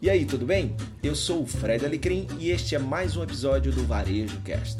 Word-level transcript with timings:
E 0.00 0.10
aí, 0.10 0.26
tudo 0.26 0.44
bem? 0.44 0.76
Eu 1.02 1.14
sou 1.14 1.42
o 1.42 1.46
Fred 1.46 1.82
Alecrim 1.82 2.26
e 2.38 2.50
este 2.50 2.74
é 2.74 2.78
mais 2.78 3.16
um 3.16 3.22
episódio 3.22 3.72
do 3.72 3.82
Varejo 3.86 4.38
Cast. 4.42 4.76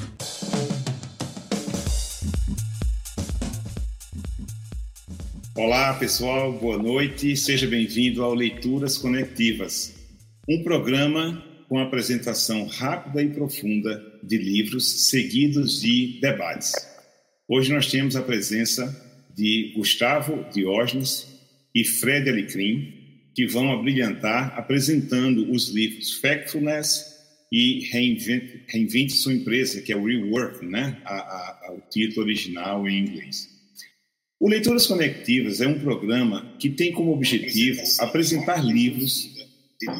Olá, 5.55 5.95
pessoal, 5.95 6.53
boa 6.53 6.77
noite. 6.77 7.35
Seja 7.35 7.65
bem-vindo 7.65 8.23
ao 8.23 8.35
Leituras 8.35 8.95
Conectivas, 8.99 9.95
um 10.47 10.61
programa 10.61 11.43
com 11.67 11.79
apresentação 11.79 12.67
rápida 12.67 13.23
e 13.23 13.29
profunda 13.29 13.99
de 14.21 14.37
livros 14.37 15.09
seguidos 15.09 15.81
de 15.81 16.19
debates. 16.21 16.73
Hoje 17.47 17.73
nós 17.73 17.87
temos 17.87 18.15
a 18.15 18.21
presença 18.21 18.85
de 19.35 19.73
Gustavo 19.75 20.45
Diógenes 20.53 21.27
e 21.73 21.83
Fred 21.83 22.29
Alecrim, 22.29 22.96
que 23.37 23.45
vão 23.45 23.71
abrilhantar 23.71 24.57
apresentando 24.57 25.51
os 25.51 25.69
livros 25.69 26.13
Factfulness 26.13 27.17
e 27.51 27.81
Reinvente, 27.91 28.63
Reinvente 28.67 29.13
Sua 29.13 29.31
Empresa, 29.31 29.79
que 29.79 29.93
é 29.93 29.95
o 29.95 30.03
Rework, 30.03 30.65
né? 30.65 30.99
A, 31.05 31.13
a, 31.13 31.73
o 31.73 31.81
título 31.87 32.25
original 32.25 32.89
em 32.89 32.97
inglês. 32.97 33.47
O 34.39 34.49
Leituras 34.49 34.87
Conectivas 34.87 35.61
é 35.61 35.67
um 35.67 35.77
programa 35.77 36.51
que 36.57 36.67
tem 36.67 36.91
como 36.91 37.13
objetivo 37.13 37.79
apresentar 37.99 38.65
livros, 38.65 39.29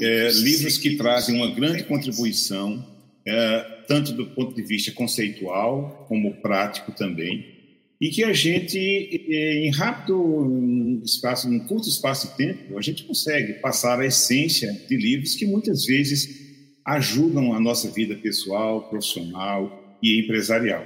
é, 0.02 0.32
livros 0.32 0.80
que 0.80 0.96
trazem 0.96 1.36
uma 1.36 1.54
grande 1.54 1.84
contribuição, 1.84 2.84
é, 3.24 3.60
tanto 3.88 4.14
do 4.14 4.26
ponto 4.26 4.56
de 4.56 4.64
vista 4.64 4.92
conceitual 4.92 6.08
como 6.08 6.42
prático 6.42 6.92
também, 6.92 7.57
e 8.00 8.10
que 8.10 8.24
a 8.24 8.32
gente, 8.32 8.78
eh, 8.78 9.66
em 9.66 9.72
rápido 9.72 11.02
espaço, 11.04 11.52
em 11.52 11.60
curto 11.60 11.90
espaço 11.90 12.30
de 12.30 12.38
tempo, 12.38 12.78
a 12.78 12.82
gente 12.82 13.04
consegue 13.04 13.54
passar 13.54 14.00
a 14.00 14.06
essência 14.06 14.72
de 14.88 14.96
livros 14.96 15.36
que 15.36 15.46
muitas 15.46 15.86
vezes 15.86 16.46
ajudam 16.86 17.54
a 17.54 17.60
nossa 17.60 17.90
vida 17.90 18.16
pessoal, 18.16 18.88
profissional 18.90 19.98
e 20.02 20.20
empresarial. 20.20 20.86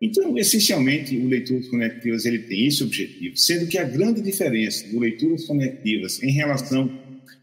Então, 0.00 0.36
essencialmente, 0.38 1.16
o 1.16 1.26
Leituras 1.26 1.68
Conectivas 1.68 2.24
ele 2.26 2.40
tem 2.40 2.66
esse 2.66 2.82
objetivo, 2.82 3.36
sendo 3.36 3.66
que 3.66 3.78
a 3.78 3.84
grande 3.84 4.20
diferença 4.20 4.86
do 4.88 5.00
Leituras 5.00 5.46
Conectivas 5.46 6.22
em 6.22 6.30
relação 6.30 6.90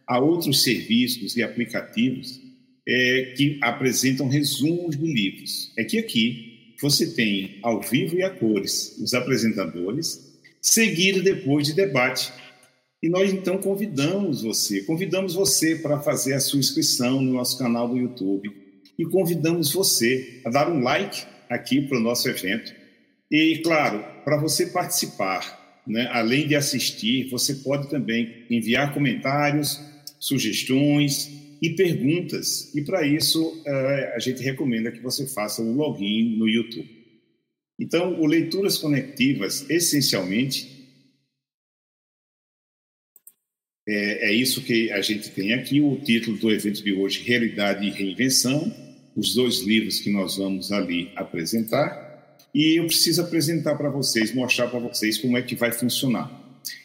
a 0.07 0.19
outros 0.19 0.63
serviços 0.63 1.35
e 1.35 1.43
aplicativos 1.43 2.39
é 2.87 3.33
que 3.35 3.57
apresentam 3.61 4.27
resumos 4.27 4.97
de 4.97 5.05
livros. 5.05 5.71
É 5.77 5.83
que 5.83 5.97
aqui 5.97 6.52
você 6.83 7.07
tem 7.07 7.59
ao 7.63 7.79
vivo 7.79 8.17
e 8.17 8.23
a 8.23 8.29
cores 8.29 8.97
os 9.01 9.13
apresentadores, 9.13 10.33
seguido 10.61 11.23
depois 11.23 11.65
de 11.65 11.73
debate. 11.73 12.33
E 13.01 13.07
nós 13.07 13.31
então 13.31 13.57
convidamos 13.57 14.41
você, 14.41 14.81
convidamos 14.81 15.33
você 15.33 15.77
para 15.77 16.01
fazer 16.01 16.33
a 16.33 16.41
sua 16.41 16.59
inscrição 16.59 17.21
no 17.21 17.31
nosso 17.31 17.57
canal 17.57 17.87
do 17.87 17.97
YouTube 17.97 18.51
e 18.99 19.05
convidamos 19.05 19.71
você 19.71 20.41
a 20.43 20.49
dar 20.49 20.69
um 20.69 20.81
like 20.81 21.23
aqui 21.49 21.81
para 21.81 21.97
o 21.97 22.01
nosso 22.01 22.27
evento. 22.27 22.73
E, 23.31 23.61
claro, 23.63 24.03
para 24.25 24.37
você 24.37 24.65
participar, 24.65 25.81
né, 25.87 26.09
além 26.11 26.49
de 26.49 26.55
assistir, 26.55 27.29
você 27.29 27.55
pode 27.55 27.89
também 27.89 28.45
enviar 28.49 28.93
comentários, 28.93 29.79
sugestões, 30.19 31.31
e 31.63 31.69
perguntas. 31.69 32.75
E 32.75 32.81
para 32.81 33.07
isso, 33.07 33.63
eh, 33.65 34.13
a 34.13 34.19
gente 34.19 34.43
recomenda 34.43 34.91
que 34.91 34.99
você 34.99 35.25
faça 35.25 35.61
um 35.61 35.73
login 35.73 36.35
no 36.35 36.49
YouTube. 36.49 36.89
Então, 37.79 38.19
o 38.19 38.25
Leituras 38.25 38.77
Conectivas, 38.77 39.65
essencialmente, 39.69 40.69
é, 43.87 44.29
é, 44.29 44.33
isso 44.33 44.61
que 44.61 44.91
a 44.91 45.01
gente 45.01 45.29
tem 45.29 45.53
aqui. 45.53 45.79
O 45.79 45.95
título 46.01 46.37
do 46.37 46.51
evento 46.51 46.83
de 46.83 46.91
hoje, 46.91 47.23
Realidade 47.23 47.87
e 47.87 47.91
Reinvenção, 47.91 48.73
os 49.15 49.33
dois 49.33 49.61
livros 49.61 50.01
que 50.01 50.11
nós 50.11 50.35
vamos 50.35 50.69
ali 50.69 51.11
apresentar. 51.15 52.37
E 52.53 52.77
eu 52.77 52.87
preciso 52.87 53.21
apresentar 53.21 53.75
para 53.75 53.89
vocês, 53.89 54.33
mostrar 54.33 54.67
para 54.67 54.79
vocês 54.79 55.17
como 55.17 55.37
é 55.37 55.41
que 55.41 55.55
vai 55.55 55.71
funcionar. 55.71 56.29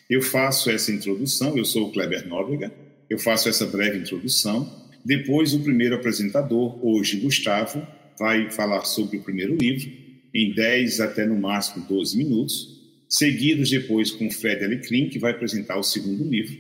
Eu 0.09 0.23
faço 0.23 0.71
essa 0.71 0.93
introdução, 0.93 1.59
eu 1.59 1.65
sou 1.65 1.89
o 1.89 1.93
Kleber 1.93 2.27
Nóbrega, 2.29 2.73
eu 3.09 3.19
faço 3.19 3.49
essa 3.49 3.67
breve 3.67 3.99
introdução. 3.99 4.71
Depois, 5.05 5.55
o 5.55 5.61
primeiro 5.61 5.95
apresentador, 5.95 6.79
hoje 6.85 7.19
Gustavo, 7.19 7.87
vai 8.19 8.51
falar 8.51 8.85
sobre 8.85 9.17
o 9.17 9.23
primeiro 9.23 9.57
livro, 9.57 9.91
em 10.35 10.53
10 10.53 11.01
até 11.01 11.25
no 11.25 11.39
máximo 11.39 11.87
12 11.89 12.17
minutos, 12.17 12.79
seguidos 13.09 13.71
depois 13.71 14.11
com 14.11 14.31
Fred 14.31 14.65
Alecrim, 14.65 15.09
que 15.09 15.19
vai 15.19 15.33
apresentar 15.33 15.79
o 15.79 15.83
segundo 15.83 16.25
livro. 16.25 16.57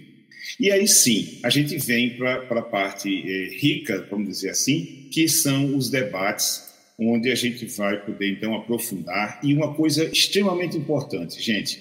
E 0.59 0.71
aí 0.71 0.89
sim, 0.89 1.41
a 1.43 1.51
gente 1.51 1.77
vem 1.79 2.17
para 2.17 2.61
a 2.61 2.63
parte 2.63 3.09
eh, 3.09 3.59
rica, 3.59 4.07
vamos 4.11 4.29
dizer 4.29 4.51
assim, 4.51 5.09
que 5.13 5.29
são 5.29 5.77
os 5.77 5.91
debates, 5.91 6.69
onde 6.99 7.31
a 7.31 7.35
gente 7.35 7.67
vai 7.67 8.05
poder 8.05 8.33
então 8.33 8.55
aprofundar. 8.55 9.41
E 9.43 9.53
uma 9.53 9.75
coisa 9.75 10.05
extremamente 10.05 10.77
importante, 10.77 11.41
gente, 11.41 11.81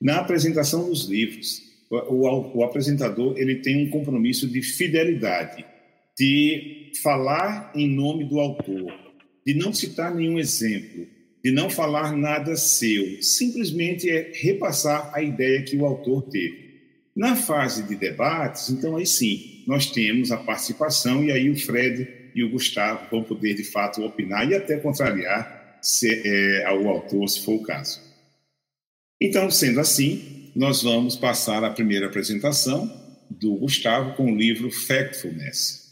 na 0.00 0.18
apresentação 0.18 0.88
dos 0.88 1.04
livros, 1.04 1.62
o, 1.90 2.58
o, 2.58 2.64
apresentador 2.64 3.34
ele 3.36 3.56
tem 3.56 3.86
um 3.86 3.90
compromisso 3.90 4.46
de 4.46 4.62
fidelidade, 4.62 5.64
de 6.18 6.92
falar 7.02 7.72
em 7.74 7.88
nome 7.88 8.24
do 8.24 8.38
autor, 8.38 8.92
de 9.46 9.54
não 9.54 9.72
citar 9.72 10.14
nenhum 10.14 10.38
exemplo, 10.38 11.06
de 11.42 11.50
não 11.50 11.70
falar 11.70 12.16
nada 12.16 12.56
seu, 12.56 13.22
simplesmente 13.22 14.10
é 14.10 14.32
repassar 14.34 15.10
a 15.14 15.22
ideia 15.22 15.62
que 15.62 15.76
o 15.76 15.86
autor 15.86 16.22
teve. 16.28 16.68
Na 17.16 17.34
fase 17.34 17.82
de 17.84 17.96
debates, 17.96 18.70
então 18.70 18.96
aí 18.96 19.06
sim, 19.06 19.64
nós 19.66 19.90
temos 19.90 20.30
a 20.30 20.36
participação 20.36 21.24
e 21.24 21.32
aí 21.32 21.50
o 21.50 21.56
Fred 21.56 22.06
e 22.34 22.44
o 22.44 22.50
Gustavo 22.50 23.08
vão 23.10 23.24
poder 23.24 23.54
de 23.54 23.64
fato 23.64 24.04
opinar 24.04 24.48
e 24.48 24.54
até 24.54 24.76
contrariar 24.76 25.78
se, 25.82 26.08
é, 26.24 26.64
ao 26.64 26.86
autor, 26.86 27.28
se 27.28 27.44
for 27.44 27.54
o 27.54 27.62
caso. 27.62 28.00
Então, 29.20 29.50
sendo 29.50 29.80
assim, 29.80 30.37
nós 30.58 30.82
vamos 30.82 31.14
passar 31.14 31.62
a 31.62 31.70
primeira 31.70 32.06
apresentação 32.06 32.90
do 33.30 33.54
Gustavo 33.54 34.16
com 34.16 34.32
o 34.32 34.36
livro 34.36 34.72
Factfulness. 34.72 35.86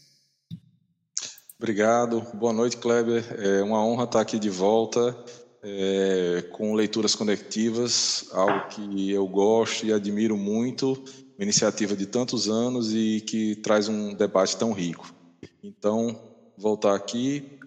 Obrigado, 1.56 2.21
boa 2.34 2.53
noite, 2.53 2.77
Kleber. 2.77 3.25
É 3.38 3.62
uma 3.62 3.87
honra 3.87 4.03
estar 4.03 4.21
aqui 4.21 4.41
de 4.41 4.50
volta 4.50 5.16
é, 5.62 6.43
com 6.50 6.75
leituras 6.75 7.15
conectivas, 7.15 8.28
algo 8.32 8.66
que 8.66 9.09
eu 9.12 9.25
gosto 9.28 9.87
e 9.87 9.93
admiro 9.93 10.37
muito, 10.37 10.94
uma 11.38 11.44
iniciativa 11.44 11.94
de 11.94 12.06
tantos 12.06 12.48
anos 12.48 12.93
e 12.93 13.21
que 13.21 13.54
traz 13.54 13.88
um 13.88 14.15
debate 14.15 14.56
tão 14.56 14.72
rico. 14.72 15.15
Então, 15.62 16.21
voltar 16.59 16.97
aqui, 16.97 17.60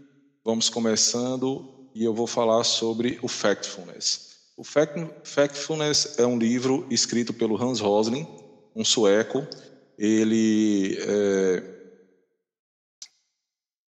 vamos 0.44 0.68
começando 0.68 1.66
e 1.96 2.04
eu 2.04 2.14
vou 2.14 2.28
falar 2.28 2.66
sobre 2.66 3.18
o 3.22 3.30
Factfulness. 3.30 4.29
O 4.60 4.64
Factfulness 4.66 6.20
é 6.20 6.26
um 6.26 6.38
livro 6.38 6.86
escrito 6.90 7.34
pelo 7.34 7.56
Hans 7.56 7.80
Rosling, 7.80 8.28
um 8.76 8.84
sueco. 8.84 9.48
Ele 9.98 10.98
é, 11.00 11.64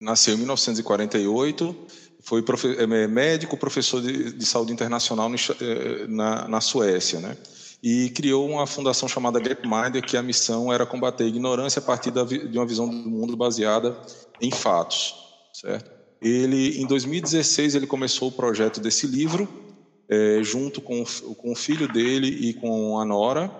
nasceu 0.00 0.34
em 0.34 0.38
1948, 0.38 1.86
foi 2.20 2.42
profe 2.42 2.76
é, 2.78 3.06
médico, 3.06 3.56
professor 3.56 4.02
de, 4.02 4.32
de 4.32 4.44
saúde 4.44 4.72
internacional 4.72 5.30
é, 5.30 6.08
na, 6.08 6.48
na 6.48 6.60
Suécia, 6.60 7.20
né? 7.20 7.36
e 7.80 8.10
criou 8.10 8.48
uma 8.48 8.66
fundação 8.66 9.08
chamada 9.08 9.38
Gapminder, 9.38 10.04
que 10.04 10.16
a 10.16 10.22
missão 10.22 10.72
era 10.72 10.84
combater 10.84 11.22
a 11.22 11.28
ignorância 11.28 11.78
a 11.78 11.82
partir 11.82 12.10
da, 12.10 12.24
de 12.24 12.58
uma 12.58 12.66
visão 12.66 12.88
do 12.88 13.08
mundo 13.08 13.36
baseada 13.36 13.96
em 14.40 14.50
fatos, 14.50 15.14
certo? 15.52 15.94
Ele, 16.20 16.80
em 16.80 16.86
2016, 16.88 17.76
ele 17.76 17.86
começou 17.86 18.28
o 18.30 18.32
projeto 18.32 18.80
desse 18.80 19.06
livro, 19.06 19.65
é, 20.08 20.40
junto 20.42 20.80
com, 20.80 21.04
com 21.36 21.52
o 21.52 21.56
filho 21.56 21.88
dele 21.88 22.28
e 22.28 22.54
com 22.54 22.98
a 22.98 23.04
nora. 23.04 23.50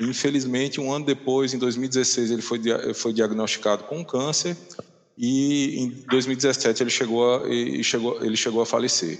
Infelizmente, 0.00 0.80
um 0.80 0.92
ano 0.92 1.04
depois, 1.04 1.54
em 1.54 1.58
2016, 1.58 2.30
ele 2.30 2.42
foi, 2.42 2.60
foi 2.94 3.12
diagnosticado 3.12 3.84
com 3.84 4.04
câncer 4.04 4.56
e 5.16 5.78
em 5.78 5.88
2017 6.08 6.82
ele 6.82 6.90
chegou 6.90 7.34
a, 7.34 7.48
ele 7.48 7.82
chegou, 7.82 8.24
ele 8.24 8.36
chegou 8.36 8.60
a 8.62 8.66
falecer. 8.66 9.18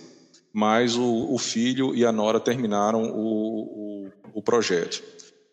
Mas 0.52 0.96
o, 0.96 1.32
o 1.32 1.38
filho 1.38 1.94
e 1.94 2.04
a 2.04 2.12
nora 2.12 2.40
terminaram 2.40 3.02
o, 3.02 4.04
o, 4.04 4.12
o 4.34 4.42
projeto. 4.42 5.02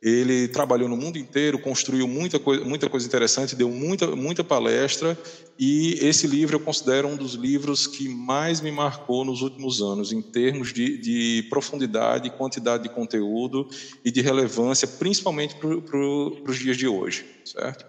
Ele 0.03 0.49
trabalhou 0.49 0.89
no 0.89 0.97
mundo 0.97 1.17
inteiro, 1.17 1.57
construiu 1.57 2.05
muita 2.09 2.37
coisa, 2.37 2.65
muita 2.65 2.89
coisa 2.89 3.07
interessante, 3.07 3.55
deu 3.55 3.69
muita, 3.69 4.13
muita 4.13 4.43
palestra, 4.43 5.17
e 5.57 5.93
esse 6.01 6.27
livro 6.27 6.57
eu 6.57 6.59
considero 6.59 7.07
um 7.07 7.15
dos 7.15 7.35
livros 7.35 7.87
que 7.87 8.09
mais 8.09 8.59
me 8.59 8.69
marcou 8.69 9.23
nos 9.23 9.41
últimos 9.41 9.81
anos, 9.81 10.11
em 10.11 10.21
termos 10.21 10.73
de, 10.73 10.97
de 10.97 11.47
profundidade, 11.49 12.29
quantidade 12.31 12.83
de 12.83 12.89
conteúdo 12.89 13.69
e 14.03 14.11
de 14.11 14.19
relevância, 14.19 14.85
principalmente 14.85 15.55
para 15.55 15.79
pro, 15.79 16.43
os 16.45 16.59
dias 16.59 16.75
de 16.75 16.85
hoje, 16.85 17.25
certo? 17.45 17.85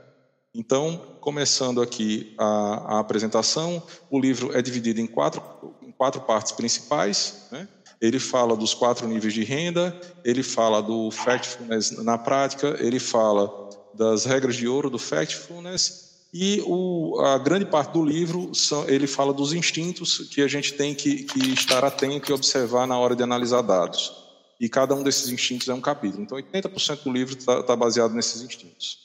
Então, 0.55 1.16
começando 1.20 1.82
aqui 1.82 2.32
a, 2.38 2.94
a, 2.94 3.00
apresentação, 3.00 3.82
o 4.08 4.20
livro 4.20 4.56
é 4.56 4.62
dividido 4.62 5.00
em 5.00 5.06
quatro, 5.08 5.43
em 5.82 5.90
quatro 5.90 6.20
partes 6.20 6.52
principais, 6.52 7.49
né? 7.50 7.66
Ele 8.00 8.19
fala 8.19 8.56
dos 8.56 8.75
quatro 8.75 9.06
níveis 9.06 9.32
de 9.32 9.44
renda, 9.44 9.99
ele 10.25 10.43
fala 10.43 10.82
do 10.82 11.11
factfulness 11.11 11.93
na 12.02 12.19
prática, 12.19 12.76
ele 12.81 12.99
fala 12.99 13.70
das 13.94 14.25
regras 14.25 14.56
de 14.56 14.67
ouro 14.67 14.91
do 14.91 14.99
factfulness 14.99 16.05
E 16.32 16.61
o, 16.67 17.20
a 17.20 17.38
grande 17.38 17.64
parte 17.67 17.93
do 17.93 18.05
livro, 18.05 18.52
são, 18.55 18.88
ele 18.88 19.06
fala 19.06 19.32
dos 19.32 19.52
instintos 19.52 20.19
que 20.31 20.43
a 20.43 20.49
gente 20.49 20.75
tem 20.75 20.93
que, 20.93 21.23
que 21.23 21.52
estar 21.52 21.85
atento 21.85 22.31
e 22.31 22.35
observar 22.35 22.88
na 22.88 22.99
hora 22.99 23.14
de 23.14 23.23
analisar 23.23 23.62
dados. 23.62 24.12
E 24.61 24.69
cada 24.69 24.94
um 24.94 25.02
desses 25.05 25.29
instintos 25.29 25.69
é 25.69 25.75
um 25.75 25.81
capítulo. 25.81 26.23
Então, 26.25 26.37
80% 26.37 27.05
do 27.05 27.12
livro 27.12 27.38
está 27.38 27.62
tá 27.62 27.76
baseado 27.76 28.14
nesses 28.14 28.43
instintos. 28.43 28.99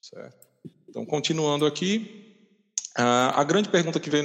Certo? 0.00 0.34
Então, 0.88 1.06
continuando 1.06 1.64
aqui, 1.64 2.21
a 2.94 3.44
grande 3.44 3.68
pergunta 3.68 3.98
que 3.98 4.10
veio, 4.10 4.24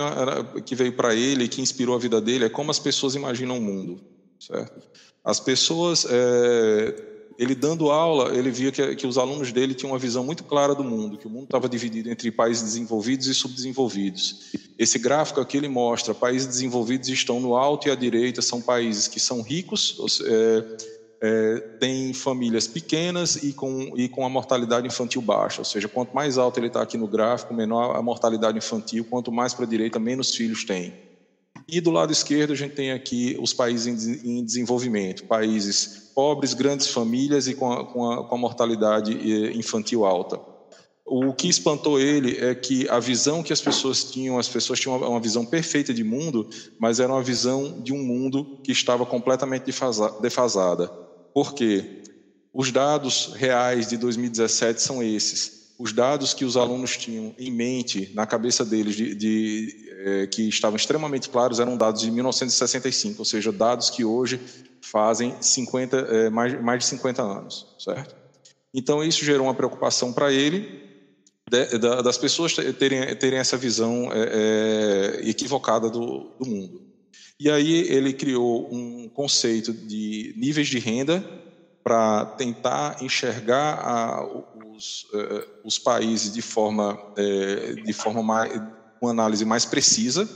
que 0.66 0.75
veio 0.75 0.94
para 0.94 1.16
ele, 1.16 1.48
que 1.48 1.62
inspirou 1.62 1.96
a 1.96 2.00
vida 2.00 2.19
dele, 2.19 2.46
é 2.46 2.50
como 2.50 2.72
as 2.72 2.80
pessoas 2.80 3.16
imaginam 3.16 3.58
o 3.58 3.62
mundo. 3.62 4.02
Certo? 4.40 4.81
As 5.24 5.40
pessoas 5.40 6.06
é, 6.10 6.96
ele 7.38 7.54
dando 7.54 7.92
aula, 7.92 8.36
ele 8.36 8.50
via 8.50 8.72
que, 8.72 8.96
que, 8.96 9.06
os 9.06 9.18
alunos 9.18 9.52
dele 9.52 9.74
tinham 9.74 9.92
uma 9.92 10.00
visão 10.00 10.24
muito 10.24 10.44
clara 10.44 10.74
do 10.74 10.84
mundo, 10.84 11.18
que 11.18 11.28
o 11.28 11.30
mundo 11.30 11.44
estava 11.44 11.69
dividido 11.69 12.10
entre 12.10 12.31
países 12.31 12.64
desenvolvidos 12.64 13.28
e 13.28 13.34
subdesenvolvidos. 13.34 14.52
Esse 14.78 14.98
gráfico 14.98 15.40
aqui 15.40 15.58
ele 15.58 15.70
mostra, 15.70 16.16
países 16.16 16.48
desenvolvidos 16.48 17.10
estão 17.10 17.40
no 17.40 17.56
alto 17.56 17.88
e 17.88 17.92
à 17.92 17.96
direita, 17.96 18.42
são 18.42 18.62
países 18.62 19.08
que 19.08 19.20
são 19.20 19.42
ricos, 19.42 20.22
é, 20.25 20.78
é, 21.22 21.60
têm 21.80 22.14
famílias 22.14 22.68
pequenas 22.68 23.36
e 23.38 23.54
com, 23.54 23.94
e 23.96 24.08
com 24.08 24.25
a 24.25 24.30
mortalidade 24.30 24.88
infantil 24.88 25.22
baixa, 25.22 25.62
ou 25.62 25.66
seja, 25.66 25.88
quanto 25.88 26.14
mais 26.14 26.38
alto 26.38 26.60
ele 26.60 26.68
está 26.68 26.81
aqui 26.81 26.98
no 26.98 27.08
gráfico, 27.08 27.54
menor 27.54 27.96
a 27.96 28.02
mortalidade 28.02 28.58
infantil, 28.58 29.06
quanto 29.06 29.31
mais 29.31 29.54
para 29.54 29.66
a 29.66 29.68
direita, 29.68 30.00
menos 30.00 30.36
filhos 30.36 30.64
tem. 30.64 30.94
E 31.68 31.81
do 31.81 31.92
lado 31.92 32.12
esquerdo 32.12 32.54
a 32.54 32.56
gente 32.56 32.75
tem 32.75 32.92
aqui 32.92 33.38
os 33.42 33.52
países 33.52 34.24
em 34.24 34.44
desenvolvimento, 34.44 35.25
países 35.25 36.12
pobres, 36.16 36.54
grandes 36.54 36.88
famílias 36.88 37.48
e 37.48 37.56
com 37.56 37.72
a, 37.72 37.86
com 37.86 38.12
a, 38.12 38.28
com 38.28 38.36
a 38.36 38.38
mortalidade 38.38 39.12
infantil 39.58 40.06
alta. 40.06 40.40
O 41.10 41.34
que 41.34 41.48
espantou 41.48 42.00
ele 42.00 42.38
é 42.38 42.54
que 42.54 42.88
a 42.90 43.00
visão 43.00 43.42
que 43.42 43.54
as 43.54 43.62
pessoas 43.62 44.04
tinham, 44.04 44.38
as 44.38 44.50
pessoas 44.50 44.80
tinham 44.80 44.98
uma 44.98 45.22
visão 45.22 45.46
perfeita 45.46 45.94
de 45.94 46.04
mundo, 46.04 46.50
mas 46.78 47.00
era 47.00 47.12
uma 47.12 47.24
visão 47.24 47.81
de 47.81 47.94
um 47.94 48.04
mundo 48.04 48.60
que 48.62 48.74
estava 48.74 49.06
completamente 49.06 49.63
defasada. 50.22 51.06
Por 51.38 51.54
quê? 51.54 52.01
Os 52.51 52.72
dados 52.72 53.34
reais 53.36 53.88
de 53.88 53.95
2017 53.95 54.81
são 54.81 55.04
esses 55.04 55.75
os 55.78 55.94
dados 55.94 56.34
que 56.34 56.44
os 56.44 56.57
alunos 56.57 56.98
tinham 56.98 57.36
em 57.38 57.51
mente, 57.51 58.12
na 58.16 58.25
cabeça 58.25 58.66
deles, 58.66 58.95
de, 58.95 59.13
de 59.13 59.92
é, 60.00 60.25
que 60.25 60.50
estavam 60.50 60.75
extremamente 60.75 61.30
claros, 61.30 61.60
eram 61.60 61.78
dados 61.78 62.01
de 62.01 62.10
1965, 62.10 63.19
ou 63.19 63.24
seja, 63.24 63.51
dados 63.51 63.92
que 63.92 64.04
hoje 64.04 64.42
fazem 64.81 65.36
50, 65.39 65.98
é, 65.98 66.30
mais, 66.31 66.60
mais 66.60 66.80
de 66.80 66.86
50 66.89 67.22
anos, 67.22 67.68
certo? 67.78 68.16
Então, 68.74 69.04
isso 69.04 69.24
gerou 69.24 69.45
uma 69.45 69.54
preocupação 69.54 70.12
para 70.12 70.34
ele, 70.34 70.81
de, 71.48 71.78
das 71.78 72.18
pessoas 72.18 72.56
terem, 72.80 73.16
terem 73.16 73.38
essa 73.38 73.57
visão 73.57 74.12
é, 74.12 75.19
é, 75.22 75.30
equivocada 75.30 75.88
do, 75.88 76.31
do 76.39 76.48
mundo. 76.48 76.87
E 77.39 77.51
aí 77.51 77.88
ele 77.88 78.13
criou 78.13 78.68
um 78.74 79.07
conceito 79.10 79.72
de 79.72 80.34
níveis 80.36 80.68
de 80.68 80.80
renda 80.80 81.24
para 81.84 82.25
tentar 82.25 82.98
enxergar 83.01 83.75
a, 83.75 84.25
os, 84.75 85.04
uh, 85.13 85.48
os 85.63 85.78
países 85.78 86.34
de 86.34 86.42
forma, 86.42 86.94
uh, 86.94 87.84
de 87.84 87.94
forma 87.94 88.24
mais, 88.24 88.62
uma 89.01 89.12
análise 89.12 89.45
mais 89.45 89.66
precisa, 89.66 90.28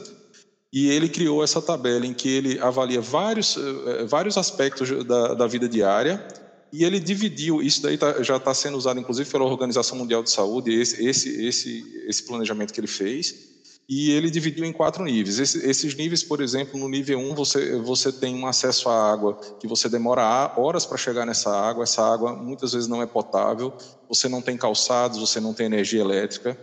e 0.71 0.89
ele 0.89 1.09
criou 1.09 1.44
essa 1.44 1.62
tabela 1.62 2.06
em 2.06 2.13
que 2.13 2.30
ele 2.30 2.59
avalia 2.59 3.01
vários, 3.01 3.57
uh, 3.57 4.07
vários 4.07 4.38
aspectos 4.38 5.06
da, 5.06 5.33
da 5.33 5.48
vida 5.48 5.68
diária, 5.68 6.25
e 6.71 6.86
ele 6.86 7.00
dividiu, 7.00 7.62
isso 7.62 7.81
daí 7.81 7.98
tá, 7.98 8.24
já 8.24 8.38
está 8.38 8.53
sendo 8.53 8.77
usado 8.77 9.00
inclusive 9.00 9.30
pela 9.30 9.44
Organização 9.44 9.98
Mundial 9.98 10.24
de 10.24 10.30
Saúde, 10.30 10.74
esse, 10.74 11.06
esse, 11.06 11.45
esse, 11.45 12.03
esse 12.07 12.24
planejamento 12.24 12.74
que 12.74 12.80
ele 12.80 12.88
fez, 12.88 13.50
e 13.93 14.09
ele 14.11 14.31
dividiu 14.31 14.63
em 14.63 14.71
quatro 14.71 15.03
níveis. 15.03 15.38
Esse, 15.38 15.69
esses 15.69 15.93
níveis, 15.95 16.23
por 16.23 16.39
exemplo, 16.39 16.79
no 16.79 16.88
nível 16.88 17.19
1 17.19 17.29
um, 17.29 17.35
você, 17.35 17.75
você 17.75 18.09
tem 18.09 18.33
um 18.33 18.47
acesso 18.47 18.88
à 18.88 19.11
água 19.11 19.38
que 19.59 19.67
você 19.67 19.89
demora 19.89 20.53
horas 20.55 20.85
para 20.85 20.97
chegar 20.97 21.25
nessa 21.25 21.53
água, 21.53 21.83
essa 21.83 22.01
água 22.01 22.33
muitas 22.33 22.71
vezes 22.71 22.88
não 22.88 23.01
é 23.01 23.05
potável, 23.05 23.73
você 24.07 24.29
não 24.29 24.41
tem 24.41 24.55
calçados, 24.55 25.19
você 25.19 25.41
não 25.41 25.53
tem 25.53 25.65
energia 25.65 25.99
elétrica. 25.99 26.57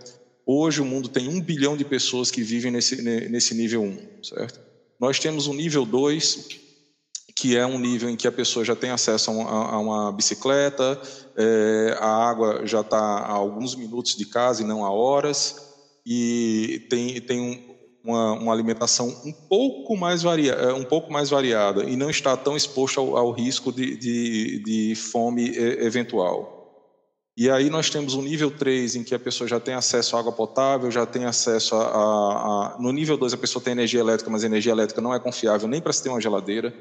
Hoje 0.47 0.81
o 0.81 0.87
mundo 0.87 1.11
tem 1.11 1.29
um 1.29 1.39
bilhão 1.39 1.77
de 1.77 1.85
pessoas 1.85 2.31
que 2.31 2.43
vivem 2.43 2.73
nesse, 2.73 3.03
nesse 3.03 3.55
nível 3.55 3.83
1, 3.83 3.85
um, 3.85 4.25
certo? 4.25 4.59
Nós 4.99 5.19
temos 5.19 5.47
o 5.49 5.53
nível 5.53 5.85
2, 5.85 6.47
que 7.37 7.59
é 7.59 7.67
um 7.67 7.79
nível 7.79 8.09
em 8.09 8.17
que 8.17 8.27
a 8.27 8.33
pessoa 8.33 8.65
já 8.65 8.75
tem 8.75 8.89
acesso 8.89 9.31
a 9.31 9.35
uma, 9.35 9.71
a 9.75 9.79
uma 9.79 10.13
bicicleta, 10.13 10.99
é, 11.37 11.95
a 12.01 12.09
água 12.09 12.63
já 12.65 12.81
está 12.81 12.99
a 12.99 13.33
alguns 13.33 13.75
minutos 13.75 14.17
de 14.17 14.25
casa 14.25 14.63
e 14.63 14.67
não 14.67 14.83
a 14.83 14.91
horas, 14.91 15.68
e 16.11 16.87
tem, 16.89 17.21
tem 17.21 17.39
um, 17.39 17.77
uma, 18.03 18.33
uma, 18.33 18.53
alimentação 18.55 19.09
um 19.27 19.33
pouco, 19.47 19.95
mais 19.95 20.23
varia, 20.23 20.53
é, 20.53 20.73
um 20.73 20.85
pouco 20.85 21.13
mais 21.13 21.29
variada 21.29 21.85
e 21.85 21.97
não 21.97 22.09
está 22.09 22.35
tão 22.35 22.57
exposto 22.57 22.99
ao, 22.99 23.15
ao 23.15 23.31
risco 23.31 23.71
de, 23.71 23.95
de, 23.95 24.63
de, 24.63 24.95
fome 24.95 25.55
eventual. 25.55 26.57
E 27.37 27.51
aí 27.51 27.69
nós 27.69 27.91
temos 27.91 28.15
o 28.15 28.23
nível 28.23 28.51
3, 28.51 28.97
em 28.97 29.05
que 29.05 29.15
a 29.15 29.19
pessoa 29.19 29.47
já 29.47 29.61
tem 29.61 29.75
acesso 29.75 30.17
à 30.17 30.21
água 30.21 30.33
potável, 30.33 30.91
já 30.91 31.05
tem 31.05 31.27
acesso 31.27 31.77
a... 31.77 31.83
a, 31.83 32.77
a 32.77 32.79
no 32.81 32.91
nível 32.91 33.19
2 33.19 33.35
a 33.35 33.37
pessoa 33.37 33.63
tem 33.63 33.73
energia 33.73 34.01
elétrica, 34.01 34.31
mas 34.31 34.43
a 34.43 34.47
energia 34.47 34.73
elétrica 34.73 35.03
não 35.03 35.15
é 35.15 35.21
confiável 35.21 35.69
nem 35.69 35.81
para 35.81 35.93
se 35.93 36.03
ter 36.03 36.09
uma 36.09 36.23
geladeira. 36.23 36.75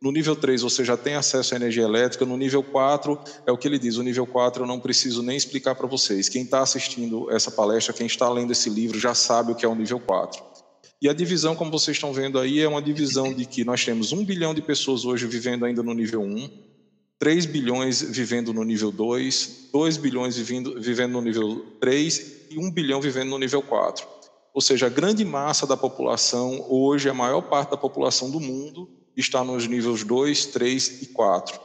No 0.00 0.12
nível 0.12 0.36
3 0.36 0.62
você 0.62 0.84
já 0.84 0.96
tem 0.96 1.14
acesso 1.14 1.54
à 1.54 1.56
energia 1.56 1.82
elétrica, 1.82 2.24
no 2.24 2.36
nível 2.36 2.62
4 2.62 3.18
é 3.46 3.50
o 3.50 3.58
que 3.58 3.66
ele 3.66 3.78
diz, 3.78 3.96
o 3.96 4.02
nível 4.02 4.26
4 4.26 4.62
eu 4.62 4.66
não 4.66 4.78
preciso 4.78 5.22
nem 5.22 5.36
explicar 5.36 5.74
para 5.74 5.88
vocês. 5.88 6.28
Quem 6.28 6.42
está 6.42 6.62
assistindo 6.62 7.28
essa 7.32 7.50
palestra, 7.50 7.92
quem 7.92 8.06
está 8.06 8.28
lendo 8.30 8.52
esse 8.52 8.70
livro 8.70 8.98
já 8.98 9.12
sabe 9.12 9.52
o 9.52 9.54
que 9.56 9.66
é 9.66 9.68
o 9.68 9.74
nível 9.74 9.98
4. 9.98 10.40
E 11.00 11.08
a 11.08 11.12
divisão, 11.12 11.54
como 11.54 11.70
vocês 11.70 11.96
estão 11.96 12.12
vendo 12.12 12.38
aí, 12.38 12.60
é 12.60 12.68
uma 12.68 12.82
divisão 12.82 13.32
de 13.32 13.44
que 13.44 13.64
nós 13.64 13.84
temos 13.84 14.12
1 14.12 14.24
bilhão 14.24 14.54
de 14.54 14.62
pessoas 14.62 15.04
hoje 15.04 15.26
vivendo 15.26 15.64
ainda 15.64 15.82
no 15.82 15.94
nível 15.94 16.22
1, 16.22 16.48
3 17.18 17.46
bilhões 17.46 18.00
vivendo 18.00 18.52
no 18.52 18.62
nível 18.62 18.92
2, 18.92 19.70
2 19.72 19.96
bilhões 19.96 20.36
vivendo, 20.36 20.80
vivendo 20.80 21.12
no 21.12 21.20
nível 21.20 21.66
3 21.80 22.46
e 22.50 22.58
1 22.58 22.70
bilhão 22.70 23.00
vivendo 23.00 23.30
no 23.30 23.38
nível 23.38 23.62
4. 23.62 24.06
Ou 24.54 24.60
seja, 24.60 24.86
a 24.86 24.88
grande 24.88 25.24
massa 25.24 25.66
da 25.66 25.76
população, 25.76 26.66
hoje 26.68 27.08
a 27.08 27.14
maior 27.14 27.42
parte 27.42 27.70
da 27.70 27.76
população 27.76 28.30
do 28.30 28.40
mundo, 28.40 28.97
está 29.20 29.44
nos 29.44 29.66
níveis 29.66 30.04
2, 30.04 30.46
3 30.46 31.02
e 31.02 31.06
4. 31.06 31.60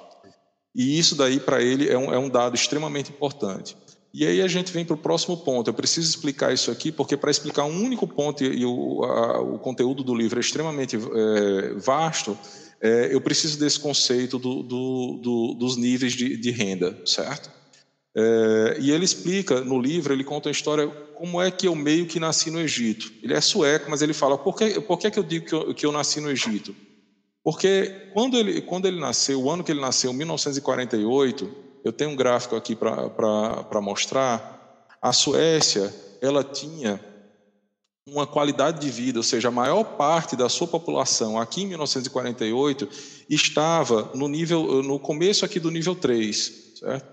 E 0.76 0.98
isso 0.98 1.16
daí, 1.16 1.40
para 1.40 1.62
ele, 1.62 1.90
é 1.90 1.98
um, 1.98 2.14
é 2.14 2.18
um 2.18 2.30
dado 2.30 2.56
extremamente 2.56 3.12
importante. 3.12 3.76
E 4.14 4.28
aí 4.28 4.42
a 4.42 4.48
gente 4.48 4.72
vem 4.72 4.86
para 4.86 4.94
o 4.94 4.98
próximo 4.98 5.38
ponto. 5.38 5.70
Eu 5.70 5.74
preciso 5.74 6.08
explicar 6.08 6.54
isso 6.54 6.70
aqui, 6.70 6.92
porque 6.92 7.18
para 7.18 7.32
explicar 7.32 7.66
um 7.66 7.84
único 7.84 8.08
ponto, 8.08 8.44
e 8.44 8.66
o, 8.66 9.04
a, 9.04 9.42
o 9.42 9.58
conteúdo 9.58 10.04
do 10.04 10.14
livro 10.14 10.40
é 10.40 10.42
extremamente 10.42 10.96
é, 10.96 11.74
vasto, 11.76 12.38
é, 12.80 13.10
eu 13.12 13.22
preciso 13.22 13.58
desse 13.58 13.80
conceito 13.80 14.38
do, 14.38 14.62
do, 14.62 15.20
do, 15.22 15.54
dos 15.56 15.78
níveis 15.78 16.14
de, 16.14 16.38
de 16.38 16.52
renda, 16.52 17.00
certo? 17.06 17.50
É, 18.16 18.78
e 18.80 18.92
ele 18.92 19.06
explica 19.06 19.62
no 19.62 19.80
livro, 19.80 20.14
ele 20.14 20.24
conta 20.24 20.50
a 20.50 20.52
história 20.52 20.88
como 21.16 21.42
é 21.42 21.50
que 21.50 21.68
eu 21.68 21.76
meio 21.76 22.06
que 22.06 22.20
nasci 22.20 22.52
no 22.52 22.60
Egito. 22.60 23.12
Ele 23.24 23.34
é 23.34 23.42
sueco, 23.42 23.90
mas 23.90 24.02
ele 24.02 24.14
fala, 24.14 24.38
por 24.38 24.56
que, 24.56 24.80
por 24.82 25.00
que, 25.00 25.10
que 25.10 25.18
eu 25.18 25.24
digo 25.24 25.46
que 25.46 25.54
eu, 25.54 25.74
que 25.74 25.86
eu 25.86 25.92
nasci 25.92 26.20
no 26.20 26.30
Egito? 26.30 26.76
Porque 27.44 28.10
quando 28.14 28.38
ele, 28.38 28.62
quando 28.62 28.88
ele 28.88 29.00
nasceu, 29.00 29.42
o 29.42 29.52
ano 29.52 29.64
que 29.64 29.72
ele 29.72 29.82
nasceu, 29.82 30.14
1948, 30.14 31.52
eu 31.84 31.92
tenho 31.92 32.12
um 32.12 32.16
gráfico 32.16 32.56
aqui 32.56 32.76
para 32.76 33.82
mostrar, 33.82 34.88
a 35.02 35.12
Suécia, 35.12 35.94
ela 36.22 36.44
tinha 36.44 37.04
uma 38.08 38.26
qualidade 38.26 38.80
de 38.80 38.90
vida, 38.90 39.20
ou 39.20 39.24
seja, 39.24 39.50
a 39.50 39.52
maior 39.52 39.84
parte 39.84 40.36
da 40.36 40.48
sua 40.48 40.68
população 40.68 41.40
aqui 41.40 41.64
em 41.64 41.68
1948 41.68 42.88
estava 43.30 44.12
no 44.14 44.28
nível 44.28 44.82
no 44.84 45.00
começo 45.00 45.44
aqui 45.44 45.60
do 45.60 45.72
nível 45.72 45.96
3, 45.96 46.74
certo? 46.80 47.06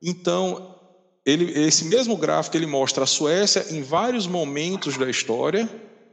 Então, 0.00 0.76
ele, 1.24 1.52
esse 1.60 1.84
mesmo 1.84 2.16
gráfico 2.16 2.56
ele 2.56 2.66
mostra 2.66 3.04
a 3.04 3.06
Suécia 3.06 3.66
em 3.70 3.82
vários 3.82 4.26
momentos 4.26 4.96
da 4.96 5.08
história 5.08 5.68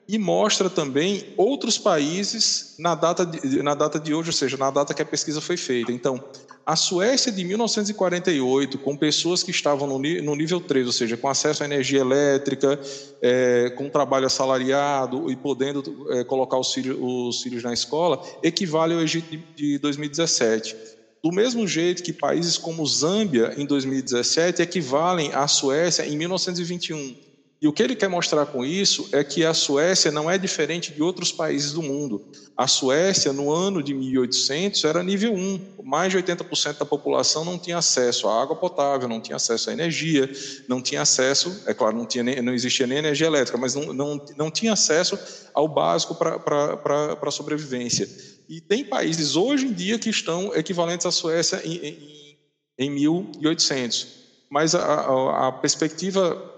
e 0.09 0.17
mostra 0.17 0.71
também 0.71 1.23
outros 1.37 1.77
países 1.77 2.73
na 2.79 2.95
data, 2.95 3.23
de, 3.23 3.61
na 3.61 3.75
data 3.75 3.99
de 3.99 4.11
hoje, 4.11 4.29
ou 4.29 4.33
seja, 4.33 4.57
na 4.57 4.71
data 4.71 4.91
que 4.91 5.03
a 5.03 5.05
pesquisa 5.05 5.39
foi 5.39 5.55
feita. 5.55 5.91
Então, 5.91 6.19
a 6.65 6.75
Suécia 6.75 7.31
de 7.31 7.43
1948, 7.43 8.79
com 8.79 8.97
pessoas 8.97 9.43
que 9.43 9.51
estavam 9.51 9.87
no, 9.87 9.99
no 9.99 10.35
nível 10.35 10.59
3, 10.59 10.87
ou 10.87 10.91
seja, 10.91 11.15
com 11.15 11.27
acesso 11.27 11.61
à 11.61 11.67
energia 11.67 11.99
elétrica, 11.99 12.79
é, 13.21 13.69
com 13.77 13.87
trabalho 13.87 14.25
assalariado 14.25 15.29
e 15.29 15.35
podendo 15.35 16.07
é, 16.09 16.23
colocar 16.23 16.57
os 16.57 16.73
filhos, 16.73 16.97
os 16.99 17.43
filhos 17.43 17.61
na 17.61 17.71
escola, 17.71 18.19
equivale 18.41 18.95
ao 18.95 19.01
Egito 19.01 19.29
de, 19.29 19.37
de 19.55 19.77
2017. 19.77 20.75
Do 21.23 21.31
mesmo 21.31 21.67
jeito 21.67 22.01
que 22.01 22.11
países 22.11 22.57
como 22.57 22.83
Zâmbia, 22.83 23.53
em 23.57 23.65
2017, 23.67 24.63
equivalem 24.63 25.31
à 25.35 25.47
Suécia 25.47 26.03
em 26.03 26.17
1921 26.17 27.28
E 27.61 27.67
o 27.67 27.73
que 27.73 27.83
ele 27.83 27.93
quer 27.93 28.07
mostrar 28.07 28.45
com 28.45 28.63
isso 28.63 29.09
é 29.11 29.21
que 29.21 29.43
a 29.43 29.53
Suécia 29.53 30.09
não 30.09 30.31
é 30.31 30.37
diferente 30.37 30.93
de 30.93 31.03
outros 31.03 31.29
países 31.29 31.73
do 31.73 31.83
mundo. 31.83 32.25
A 32.55 32.67
Suécia, 32.67 33.33
no 33.33 33.51
ano 33.51 33.83
de 33.83 33.93
1800, 33.93 34.85
era 34.85 35.03
nível 35.03 35.33
1. 35.33 35.83
Mais 35.83 36.09
de 36.09 36.17
80% 36.17 36.77
da 36.77 36.85
população 36.85 37.43
não 37.43 37.59
tinha 37.59 37.77
acesso 37.77 38.29
à 38.29 38.41
água 38.41 38.55
potável, 38.55 39.09
não 39.09 39.19
tinha 39.19 39.35
acesso 39.35 39.69
à 39.69 39.73
energia, 39.73 40.31
não 40.69 40.81
tinha 40.81 41.01
acesso, 41.01 41.63
é 41.65 41.73
claro, 41.73 41.97
não, 41.97 42.05
tinha 42.05 42.23
nem, 42.23 42.41
não 42.41 42.53
existia 42.53 42.87
nem 42.87 42.99
energia 42.99 43.27
elétrica, 43.27 43.57
mas 43.57 43.75
não, 43.75 43.91
não, 43.91 44.25
não 44.37 44.49
tinha 44.49 44.71
acesso 44.71 45.19
ao 45.53 45.67
básico 45.67 46.15
para 46.15 47.17
a 47.21 47.31
sobrevivência. 47.31 48.07
E 48.47 48.61
tem 48.61 48.85
países 48.85 49.35
hoje 49.35 49.65
em 49.65 49.73
dia 49.73 49.99
que 49.99 50.09
estão 50.09 50.55
equivalentes 50.55 51.05
à 51.05 51.11
Suécia 51.11 51.61
em, 51.65 51.75
em, 51.75 52.37
em 52.77 52.89
1800. 52.89 54.07
Mas 54.49 54.73
a, 54.73 54.81
a, 54.81 55.47
a 55.49 55.51
perspectiva 55.51 56.57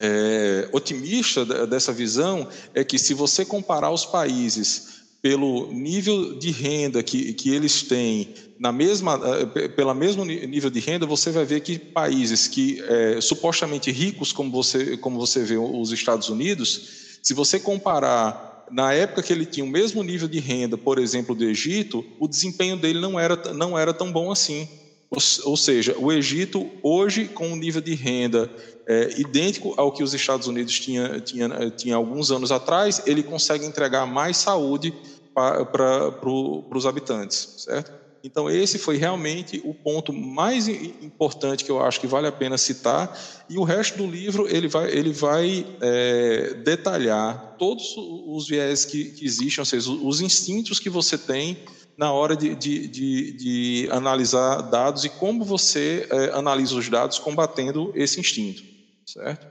é, 0.00 0.68
otimista 0.72 1.66
dessa 1.66 1.92
visão 1.92 2.48
é 2.74 2.84
que 2.84 2.98
se 2.98 3.14
você 3.14 3.44
comparar 3.44 3.90
os 3.90 4.04
países 4.04 4.96
pelo 5.22 5.72
nível 5.72 6.38
de 6.38 6.50
renda 6.50 7.02
que, 7.02 7.32
que 7.32 7.50
eles 7.50 7.82
têm 7.82 8.34
na 8.58 8.70
mesma 8.70 9.18
é, 9.54 9.68
pela 9.68 9.94
mesmo 9.94 10.24
nível 10.24 10.70
de 10.70 10.80
renda 10.80 11.06
você 11.06 11.30
vai 11.30 11.44
ver 11.44 11.60
que 11.60 11.78
países 11.78 12.46
que 12.46 12.82
é, 12.82 13.20
supostamente 13.20 13.90
ricos 13.90 14.32
como 14.32 14.50
você 14.50 14.96
como 14.98 15.18
você 15.18 15.42
vê 15.44 15.56
os 15.56 15.90
Estados 15.92 16.28
Unidos 16.28 17.18
se 17.22 17.32
você 17.32 17.58
comparar 17.58 18.66
na 18.70 18.92
época 18.92 19.22
que 19.22 19.32
ele 19.32 19.46
tinha 19.46 19.64
o 19.64 19.68
mesmo 19.68 20.02
nível 20.02 20.28
de 20.28 20.38
renda 20.38 20.76
por 20.76 20.98
exemplo 20.98 21.34
do 21.34 21.44
Egito 21.44 22.04
o 22.20 22.28
desempenho 22.28 22.76
dele 22.76 23.00
não 23.00 23.18
era 23.18 23.54
não 23.54 23.78
era 23.78 23.94
tão 23.94 24.12
bom 24.12 24.30
assim 24.30 24.68
ou, 25.10 25.56
seja 25.56 25.96
o 25.98 26.12
Egito 26.12 26.68
hoje 26.82 27.26
com 27.28 27.48
um 27.48 27.56
nível 27.56 27.80
de 27.80 27.94
renda 27.94 28.50
é, 28.86 29.20
idêntico 29.20 29.74
ao 29.76 29.92
que 29.92 30.02
os 30.02 30.12
Estados 30.12 30.46
Unidos 30.46 30.78
tinha, 30.78 31.20
tinha, 31.20 31.70
tinha 31.70 31.96
alguns 31.96 32.30
anos 32.30 32.50
atrás, 32.50 33.02
ele 33.06 33.22
consegue 33.22 33.64
entregar 33.64 34.06
mais 34.06 34.36
saúde 34.36 34.92
para 35.32 36.12
pro, 36.12 36.64
os 36.72 36.86
habitantes, 36.86 37.54
certo? 37.58 37.92
Então 38.24 38.50
esse 38.50 38.78
foi 38.78 38.96
realmente 38.96 39.60
o 39.64 39.72
ponto 39.72 40.12
mais 40.12 40.66
importante 40.66 41.64
que 41.64 41.70
eu 41.70 41.80
acho 41.80 42.00
que 42.00 42.08
vale 42.08 42.26
a 42.26 42.32
pena 42.32 42.58
citar 42.58 43.16
e 43.48 43.56
o 43.56 43.62
resto 43.62 43.98
do 43.98 44.06
livro 44.06 44.48
ele 44.48 44.66
vai 44.66 44.90
ele 44.90 45.12
vai 45.12 45.66
é, 45.80 46.54
detalhar 46.64 47.54
todos 47.56 47.94
os 47.96 48.48
viés 48.48 48.84
que, 48.84 49.04
que, 49.10 49.24
existem, 49.24 49.62
ou 49.62 49.64
seja, 49.64 49.90
os 49.90 50.20
instintos 50.20 50.80
que 50.80 50.90
você 50.90 51.16
tem 51.16 51.58
na 51.96 52.12
hora 52.12 52.36
de, 52.36 52.54
de, 52.54 52.86
de, 52.88 53.32
de 53.32 53.88
analisar 53.90 54.62
dados 54.62 55.04
e 55.04 55.08
como 55.08 55.44
você 55.44 56.06
é, 56.10 56.36
analisa 56.36 56.74
os 56.74 56.88
dados 56.88 57.18
combatendo 57.18 57.92
esse 57.94 58.20
instinto 58.20 58.76
certo? 59.06 59.46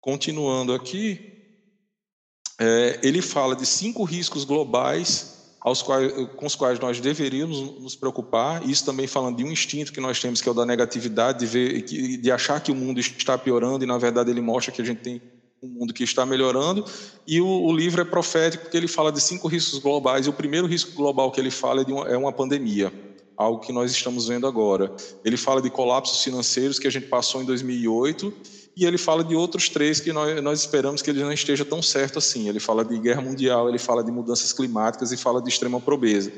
Continuando 0.00 0.72
aqui, 0.72 1.20
é, 2.58 2.98
ele 3.02 3.20
fala 3.20 3.54
de 3.54 3.66
cinco 3.66 4.02
riscos 4.04 4.44
globais 4.44 5.56
quais, 5.60 6.12
com 6.36 6.46
os 6.46 6.54
quais 6.54 6.80
nós 6.80 7.00
deveríamos 7.00 7.60
nos 7.80 7.94
preocupar. 7.94 8.66
Isso 8.66 8.84
também 8.84 9.06
falando 9.06 9.36
de 9.36 9.44
um 9.44 9.52
instinto 9.52 9.92
que 9.92 10.00
nós 10.00 10.18
temos, 10.18 10.40
que 10.40 10.48
é 10.48 10.52
o 10.52 10.54
da 10.54 10.64
negatividade, 10.64 11.40
de, 11.40 11.46
ver, 11.46 11.82
de 11.82 12.32
achar 12.32 12.60
que 12.62 12.72
o 12.72 12.74
mundo 12.74 12.98
está 12.98 13.36
piorando, 13.36 13.84
e 13.84 13.86
na 13.86 13.98
verdade 13.98 14.30
ele 14.30 14.40
mostra 14.40 14.72
que 14.72 14.80
a 14.80 14.84
gente 14.84 15.02
tem 15.02 15.20
um 15.62 15.68
mundo 15.68 15.92
que 15.92 16.02
está 16.02 16.24
melhorando. 16.24 16.84
E 17.26 17.40
o, 17.40 17.46
o 17.46 17.72
livro 17.74 18.00
é 18.00 18.04
profético 18.04 18.64
porque 18.64 18.76
ele 18.76 18.88
fala 18.88 19.12
de 19.12 19.20
cinco 19.20 19.48
riscos 19.48 19.78
globais, 19.78 20.26
e 20.26 20.28
o 20.30 20.32
primeiro 20.32 20.66
risco 20.66 20.92
global 20.92 21.30
que 21.30 21.40
ele 21.40 21.50
fala 21.50 21.82
é, 21.82 21.84
uma, 21.84 22.08
é 22.08 22.16
uma 22.16 22.32
pandemia 22.32 22.92
algo 23.40 23.58
que 23.58 23.72
nós 23.72 23.90
estamos 23.90 24.28
vendo 24.28 24.46
agora. 24.46 24.94
Ele 25.24 25.36
fala 25.36 25.62
de 25.62 25.70
colapsos 25.70 26.22
financeiros 26.22 26.78
que 26.78 26.86
a 26.86 26.90
gente 26.90 27.06
passou 27.06 27.40
em 27.40 27.46
2008 27.46 28.30
e 28.76 28.84
ele 28.84 28.98
fala 28.98 29.24
de 29.24 29.34
outros 29.34 29.70
três 29.70 29.98
que 29.98 30.12
nós, 30.12 30.42
nós 30.42 30.60
esperamos 30.60 31.00
que 31.00 31.08
ele 31.08 31.22
não 31.22 31.32
esteja 31.32 31.64
tão 31.64 31.80
certo 31.80 32.18
assim. 32.18 32.50
Ele 32.50 32.60
fala 32.60 32.84
de 32.84 32.98
guerra 32.98 33.22
mundial, 33.22 33.66
ele 33.66 33.78
fala 33.78 34.04
de 34.04 34.12
mudanças 34.12 34.52
climáticas 34.52 35.10
e 35.10 35.16
fala 35.16 35.40
de 35.40 35.48
extrema 35.48 35.80
pobreza. 35.80 36.30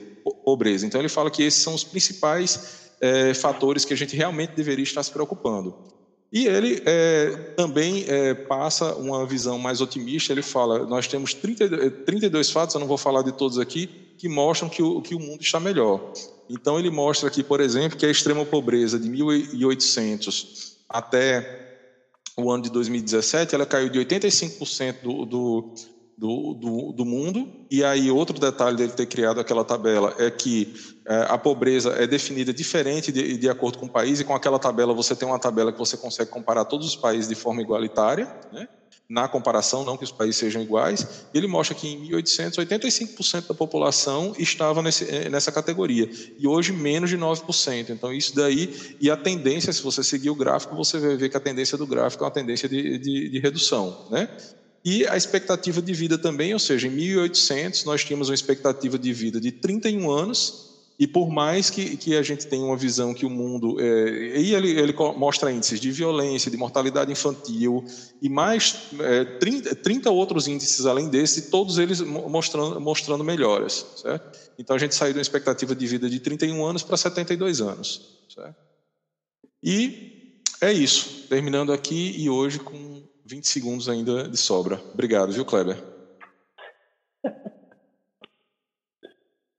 pobreza. 0.45 0.87
Então 0.87 1.01
ele 1.01 1.09
fala 1.09 1.29
que 1.29 1.43
esses 1.43 1.61
são 1.61 1.75
os 1.75 1.83
principais 1.83 2.93
é, 3.01 3.35
fatores 3.35 3.85
que 3.85 3.93
a 3.93 3.97
gente 3.97 4.15
realmente 4.15 4.55
deveria 4.55 4.85
estar 4.85 5.03
se 5.03 5.11
preocupando. 5.11 5.75
E 6.33 6.47
ele 6.47 6.83
é, 6.87 7.31
também 7.57 8.07
é, 8.09 8.33
passa 8.33 8.95
uma 8.95 9.27
visão 9.27 9.59
mais 9.59 9.83
otimista. 9.83 10.33
Ele 10.33 10.41
fala: 10.41 10.87
nós 10.87 11.07
temos 11.07 11.35
30, 11.35 11.91
32 11.91 12.51
fatos, 12.51 12.75
eu 12.75 12.81
não 12.81 12.89
vou 12.89 12.97
falar 12.97 13.21
de 13.23 13.33
todos 13.33 13.59
aqui, 13.59 13.87
que 14.17 14.29
mostram 14.29 14.69
que 14.69 14.83
o, 14.83 15.03
que 15.03 15.15
o 15.15 15.21
mundo 15.21 15.43
está 15.43 15.61
melhor. 15.61 16.13
Então, 16.49 16.79
ele 16.79 16.91
mostra 16.91 17.29
aqui, 17.29 17.43
por 17.43 17.61
exemplo, 17.61 17.99
que 17.99 18.07
a 18.07 18.11
extrema 18.11 18.47
pobreza 18.47 18.99
de 18.99 19.09
1800 19.11 20.79
até 20.89 21.71
o 22.37 22.51
ano 22.51 22.63
de 22.63 22.71
2017, 22.71 23.55
ela 23.55 23.67
caiu 23.67 23.91
de 23.91 23.99
85% 23.99 25.03
do, 25.03 25.27
do, 25.27 25.75
do, 26.23 26.55
do, 26.55 26.93
do 26.93 27.05
mundo. 27.05 27.51
E 27.69 27.83
aí, 27.83 28.09
outro 28.09 28.39
detalhe 28.39 28.77
dele 28.77 28.93
ter 28.93 29.07
criado 29.07 29.41
aquela 29.41 29.65
tabela 29.65 30.15
é 30.21 30.31
que 30.31 30.73
é, 31.05 31.27
a 31.29 31.37
pobreza 31.37 31.91
é 31.99 32.07
definida 32.07 32.55
diferente 32.55 33.11
de, 33.11 33.37
de 33.37 33.49
acordo 33.49 33.79
com 33.79 33.87
o 33.87 33.89
país, 33.89 34.21
e 34.21 34.25
com 34.25 34.33
aquela 34.33 34.57
tabela 34.57 34.95
você 34.95 35.17
tem 35.17 35.27
uma 35.27 35.41
tabela 35.41 35.73
que 35.73 35.79
você 35.81 35.97
consegue 35.97 36.31
comparar 36.31 36.65
todos 36.65 36.87
os 36.87 36.95
países 36.95 37.29
de 37.29 37.35
forma 37.35 37.61
igualitária, 37.61 38.33
né? 38.53 38.69
na 39.09 39.27
comparação, 39.27 39.85
não 39.85 39.97
que 39.97 40.05
os 40.05 40.13
países 40.13 40.37
sejam 40.37 40.63
iguais, 40.63 41.27
ele 41.35 41.49
mostra 41.49 41.75
que 41.75 41.89
em 41.89 41.99
1800, 41.99 42.57
85% 42.57 43.49
da 43.49 43.55
população 43.55 44.33
estava 44.39 44.81
nesse, 44.81 45.05
eh, 45.11 45.29
nessa 45.29 45.51
categoria, 45.51 46.09
e 46.39 46.47
hoje 46.47 46.73
menos 46.73 47.11
de 47.11 47.19
9%. 47.19 47.91
Então, 47.91 48.13
isso 48.13 48.35
daí, 48.35 48.97
e 49.01 49.11
a 49.11 49.17
tendência, 49.17 49.73
se 49.73 49.83
você 49.83 50.05
seguir 50.05 50.31
o 50.31 50.37
gráfico, 50.37 50.77
você 50.77 50.99
vai 50.99 51.17
ver 51.17 51.29
que 51.29 51.37
a 51.37 51.41
tendência 51.41 51.77
do 51.77 51.87
gráfico 51.87 52.23
é 52.23 52.27
uma 52.27 52.33
tendência 52.33 52.69
de, 52.69 52.97
de, 52.97 53.29
de 53.29 53.39
redução. 53.41 54.07
Né? 54.09 54.29
E 54.85 55.07
a 55.07 55.17
expectativa 55.17 55.81
de 55.81 55.93
vida 55.93 56.19
também, 56.19 56.53
ou 56.53 56.59
seja, 56.59 56.89
em 56.89 56.91
1800 56.91 57.85
nós 57.85 58.05
tínhamos 58.05 58.29
uma 58.29 58.35
expectativa 58.35 58.99
de 58.99 59.13
vida 59.13 59.41
de 59.41 59.53
31 59.53 60.11
anos, 60.11 60.73
e 60.99 61.07
por 61.07 61.31
mais 61.31 61.71
que, 61.71 61.97
que 61.97 62.17
a 62.17 62.23
gente 62.23 62.47
tenha 62.47 62.65
uma 62.65 62.77
visão 62.77 63.15
que 63.15 63.25
o 63.25 63.31
mundo. 63.31 63.81
É, 63.81 64.41
e 64.41 64.55
ele, 64.55 64.71
ele 64.71 64.93
mostra 65.17 65.51
índices 65.51 65.81
de 65.81 65.91
violência, 65.91 66.51
de 66.51 66.57
mortalidade 66.57 67.11
infantil, 67.11 67.85
e 68.21 68.29
mais 68.29 68.89
é, 69.01 69.25
30, 69.25 69.75
30 69.77 70.11
outros 70.11 70.47
índices 70.47 70.85
além 70.85 71.09
desse, 71.09 71.51
todos 71.51 71.79
eles 71.79 72.01
mostrando, 72.01 72.81
mostrando 72.81 73.25
melhoras. 73.25 73.87
Certo? 73.97 74.39
Então 74.59 74.77
a 74.77 74.79
gente 74.79 74.95
saiu 74.95 75.13
de 75.13 75.19
uma 75.19 75.23
expectativa 75.23 75.75
de 75.75 75.87
vida 75.87 76.11
de 76.11 76.21
31 76.21 76.65
anos 76.65 76.83
para 76.83 76.97
72 76.97 77.61
anos. 77.61 78.19
Certo? 78.33 78.57
E 79.63 80.41
é 80.61 80.73
isso. 80.73 81.27
Terminando 81.29 81.73
aqui 81.73 82.15
e 82.17 82.29
hoje 82.29 82.59
com 82.59 82.92
20 83.33 83.49
segundos 83.49 83.89
ainda 83.89 84.29
de 84.29 84.37
sobra. 84.37 84.79
Obrigado, 84.93 85.33
viu, 85.33 85.45
Kleber? 85.45 85.77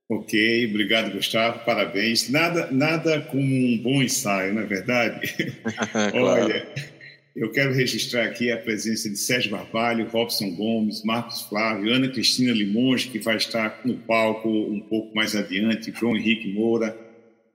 Ok, 0.09 0.67
obrigado, 0.69 1.13
Gustavo, 1.13 1.63
parabéns. 1.65 2.29
Nada, 2.29 2.69
nada 2.69 3.21
como 3.21 3.41
um 3.41 3.81
bom 3.81 4.03
ensaio, 4.03 4.53
não 4.53 4.61
é 4.61 4.65
verdade? 4.65 5.33
claro. 6.11 6.43
Olha, 6.43 6.67
eu 7.35 7.51
quero 7.51 7.73
registrar 7.73 8.25
aqui 8.25 8.51
a 8.51 8.57
presença 8.57 9.09
de 9.09 9.17
Sérgio 9.17 9.49
Barbalho, 9.49 10.07
Robson 10.09 10.51
Gomes, 10.51 11.03
Marcos 11.03 11.41
Flávio, 11.43 11.91
Ana 11.91 12.09
Cristina 12.09 12.51
Limonge, 12.51 13.09
que 13.09 13.17
vai 13.17 13.37
estar 13.37 13.81
no 13.83 13.97
palco 13.97 14.49
um 14.49 14.81
pouco 14.81 15.15
mais 15.15 15.35
adiante, 15.35 15.91
João 15.91 16.15
Henrique 16.15 16.53
Moura, 16.53 16.95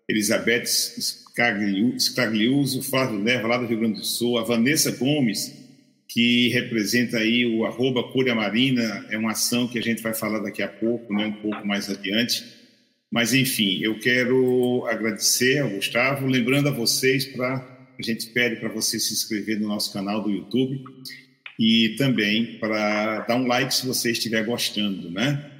Elizabeth 0.08 0.66
Scagliuso, 0.66 2.82
Flávio 2.82 3.20
Neva, 3.20 3.46
lá 3.46 3.58
do 3.58 3.66
Rio 3.66 3.78
Grande 3.78 4.00
do 4.00 4.04
Sul, 4.04 4.36
a 4.36 4.42
Vanessa 4.42 4.90
Gomes, 4.90 5.67
que 6.08 6.48
representa 6.48 7.18
aí 7.18 7.44
o 7.44 7.66
arroba 7.66 8.02
Marina, 8.34 9.06
é 9.10 9.18
uma 9.18 9.32
ação 9.32 9.68
que 9.68 9.78
a 9.78 9.82
gente 9.82 10.02
vai 10.02 10.14
falar 10.14 10.38
daqui 10.38 10.62
a 10.62 10.68
pouco, 10.68 11.12
né, 11.12 11.26
um 11.26 11.32
pouco 11.32 11.66
mais 11.66 11.90
adiante. 11.90 12.44
Mas, 13.10 13.34
enfim, 13.34 13.80
eu 13.82 13.98
quero 13.98 14.86
agradecer 14.88 15.58
ao 15.58 15.70
Gustavo, 15.70 16.26
lembrando 16.26 16.68
a 16.68 16.72
vocês 16.72 17.26
para 17.26 17.76
a 17.98 18.02
gente 18.02 18.28
pede 18.28 18.56
para 18.56 18.68
você 18.68 18.98
se 18.98 19.12
inscrever 19.12 19.58
no 19.58 19.66
nosso 19.66 19.92
canal 19.92 20.22
do 20.22 20.30
YouTube 20.30 20.84
e 21.58 21.96
também 21.98 22.58
para 22.58 23.20
dar 23.22 23.34
um 23.34 23.46
like 23.46 23.74
se 23.74 23.84
você 23.84 24.12
estiver 24.12 24.44
gostando, 24.44 25.10
né? 25.10 25.50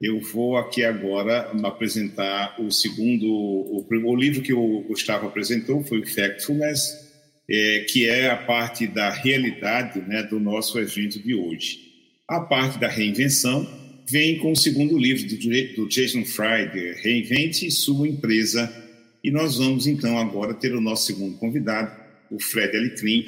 Eu 0.00 0.20
vou 0.20 0.56
aqui 0.56 0.84
agora 0.84 1.50
apresentar 1.64 2.54
o 2.60 2.70
segundo, 2.70 3.26
o, 3.26 3.84
o 3.90 4.16
livro 4.16 4.42
que 4.42 4.52
o 4.52 4.82
Gustavo 4.82 5.26
apresentou 5.26 5.82
foi 5.82 5.98
o 5.98 6.06
Factfulness, 6.06 7.07
é, 7.48 7.86
que 7.88 8.06
é 8.06 8.30
a 8.30 8.36
parte 8.36 8.86
da 8.86 9.10
realidade 9.10 10.00
né, 10.00 10.22
do 10.22 10.38
nosso 10.38 10.78
evento 10.78 11.18
de 11.18 11.34
hoje. 11.34 11.88
A 12.28 12.40
parte 12.40 12.78
da 12.78 12.88
reinvenção 12.88 13.66
vem 14.06 14.38
com 14.38 14.52
o 14.52 14.56
segundo 14.56 14.98
livro 14.98 15.26
do, 15.26 15.36
do 15.76 15.88
Jason 15.88 16.24
Friday, 16.24 16.94
Reinvente 17.02 17.70
Sua 17.70 18.06
Empresa. 18.06 18.70
E 19.24 19.30
nós 19.30 19.56
vamos 19.56 19.86
então 19.86 20.18
agora 20.18 20.52
ter 20.52 20.74
o 20.74 20.80
nosso 20.80 21.06
segundo 21.06 21.38
convidado, 21.38 21.90
o 22.30 22.38
Fred 22.38 22.76
Alecrim, 22.76 23.24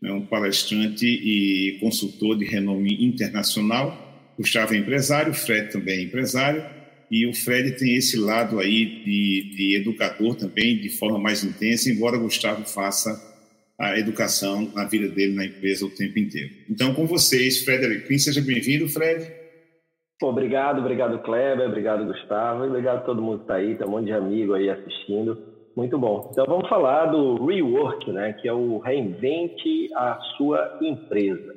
né, 0.00 0.10
um 0.10 0.24
palestrante 0.24 1.06
e 1.06 1.78
consultor 1.80 2.38
de 2.38 2.46
renome 2.46 3.04
internacional. 3.04 4.32
Gustavo 4.38 4.74
é 4.74 4.78
empresário, 4.78 5.32
o 5.32 5.34
Fred 5.34 5.70
também 5.70 5.98
é 5.98 6.02
empresário, 6.02 6.64
e 7.10 7.26
o 7.26 7.34
Fred 7.34 7.72
tem 7.72 7.94
esse 7.94 8.16
lado 8.16 8.58
aí 8.58 9.02
de, 9.04 9.54
de 9.54 9.76
educador 9.76 10.34
também, 10.34 10.78
de 10.78 10.88
forma 10.88 11.18
mais 11.18 11.44
intensa, 11.44 11.90
embora 11.90 12.16
Gustavo 12.16 12.64
faça 12.64 13.29
a 13.80 13.98
educação 13.98 14.70
na 14.74 14.84
vida 14.84 15.08
dele 15.08 15.34
na 15.34 15.46
empresa 15.46 15.86
o 15.86 15.90
tempo 15.90 16.18
inteiro. 16.18 16.50
Então, 16.68 16.92
com 16.94 17.06
vocês, 17.06 17.64
Frederick 17.64 18.06
Quinn, 18.06 18.18
seja 18.18 18.42
bem-vindo, 18.42 18.86
Fred. 18.88 19.40
Obrigado, 20.22 20.80
obrigado, 20.80 21.18
Kleber, 21.20 21.66
obrigado, 21.66 22.04
Gustavo, 22.04 22.64
obrigado 22.64 22.98
a 22.98 23.02
todo 23.02 23.22
mundo 23.22 23.38
que 23.38 23.44
está 23.44 23.54
aí, 23.54 23.74
tem 23.74 23.86
um 23.86 23.90
monte 23.90 24.06
de 24.06 24.12
amigo 24.12 24.52
aí 24.52 24.68
assistindo. 24.68 25.38
Muito 25.74 25.96
bom. 25.96 26.28
Então 26.30 26.44
vamos 26.46 26.68
falar 26.68 27.06
do 27.06 27.42
rework, 27.46 28.12
né, 28.12 28.34
que 28.34 28.46
é 28.46 28.52
o 28.52 28.78
reinvente 28.78 29.88
a 29.94 30.18
sua 30.36 30.78
empresa. 30.82 31.54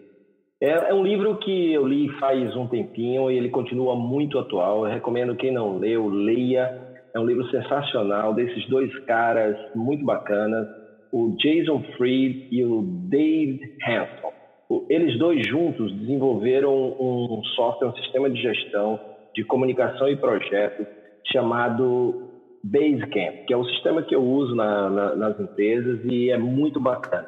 É, 0.62 0.92
é, 0.92 0.94
um 0.94 1.04
livro 1.04 1.36
que 1.40 1.74
eu 1.74 1.86
li 1.86 2.08
faz 2.20 2.56
um 2.56 2.68
tempinho 2.68 3.30
e 3.30 3.38
ele 3.38 3.50
continua 3.50 3.98
muito 3.98 4.40
atual. 4.40 4.86
Eu 4.86 4.94
recomendo 4.94 5.36
quem 5.36 5.52
não 5.52 5.78
leu, 5.78 6.08
leia. 6.08 6.80
É 7.14 7.20
um 7.20 7.26
livro 7.26 7.46
sensacional 7.52 8.34
desses 8.34 8.66
dois 8.70 8.98
caras 9.00 9.58
muito 9.76 10.06
bacanas, 10.06 10.66
o 11.14 11.36
Jason 11.38 11.84
Fried 11.96 12.48
e 12.52 12.66
o 12.66 12.82
Dave 12.82 13.78
Hanson. 13.88 14.34
Eles 14.90 15.18
dois 15.20 15.48
juntos 15.48 15.94
desenvolveram 16.00 16.74
um 16.74 17.44
software, 17.56 17.90
um 17.90 17.96
sistema 17.96 18.30
de 18.32 18.42
gestão 18.42 19.00
de 19.36 19.44
comunicação 19.44 20.10
e 20.10 20.16
projetos 20.16 20.88
chamado 21.32 22.30
Basecamp, 22.64 23.46
que 23.46 23.54
é 23.54 23.58
o 23.58 23.64
sistema 23.66 24.02
que 24.02 24.16
eu 24.16 24.24
uso 24.24 24.56
na, 24.56 24.90
na, 24.90 25.16
nas 25.16 25.40
empresas 25.40 26.00
e 26.06 26.32
é 26.32 26.38
muito 26.38 26.80
bacana. 26.80 27.28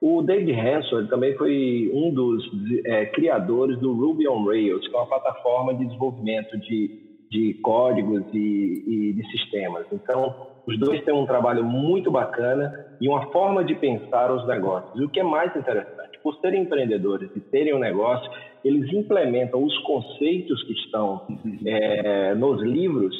O 0.00 0.22
David 0.22 0.52
Hanson 0.52 1.06
também 1.06 1.34
foi 1.36 1.90
um 1.92 2.12
dos 2.12 2.44
é, 2.84 3.06
criadores 3.06 3.78
do 3.80 3.94
Ruby 3.94 4.28
on 4.28 4.44
Rails, 4.44 4.86
que 4.86 4.94
é 4.94 4.98
uma 4.98 5.08
plataforma 5.08 5.74
de 5.74 5.86
desenvolvimento 5.86 6.56
de, 6.58 7.00
de 7.30 7.54
códigos 7.54 8.22
e, 8.32 8.84
e 8.86 9.12
de 9.12 9.30
sistemas. 9.30 9.86
Então, 9.92 10.53
os 10.66 10.78
dois 10.78 11.04
têm 11.04 11.14
um 11.14 11.26
trabalho 11.26 11.64
muito 11.64 12.10
bacana 12.10 12.86
e 13.00 13.08
uma 13.08 13.30
forma 13.30 13.64
de 13.64 13.74
pensar 13.74 14.32
os 14.32 14.46
negócios. 14.46 14.98
E 14.98 15.04
o 15.04 15.08
que 15.08 15.20
é 15.20 15.22
mais 15.22 15.54
interessante, 15.54 16.18
por 16.22 16.34
serem 16.36 16.62
empreendedores 16.62 17.30
e 17.36 17.40
terem 17.40 17.74
um 17.74 17.78
negócio, 17.78 18.30
eles 18.64 18.90
implementam 18.92 19.62
os 19.62 19.76
conceitos 19.80 20.62
que 20.64 20.72
estão 20.72 21.26
é, 21.66 22.34
nos 22.34 22.62
livros 22.62 23.14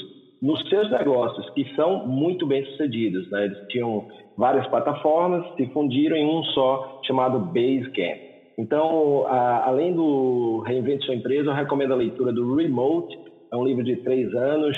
nos 0.45 0.61
seus 0.69 0.91
negócios, 0.91 1.49
que 1.51 1.65
são 1.75 2.07
muito 2.07 2.47
bem 2.47 2.63
sucedidos. 2.67 3.31
Né? 3.31 3.47
Eles 3.47 3.59
tinham 3.69 4.07
várias 4.37 4.67
plataformas, 4.67 5.43
se 5.57 5.67
fundiram 5.69 6.17
em 6.17 6.27
um 6.27 6.43
só, 6.45 7.01
chamado 7.07 7.39
Basecamp. 7.39 8.21
Então, 8.59 9.27
a, 9.27 9.67
além 9.67 9.95
do 9.95 10.63
Reinvente 10.67 11.07
Sua 11.07 11.15
Empresa, 11.15 11.49
eu 11.49 11.55
recomendo 11.55 11.95
a 11.95 11.97
leitura 11.97 12.31
do 12.31 12.55
Remote, 12.55 13.19
é 13.51 13.57
um 13.57 13.65
livro 13.65 13.83
de 13.83 13.97
três 13.97 14.35
anos, 14.35 14.77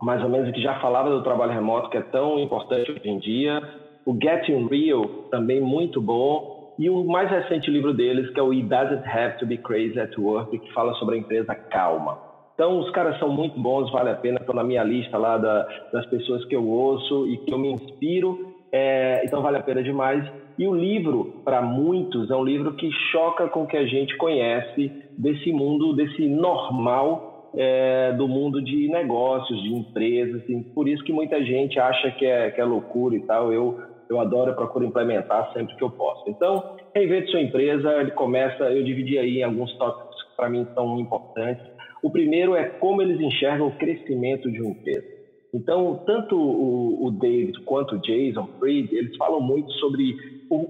mais 0.00 0.22
ou 0.22 0.28
menos, 0.28 0.50
que 0.52 0.62
já 0.62 0.80
falava 0.80 1.10
do 1.10 1.22
trabalho 1.22 1.52
remoto, 1.52 1.90
que 1.90 1.98
é 1.98 2.02
tão 2.02 2.38
importante 2.38 2.90
hoje 2.90 3.08
em 3.08 3.18
dia. 3.18 3.62
O 4.06 4.16
Getting 4.20 4.66
Real, 4.68 5.04
também 5.30 5.60
muito 5.60 6.00
bom. 6.00 6.74
E 6.78 6.88
o 6.88 7.04
mais 7.04 7.30
recente 7.30 7.70
livro 7.70 7.92
deles, 7.92 8.30
que 8.30 8.40
é 8.40 8.42
o 8.42 8.52
It 8.52 8.62
Doesn't 8.62 9.06
Have 9.06 9.38
to 9.38 9.46
Be 9.46 9.58
Crazy 9.58 10.00
at 10.00 10.16
Work, 10.16 10.58
que 10.58 10.72
fala 10.72 10.94
sobre 10.94 11.16
a 11.16 11.18
empresa 11.18 11.54
calma. 11.54 12.18
Então, 12.54 12.78
os 12.78 12.90
caras 12.90 13.18
são 13.18 13.28
muito 13.28 13.58
bons, 13.58 13.90
vale 13.90 14.10
a 14.10 14.14
pena, 14.14 14.38
estão 14.38 14.54
na 14.54 14.64
minha 14.64 14.82
lista 14.82 15.16
lá 15.16 15.38
da, 15.38 15.66
das 15.92 16.06
pessoas 16.06 16.44
que 16.44 16.54
eu 16.54 16.66
ouço 16.66 17.26
e 17.26 17.38
que 17.38 17.52
eu 17.52 17.58
me 17.58 17.72
inspiro, 17.72 18.54
é, 18.72 19.22
então 19.24 19.40
vale 19.42 19.56
a 19.56 19.62
pena 19.62 19.82
demais. 19.82 20.24
E 20.58 20.66
o 20.66 20.74
livro, 20.74 21.40
para 21.42 21.62
muitos, 21.62 22.30
é 22.30 22.36
um 22.36 22.44
livro 22.44 22.74
que 22.74 22.90
choca 23.10 23.48
com 23.48 23.62
o 23.62 23.66
que 23.66 23.78
a 23.78 23.86
gente 23.86 24.14
conhece 24.18 24.92
desse 25.16 25.50
mundo, 25.52 25.94
desse 25.94 26.28
normal 26.28 27.29
é, 27.54 28.12
do 28.12 28.28
mundo 28.28 28.62
de 28.62 28.88
negócios, 28.88 29.62
de 29.62 29.74
empresas. 29.74 30.42
Assim. 30.42 30.62
Por 30.62 30.88
isso 30.88 31.02
que 31.04 31.12
muita 31.12 31.42
gente 31.44 31.78
acha 31.78 32.10
que 32.12 32.26
é, 32.26 32.50
que 32.50 32.60
é 32.60 32.64
loucura 32.64 33.16
e 33.16 33.20
tal. 33.20 33.52
Eu, 33.52 33.80
eu 34.08 34.20
adoro, 34.20 34.50
eu 34.50 34.56
procuro 34.56 34.84
implementar 34.84 35.52
sempre 35.52 35.76
que 35.76 35.82
eu 35.82 35.90
posso. 35.90 36.28
Então, 36.28 36.76
reinvente 36.94 37.30
sua 37.30 37.40
empresa, 37.40 38.00
ele 38.00 38.10
começa, 38.12 38.64
eu 38.64 38.82
dividi 38.82 39.18
aí 39.18 39.38
em 39.38 39.44
alguns 39.44 39.72
tópicos 39.78 40.22
que 40.22 40.36
para 40.36 40.48
mim 40.48 40.66
são 40.74 40.98
importantes. 40.98 41.64
O 42.02 42.10
primeiro 42.10 42.54
é 42.54 42.64
como 42.64 43.02
eles 43.02 43.20
enxergam 43.20 43.68
o 43.68 43.76
crescimento 43.76 44.50
de 44.50 44.60
uma 44.60 44.70
empresa. 44.70 45.20
Então, 45.52 46.02
tanto 46.06 46.36
o, 46.36 47.06
o 47.06 47.10
David 47.10 47.60
quanto 47.64 47.96
o 47.96 47.98
Jason 47.98 48.48
Fried, 48.58 48.94
eles 48.94 49.16
falam 49.16 49.40
muito 49.40 49.70
sobre 49.72 50.14
o, 50.48 50.66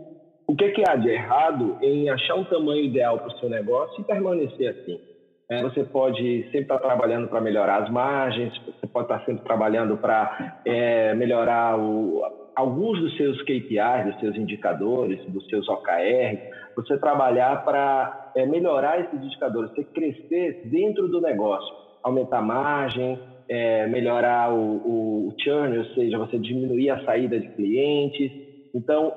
o 0.47 0.57
que, 0.57 0.71
que 0.71 0.83
há 0.89 0.97
de 0.97 1.09
errado 1.09 1.77
em 1.83 2.09
achar 2.09 2.35
um 2.35 2.45
tamanho 2.45 2.85
ideal 2.85 3.19
para 3.19 3.29
o 3.29 3.39
seu 3.39 3.49
negócio 3.49 4.01
e 4.01 4.05
permanecer 4.05 4.69
assim. 4.69 4.99
É, 5.51 5.63
você 5.63 5.83
pode 5.83 6.45
sempre 6.45 6.61
estar 6.61 6.79
trabalhando 6.79 7.27
para 7.27 7.41
melhorar 7.41 7.83
as 7.83 7.91
margens, 7.91 8.53
você 8.65 8.87
pode 8.87 9.07
estar 9.07 9.25
sempre 9.25 9.43
trabalhando 9.43 9.97
para 9.97 10.55
é, 10.65 11.13
melhorar 11.15 11.77
o, 11.77 12.23
alguns 12.55 13.01
dos 13.01 13.17
seus 13.17 13.43
KPIs, 13.43 14.05
dos 14.07 14.21
seus 14.21 14.37
indicadores, 14.37 15.21
dos 15.27 15.45
seus 15.49 15.69
OKR, 15.69 16.39
você 16.77 16.97
trabalhar 16.99 17.65
para 17.65 18.31
é, 18.37 18.47
melhorar 18.47 19.01
esses 19.01 19.21
indicadores, 19.21 19.73
você 19.73 19.85
crescer 19.93 20.61
dentro 20.63 21.09
do 21.09 21.21
negócio, 21.21 21.75
aumentar 22.05 22.39
a 22.39 22.43
margem, 22.43 23.19
é, 23.49 23.89
melhorar 23.89 24.53
o, 24.53 24.77
o, 24.77 25.29
o 25.29 25.35
churn, 25.37 25.77
ou 25.77 25.85
seja, 25.87 26.17
você 26.17 26.39
diminuir 26.39 26.91
a 26.91 27.05
saída 27.05 27.41
de 27.41 27.49
clientes. 27.49 28.31
Então, 28.73 29.13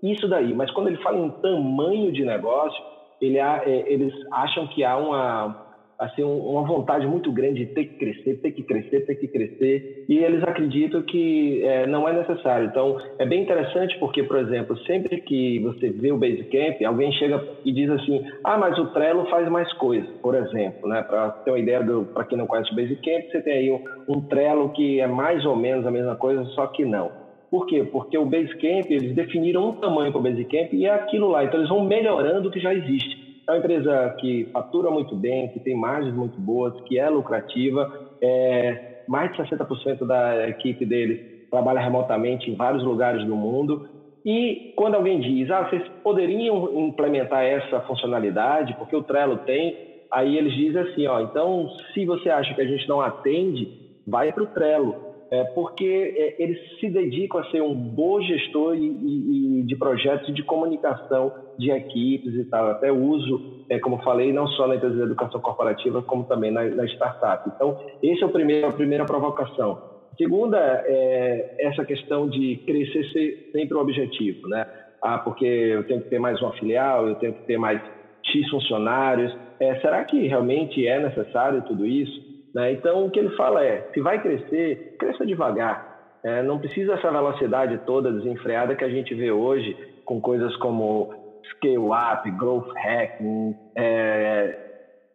isso 0.00 0.28
daí. 0.28 0.54
Mas 0.54 0.70
quando 0.70 0.86
ele 0.86 1.02
fala 1.02 1.18
em 1.18 1.30
tamanho 1.40 2.12
de 2.12 2.24
negócio, 2.24 2.80
ele, 3.20 3.38
é, 3.38 3.62
eles 3.86 4.12
acham 4.32 4.68
que 4.68 4.84
há 4.84 4.96
uma, 4.96 5.61
assim, 6.02 6.22
uma 6.22 6.62
vontade 6.62 7.06
muito 7.06 7.30
grande 7.30 7.64
de 7.64 7.66
ter 7.66 7.84
que 7.84 7.94
crescer, 7.94 8.34
ter 8.40 8.50
que 8.50 8.62
crescer, 8.62 9.06
ter 9.06 9.14
que 9.14 9.28
crescer, 9.28 10.04
e 10.08 10.18
eles 10.18 10.42
acreditam 10.42 11.00
que 11.02 11.64
é, 11.64 11.86
não 11.86 12.08
é 12.08 12.12
necessário. 12.12 12.66
Então, 12.66 12.98
é 13.18 13.24
bem 13.24 13.42
interessante 13.42 13.96
porque, 13.98 14.22
por 14.24 14.38
exemplo, 14.38 14.76
sempre 14.78 15.20
que 15.20 15.60
você 15.60 15.90
vê 15.90 16.10
o 16.10 16.18
Basecamp, 16.18 16.82
alguém 16.84 17.12
chega 17.12 17.42
e 17.64 17.72
diz 17.72 17.88
assim, 17.90 18.24
ah, 18.42 18.58
mas 18.58 18.76
o 18.78 18.86
Trello 18.86 19.26
faz 19.26 19.48
mais 19.48 19.72
coisa, 19.74 20.08
por 20.20 20.34
exemplo, 20.34 20.88
né? 20.88 21.02
Para 21.02 21.30
ter 21.30 21.50
uma 21.50 21.58
ideia, 21.58 21.80
para 22.12 22.24
quem 22.24 22.36
não 22.36 22.46
conhece 22.46 22.72
o 22.72 22.76
Basecamp, 22.76 23.30
você 23.30 23.40
tem 23.40 23.52
aí 23.52 23.70
um, 23.70 23.80
um 24.08 24.20
Trello 24.22 24.70
que 24.70 25.00
é 25.00 25.06
mais 25.06 25.44
ou 25.44 25.54
menos 25.54 25.86
a 25.86 25.90
mesma 25.90 26.16
coisa, 26.16 26.44
só 26.46 26.66
que 26.66 26.84
não. 26.84 27.22
Por 27.48 27.66
quê? 27.66 27.84
Porque 27.84 28.16
o 28.16 28.24
Basecamp, 28.24 28.90
eles 28.90 29.14
definiram 29.14 29.68
um 29.68 29.72
tamanho 29.72 30.10
para 30.10 30.20
o 30.20 30.22
Basecamp 30.22 30.72
e 30.72 30.86
é 30.86 30.90
aquilo 30.90 31.28
lá. 31.28 31.44
Então, 31.44 31.60
eles 31.60 31.68
vão 31.68 31.84
melhorando 31.84 32.48
o 32.48 32.50
que 32.50 32.58
já 32.58 32.74
existe. 32.74 33.21
É 33.46 33.52
uma 33.52 33.58
empresa 33.58 34.14
que 34.18 34.48
fatura 34.52 34.90
muito 34.90 35.16
bem, 35.16 35.48
que 35.48 35.60
tem 35.60 35.76
margens 35.76 36.14
muito 36.14 36.40
boas, 36.40 36.74
que 36.82 36.98
é 36.98 37.08
lucrativa. 37.08 37.92
É, 38.20 39.04
mais 39.08 39.30
de 39.32 39.42
60% 39.42 40.06
da 40.06 40.48
equipe 40.48 40.84
deles 40.86 41.20
trabalha 41.50 41.80
remotamente 41.80 42.50
em 42.50 42.54
vários 42.54 42.82
lugares 42.82 43.24
do 43.26 43.36
mundo. 43.36 43.86
E 44.24 44.72
quando 44.76 44.94
alguém 44.94 45.20
diz, 45.20 45.50
ah, 45.50 45.68
vocês 45.68 45.82
poderiam 46.02 46.72
implementar 46.78 47.44
essa 47.44 47.80
funcionalidade, 47.80 48.74
porque 48.78 48.96
o 48.96 49.02
Trello 49.02 49.36
tem, 49.38 49.76
aí 50.10 50.38
eles 50.38 50.54
dizem 50.54 50.80
assim, 50.80 51.06
ó, 51.06 51.20
então 51.20 51.68
se 51.92 52.06
você 52.06 52.30
acha 52.30 52.54
que 52.54 52.60
a 52.60 52.66
gente 52.66 52.88
não 52.88 53.00
atende, 53.00 53.68
vai 54.06 54.32
para 54.32 54.44
o 54.44 54.46
Trello 54.46 55.11
é, 55.32 55.44
porque 55.44 55.86
é, 56.14 56.42
eles 56.42 56.58
se 56.78 56.90
dedicam 56.90 57.40
a 57.40 57.50
ser 57.50 57.62
um 57.62 57.74
bom 57.74 58.20
gestor 58.20 58.76
e, 58.76 58.86
e, 58.86 59.60
e 59.60 59.62
de 59.62 59.74
projetos 59.76 60.34
de 60.34 60.42
comunicação 60.42 61.32
de 61.58 61.70
equipes 61.70 62.34
e 62.34 62.44
tal. 62.44 62.72
Até 62.72 62.92
uso, 62.92 63.64
é, 63.70 63.78
como 63.78 63.96
falei, 64.02 64.30
não 64.30 64.46
só 64.48 64.66
na 64.66 64.76
empresa 64.76 64.94
de 64.94 65.02
educação 65.02 65.40
corporativa, 65.40 66.02
como 66.02 66.24
também 66.24 66.50
na, 66.50 66.64
na 66.64 66.84
startup. 66.84 67.50
Então, 67.56 67.80
esse 68.02 68.22
é 68.22 68.26
o 68.26 68.28
primeiro, 68.28 68.66
a 68.66 68.72
primeira 68.72 69.06
provocação. 69.06 69.80
Segunda 70.18 70.58
é 70.84 71.56
essa 71.60 71.82
questão 71.82 72.28
de 72.28 72.56
crescer 72.66 73.02
ser 73.12 73.48
sempre 73.52 73.74
um 73.74 73.80
objetivo, 73.80 74.46
né? 74.48 74.66
Ah, 75.00 75.16
porque 75.16 75.46
eu 75.46 75.84
tenho 75.84 76.02
que 76.02 76.10
ter 76.10 76.18
mais 76.18 76.38
uma 76.42 76.52
filial, 76.52 77.08
eu 77.08 77.14
tenho 77.14 77.32
que 77.32 77.44
ter 77.44 77.56
mais 77.56 77.80
X 78.22 78.50
funcionários. 78.50 79.34
É, 79.58 79.76
será 79.76 80.04
que 80.04 80.28
realmente 80.28 80.86
é 80.86 81.00
necessário 81.00 81.62
tudo 81.62 81.86
isso? 81.86 82.31
Né? 82.54 82.72
Então, 82.72 83.06
o 83.06 83.10
que 83.10 83.18
ele 83.18 83.34
fala 83.36 83.64
é: 83.64 83.88
se 83.92 84.00
vai 84.00 84.20
crescer, 84.20 84.96
cresça 84.98 85.24
devagar. 85.24 85.90
É, 86.24 86.42
não 86.42 86.58
precisa 86.58 86.94
essa 86.94 87.10
velocidade 87.10 87.78
toda 87.84 88.12
desenfreada 88.12 88.76
que 88.76 88.84
a 88.84 88.88
gente 88.88 89.12
vê 89.12 89.32
hoje 89.32 89.76
com 90.04 90.20
coisas 90.20 90.54
como 90.56 91.10
scale 91.56 91.78
up, 91.78 92.30
growth 92.38 92.68
hacking, 92.76 93.56
é, 93.76 94.56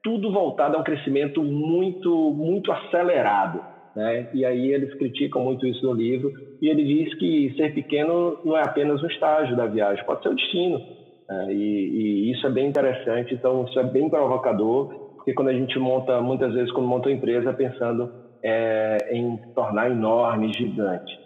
tudo 0.03 0.31
voltado 0.31 0.75
a 0.75 0.79
um 0.79 0.83
crescimento 0.83 1.41
muito, 1.41 2.33
muito 2.33 2.71
acelerado. 2.71 3.63
Né? 3.95 4.29
E 4.33 4.45
aí 4.45 4.71
eles 4.71 4.93
criticam 4.95 5.41
muito 5.41 5.65
isso 5.65 5.83
no 5.85 5.93
livro 5.93 6.31
e 6.61 6.69
ele 6.69 6.83
diz 6.83 7.13
que 7.15 7.53
ser 7.55 7.73
pequeno 7.73 8.39
não 8.43 8.55
é 8.55 8.61
apenas 8.61 9.01
um 9.01 9.07
estágio 9.07 9.55
da 9.55 9.65
viagem, 9.65 10.05
pode 10.05 10.21
ser 10.23 10.29
o 10.29 10.35
destino. 10.35 10.81
É, 11.29 11.51
e, 11.51 11.57
e 11.57 12.31
isso 12.31 12.45
é 12.45 12.49
bem 12.49 12.67
interessante, 12.67 13.33
então 13.33 13.65
isso 13.65 13.79
é 13.79 13.83
bem 13.83 14.09
provocador 14.09 15.06
porque 15.27 15.35
quando 15.35 15.49
a 15.49 15.53
gente 15.53 15.77
monta, 15.77 16.21
muitas 16.21 16.53
vezes, 16.53 16.71
quando 16.71 16.87
monta 16.87 17.09
uma 17.09 17.15
empresa, 17.15 17.51
pensando 17.51 18.09
é, 18.41 19.09
em 19.11 19.35
tornar 19.53 19.91
enorme, 19.91 20.53
gigante. 20.53 21.19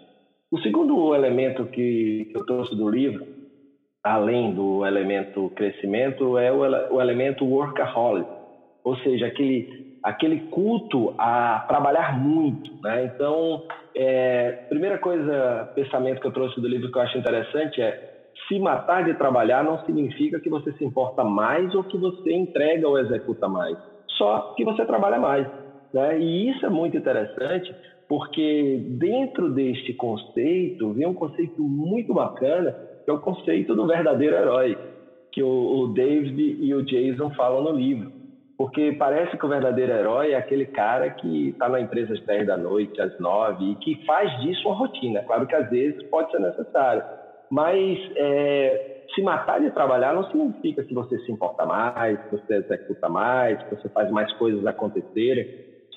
O 0.50 0.58
segundo 0.58 1.14
elemento 1.14 1.66
que 1.66 2.28
eu 2.34 2.44
trouxe 2.44 2.74
do 2.74 2.90
livro, 2.90 3.24
além 4.02 4.52
do 4.54 4.84
elemento 4.84 5.52
crescimento, 5.54 6.36
é 6.36 6.50
o, 6.50 6.96
o 6.96 7.00
elemento 7.00 7.44
workaholic, 7.44 8.28
ou 8.82 8.96
seja, 8.96 9.28
aquele, 9.28 9.96
aquele 10.02 10.48
culto 10.50 11.14
a 11.16 11.64
trabalhar 11.68 12.18
muito. 12.18 12.72
Né? 12.82 13.04
Então, 13.04 13.62
é, 13.94 14.64
primeira 14.68 14.98
coisa, 14.98 15.70
pensamento 15.76 16.20
que 16.20 16.26
eu 16.26 16.32
trouxe 16.32 16.60
do 16.60 16.66
livro 16.66 16.90
que 16.90 16.98
eu 16.98 17.02
acho 17.02 17.18
interessante 17.18 17.80
é 17.80 18.08
se 18.48 18.58
matar 18.58 19.04
de 19.04 19.14
trabalhar 19.14 19.62
não 19.62 19.78
significa 19.84 20.40
que 20.40 20.50
você 20.50 20.72
se 20.72 20.84
importa 20.84 21.22
mais 21.22 21.72
ou 21.72 21.84
que 21.84 21.96
você 21.96 22.32
entrega 22.32 22.88
ou 22.88 22.98
executa 22.98 23.46
mais, 23.48 23.78
só 24.16 24.54
que 24.56 24.64
você 24.64 24.84
trabalha 24.84 25.18
mais. 25.18 25.46
Né? 25.92 26.18
E 26.18 26.50
isso 26.50 26.64
é 26.64 26.68
muito 26.68 26.96
interessante, 26.96 27.74
porque 28.08 28.84
dentro 28.88 29.50
deste 29.50 29.92
conceito 29.94 30.92
vem 30.92 31.06
um 31.06 31.14
conceito 31.14 31.62
muito 31.62 32.14
bacana, 32.14 32.74
que 33.04 33.10
é 33.10 33.14
o 33.14 33.18
conceito 33.18 33.74
do 33.74 33.86
verdadeiro 33.86 34.36
herói, 34.36 34.78
que 35.30 35.42
o, 35.42 35.86
David 35.88 36.58
e 36.60 36.74
o 36.74 36.82
Jason 36.82 37.30
falam 37.30 37.62
no 37.62 37.72
livro. 37.72 38.12
Porque 38.56 38.92
parece 38.92 39.36
que 39.36 39.44
o 39.44 39.48
verdadeiro 39.48 39.92
herói 39.92 40.32
é 40.32 40.36
aquele 40.36 40.66
cara 40.66 41.10
que 41.10 41.48
está 41.48 41.68
na 41.68 41.80
empresa 41.80 42.12
às 42.12 42.20
10 42.20 42.46
da 42.46 42.56
noite, 42.56 43.00
às 43.00 43.18
9, 43.18 43.64
e 43.64 43.74
que 43.76 44.04
faz 44.04 44.30
disso 44.40 44.68
uma 44.68 44.76
rotina. 44.76 45.22
Claro 45.22 45.46
que 45.46 45.54
às 45.54 45.68
vezes 45.70 46.02
pode 46.04 46.30
ser 46.30 46.38
necessário. 46.38 47.02
Mas 47.50 47.98
é, 48.14 48.91
se 49.14 49.22
matar 49.22 49.60
de 49.60 49.70
trabalhar 49.70 50.14
não 50.14 50.24
significa 50.24 50.84
que 50.84 50.94
você 50.94 51.18
se 51.20 51.32
importa 51.32 51.64
mais, 51.64 52.18
que 52.22 52.30
você 52.30 52.54
executa 52.56 53.08
mais, 53.08 53.62
que 53.62 53.70
você 53.70 53.88
faz 53.90 54.10
mais 54.10 54.32
coisas 54.34 54.64
acontecerem. 54.66 55.46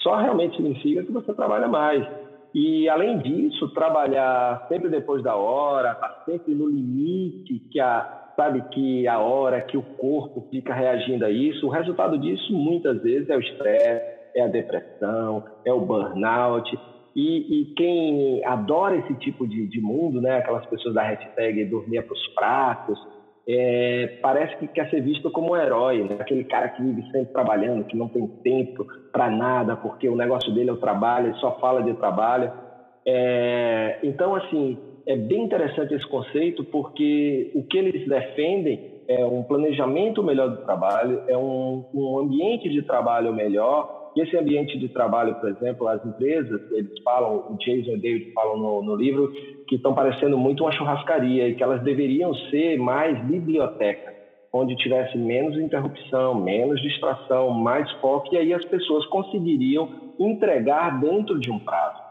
Só 0.01 0.15
realmente 0.15 0.55
significa 0.55 1.03
que 1.03 1.11
você 1.11 1.33
trabalha 1.33 1.67
mais. 1.67 2.05
E, 2.53 2.87
além 2.87 3.17
disso, 3.17 3.67
trabalhar 3.73 4.65
sempre 4.69 4.89
depois 4.89 5.21
da 5.21 5.35
hora, 5.35 5.93
tá 5.95 6.09
sempre 6.23 6.53
no 6.55 6.67
limite 6.67 7.61
que 7.69 7.79
a, 7.79 8.05
sabe 8.35 8.63
que 8.71 9.07
a 9.07 9.19
hora 9.19 9.61
que 9.61 9.77
o 9.77 9.83
corpo 9.97 10.45
fica 10.49 10.73
reagindo 10.73 11.25
a 11.25 11.29
isso, 11.29 11.67
o 11.67 11.69
resultado 11.69 12.17
disso 12.17 12.53
muitas 12.53 13.01
vezes 13.01 13.29
é 13.29 13.35
o 13.35 13.39
estresse, 13.39 14.05
é 14.35 14.41
a 14.41 14.47
depressão, 14.47 15.43
é 15.65 15.73
o 15.73 15.81
burnout. 15.81 16.79
E, 17.15 17.61
e 17.61 17.65
quem 17.75 18.43
adora 18.43 18.97
esse 18.97 19.13
tipo 19.15 19.47
de, 19.47 19.67
de, 19.67 19.79
mundo, 19.79 20.21
né, 20.21 20.37
aquelas 20.37 20.65
pessoas 20.65 20.93
da 20.93 21.03
hashtag 21.03 21.63
dormir 21.65 22.01
para 22.03 22.13
os 22.13 22.27
pratos, 22.35 22.99
é, 23.47 24.19
parece 24.21 24.57
que 24.57 24.67
quer 24.67 24.89
ser 24.89 25.01
visto 25.01 25.31
como 25.31 25.53
um 25.53 25.55
herói, 25.55 26.03
né? 26.03 26.17
aquele 26.19 26.43
cara 26.43 26.69
que 26.69 26.81
vive 26.81 27.03
sempre 27.11 27.31
trabalhando, 27.31 27.85
que 27.85 27.95
não 27.95 28.09
tem 28.09 28.27
tempo 28.43 28.85
para 29.11 29.29
nada, 29.29 29.75
porque 29.75 30.09
o 30.09 30.15
negócio 30.15 30.51
dele 30.53 30.71
é 30.71 30.73
o 30.73 30.77
trabalho, 30.77 31.27
ele 31.27 31.37
só 31.37 31.57
fala 31.59 31.83
de 31.83 31.93
trabalho. 31.93 32.51
É, 33.05 33.99
então, 34.03 34.35
assim, 34.35 34.77
é 35.05 35.15
bem 35.15 35.43
interessante 35.43 35.93
esse 35.93 36.07
conceito 36.07 36.63
porque 36.65 37.51
o 37.53 37.63
que 37.63 37.77
eles 37.77 38.07
defendem 38.07 38.95
é 39.07 39.23
um 39.23 39.43
planejamento 39.43 40.23
melhor 40.23 40.49
do 40.49 40.63
trabalho, 40.63 41.21
é 41.27 41.37
um, 41.37 41.85
um 41.93 42.19
ambiente 42.19 42.67
de 42.69 42.81
trabalho 42.81 43.31
melhor. 43.31 43.94
E 44.15 44.21
esse 44.21 44.37
ambiente 44.37 44.79
de 44.79 44.87
trabalho, 44.87 45.35
por 45.35 45.49
exemplo, 45.49 45.87
as 45.87 46.03
empresas, 46.05 46.61
eles 46.71 46.97
falam, 47.03 47.47
o 47.49 47.57
Jason 47.57 47.91
e 47.91 47.95
o 47.95 48.01
David 48.01 48.31
falam 48.31 48.57
no, 48.57 48.81
no 48.81 48.95
livro, 48.95 49.31
que 49.67 49.75
estão 49.75 49.93
parecendo 49.93 50.37
muito 50.37 50.63
uma 50.63 50.71
churrascaria 50.71 51.49
e 51.49 51.55
que 51.55 51.61
elas 51.61 51.83
deveriam 51.83 52.33
ser 52.49 52.77
mais 52.77 53.19
biblioteca, 53.25 54.13
onde 54.53 54.75
tivesse 54.77 55.17
menos 55.17 55.57
interrupção, 55.57 56.33
menos 56.33 56.81
distração, 56.81 57.49
mais 57.49 57.91
foco, 57.99 58.33
e 58.33 58.37
aí 58.37 58.53
as 58.53 58.63
pessoas 58.63 59.05
conseguiriam 59.07 59.89
entregar 60.17 60.99
dentro 61.01 61.37
de 61.37 61.51
um 61.51 61.59
prazo. 61.59 62.01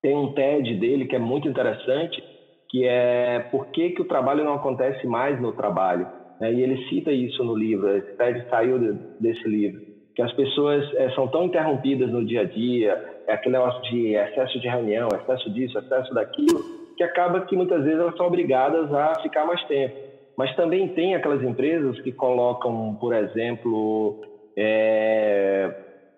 Tem 0.00 0.14
um 0.14 0.32
TED 0.32 0.76
dele 0.76 1.06
que 1.06 1.16
é 1.16 1.18
muito 1.18 1.48
interessante, 1.48 2.22
que 2.70 2.84
é 2.84 3.40
por 3.50 3.66
que, 3.68 3.90
que 3.90 4.02
o 4.02 4.06
trabalho 4.06 4.44
não 4.44 4.54
acontece 4.54 5.04
mais 5.08 5.40
no 5.40 5.52
trabalho. 5.52 6.06
Né? 6.40 6.52
E 6.52 6.62
ele 6.62 6.88
cita 6.88 7.10
isso 7.10 7.42
no 7.42 7.56
livro, 7.56 7.88
esse 7.96 8.16
TED 8.16 8.48
saiu 8.48 8.78
desse 9.18 9.48
livro, 9.48 9.85
que 10.16 10.22
as 10.22 10.32
pessoas 10.32 10.82
é, 10.94 11.10
são 11.10 11.28
tão 11.28 11.44
interrompidas 11.44 12.10
no 12.10 12.24
dia 12.24 12.40
a 12.40 12.44
dia, 12.44 13.22
é 13.26 13.34
aquele 13.34 13.58
negócio 13.58 13.82
de 13.82 14.14
excesso 14.14 14.58
de 14.58 14.66
reunião, 14.66 15.08
excesso 15.14 15.50
disso, 15.50 15.78
excesso 15.78 16.14
daquilo, 16.14 16.58
que 16.96 17.04
acaba 17.04 17.42
que 17.42 17.54
muitas 17.54 17.84
vezes 17.84 18.00
elas 18.00 18.16
são 18.16 18.26
obrigadas 18.26 18.90
a 18.94 19.20
ficar 19.20 19.44
mais 19.44 19.62
tempo. 19.64 19.94
Mas 20.34 20.56
também 20.56 20.88
tem 20.88 21.14
aquelas 21.14 21.42
empresas 21.42 22.00
que 22.00 22.12
colocam, 22.12 22.96
por 22.98 23.14
exemplo, 23.14 24.18
é, 24.56 25.70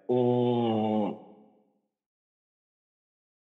um, 0.09 1.17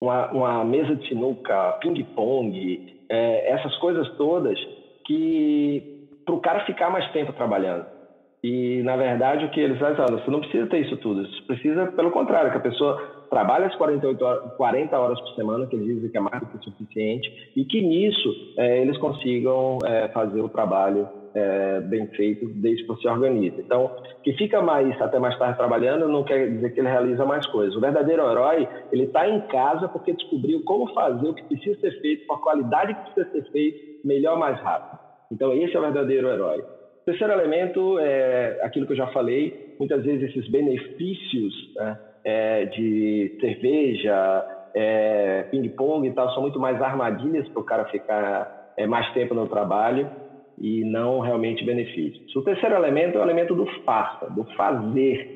uma, 0.00 0.32
uma 0.32 0.64
mesa 0.64 0.96
de 0.96 1.06
sinuca, 1.06 1.78
ping-pong, 1.80 3.04
é, 3.08 3.52
essas 3.52 3.76
coisas 3.76 4.08
todas 4.16 4.58
que 5.06 6.08
para 6.24 6.34
o 6.34 6.40
cara 6.40 6.64
ficar 6.66 6.90
mais 6.90 7.08
tempo 7.12 7.32
trabalhando. 7.32 7.99
E, 8.42 8.82
na 8.82 8.96
verdade, 8.96 9.44
o 9.44 9.50
que 9.50 9.60
eles 9.60 9.78
fazem, 9.78 9.96
você 10.06 10.30
não 10.30 10.40
precisa 10.40 10.66
ter 10.66 10.80
isso 10.80 10.96
tudo, 10.96 11.26
você 11.26 11.42
precisa, 11.42 11.86
pelo 11.88 12.10
contrário, 12.10 12.50
que 12.50 12.56
a 12.56 12.60
pessoa 12.60 12.96
trabalhe 13.28 13.66
as 13.66 13.74
48 13.76 14.24
horas, 14.24 14.54
40 14.56 14.98
horas 14.98 15.20
por 15.20 15.34
semana, 15.34 15.66
que 15.66 15.76
eles 15.76 15.86
dizem 15.86 16.10
que 16.10 16.16
é 16.16 16.20
mais 16.20 16.40
do 16.40 16.46
que 16.46 16.64
suficiente, 16.64 17.52
e 17.54 17.64
que 17.64 17.82
nisso 17.82 18.34
é, 18.56 18.80
eles 18.80 18.96
consigam 18.98 19.78
é, 19.84 20.08
fazer 20.08 20.40
o 20.40 20.48
trabalho 20.48 21.06
é, 21.34 21.80
bem 21.80 22.06
feito 22.08 22.48
desde 22.48 22.82
que 22.82 22.88
você 22.88 23.08
organiza. 23.08 23.60
Então, 23.60 23.90
que 24.22 24.32
fica 24.32 24.60
mais 24.60 25.00
até 25.00 25.18
mais 25.18 25.38
tarde 25.38 25.56
trabalhando 25.56 26.08
não 26.08 26.24
quer 26.24 26.50
dizer 26.50 26.70
que 26.70 26.80
ele 26.80 26.88
realiza 26.88 27.24
mais 27.24 27.46
coisas. 27.46 27.76
O 27.76 27.80
verdadeiro 27.80 28.22
herói, 28.28 28.66
ele 28.90 29.04
está 29.04 29.28
em 29.28 29.40
casa 29.42 29.88
porque 29.88 30.12
descobriu 30.12 30.62
como 30.64 30.92
fazer 30.92 31.28
o 31.28 31.34
que 31.34 31.44
precisa 31.44 31.78
ser 31.80 32.00
feito, 32.00 32.26
com 32.26 32.34
a 32.34 32.42
qualidade 32.42 32.94
que 32.94 33.12
precisa 33.12 33.30
ser 33.30 33.50
feito, 33.52 34.06
melhor, 34.06 34.38
mais 34.38 34.58
rápido. 34.60 34.98
Então, 35.30 35.52
esse 35.52 35.76
é 35.76 35.78
o 35.78 35.82
verdadeiro 35.82 36.28
herói. 36.28 36.64
Terceiro 37.10 37.32
elemento 37.32 37.98
é 37.98 38.60
aquilo 38.62 38.86
que 38.86 38.92
eu 38.92 38.96
já 38.96 39.08
falei, 39.08 39.52
muitas 39.76 40.04
vezes 40.04 40.30
esses 40.30 40.48
benefícios 40.48 41.52
né, 41.74 41.98
é, 42.24 42.64
de 42.66 43.32
cerveja, 43.40 44.44
é, 44.72 45.42
ping-pong 45.50 46.06
e 46.06 46.12
tal, 46.12 46.32
são 46.32 46.40
muito 46.40 46.60
mais 46.60 46.80
armadilhas 46.80 47.48
para 47.48 47.60
o 47.60 47.64
cara 47.64 47.84
ficar 47.86 48.48
é, 48.78 48.86
mais 48.86 49.12
tempo 49.12 49.34
no 49.34 49.48
trabalho 49.48 50.08
e 50.56 50.84
não 50.84 51.18
realmente 51.18 51.64
benefícios. 51.64 52.22
O 52.36 52.42
terceiro 52.42 52.76
elemento 52.76 53.18
é 53.18 53.20
o 53.20 53.24
elemento 53.24 53.56
do 53.56 53.66
faça, 53.84 54.30
do 54.30 54.44
fazer. 54.56 55.26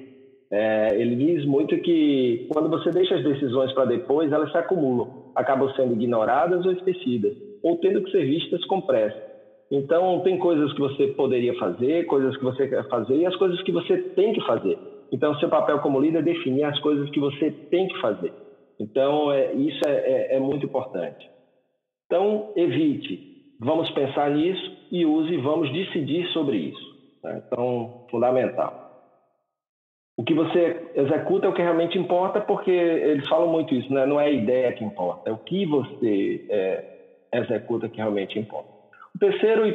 É, 0.53 0.95
ele 0.95 1.17
diz 1.17 1.45
muito 1.45 1.77
que 1.79 2.47
quando 2.53 2.71
você 2.71 2.91
deixa 2.91 3.17
as 3.17 3.25
decisões 3.25 3.73
para 3.73 3.87
depois, 3.87 4.31
elas 4.31 4.49
se 4.53 4.57
acumulam, 4.57 5.09
acabam 5.35 5.69
sendo 5.75 5.95
ignoradas 5.95 6.65
ou 6.65 6.71
esquecidas, 6.71 7.35
ou 7.65 7.77
tendo 7.81 8.01
que 8.01 8.13
ser 8.13 8.25
vistas 8.27 8.65
com 8.67 8.81
pressa. 8.81 9.24
Então, 9.77 10.21
tem 10.21 10.39
coisas 10.39 10.73
que 10.73 10.81
você 10.81 11.09
poderia 11.09 11.53
fazer, 11.59 12.07
coisas 12.07 12.37
que 12.37 12.45
você 12.45 12.69
quer 12.69 12.89
fazer 12.89 13.17
e 13.17 13.27
as 13.27 13.35
coisas 13.35 13.61
que 13.63 13.73
você 13.73 13.97
tem 13.97 14.33
que 14.33 14.41
fazer. 14.43 14.79
Então, 15.11 15.35
seu 15.41 15.49
papel 15.49 15.81
como 15.81 15.99
líder 15.99 16.21
é 16.21 16.23
definir 16.23 16.63
as 16.63 16.79
coisas 16.79 17.11
que 17.11 17.19
você 17.19 17.51
tem 17.51 17.89
que 17.89 18.01
fazer. 18.01 18.33
Então, 18.79 19.33
é, 19.33 19.53
isso 19.55 19.81
é, 19.85 19.91
é, 19.91 20.37
é 20.37 20.39
muito 20.39 20.65
importante. 20.65 21.29
Então, 22.07 22.53
evite. 22.55 23.33
Vamos 23.59 23.91
pensar 23.91 24.31
nisso 24.31 24.79
e 24.93 25.05
use, 25.05 25.37
vamos 25.39 25.73
decidir 25.73 26.25
sobre 26.29 26.57
isso. 26.57 26.95
Né? 27.25 27.43
Então, 27.45 28.07
fundamental. 28.13 28.85
O 30.17 30.23
que 30.23 30.35
você 30.35 30.93
executa 30.95 31.47
é 31.47 31.51
o 31.51 31.53
que 31.53 31.63
realmente 31.63 31.99
importa, 31.99 32.41
porque 32.41 32.71
eles 32.71 33.29
falam 33.29 33.49
muito 33.49 33.75
isso, 33.75 33.93
né? 33.93 34.07
não 34.07 34.21
é 34.21 34.27
a 34.27 34.31
ideia 34.31 34.73
que 34.73 34.85
importa, 34.85 35.31
é 35.31 35.33
o 35.33 35.39
que 35.39 35.67
você 35.67 36.47
é, 36.49 36.85
executa 37.33 37.89
que 37.89 37.97
realmente 37.97 38.39
importa. 38.39 38.74
O 39.15 39.19
terceiro 39.19 39.67
e 39.67 39.73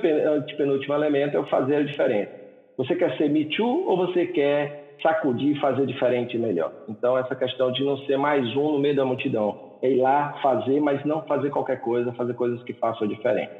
penúltimo 0.57 0.93
elemento 0.93 1.37
é 1.37 1.39
o 1.39 1.47
fazer 1.47 1.77
a 1.77 1.83
diferença. 1.83 2.31
Você 2.77 2.95
quer 2.95 3.15
ser 3.17 3.29
Me 3.29 3.47
Too 3.47 3.87
ou 3.87 3.97
você 3.97 4.25
quer 4.25 4.73
sacudir 5.01 5.55
e 5.55 5.59
fazer 5.59 5.85
diferente 5.85 6.35
e 6.35 6.39
melhor? 6.39 6.73
Então, 6.87 7.17
essa 7.17 7.35
questão 7.35 7.71
de 7.71 7.83
não 7.83 7.97
ser 7.99 8.17
mais 8.17 8.53
um 8.55 8.71
no 8.71 8.79
meio 8.79 8.95
da 8.95 9.05
multidão, 9.05 9.55
é 9.81 9.91
ir 9.91 9.95
lá 9.95 10.33
fazer, 10.41 10.81
mas 10.81 11.03
não 11.05 11.23
fazer 11.25 11.49
qualquer 11.49 11.79
coisa, 11.79 12.13
fazer 12.13 12.33
coisas 12.33 12.61
que 12.63 12.73
façam 12.73 13.07
diferente. 13.07 13.51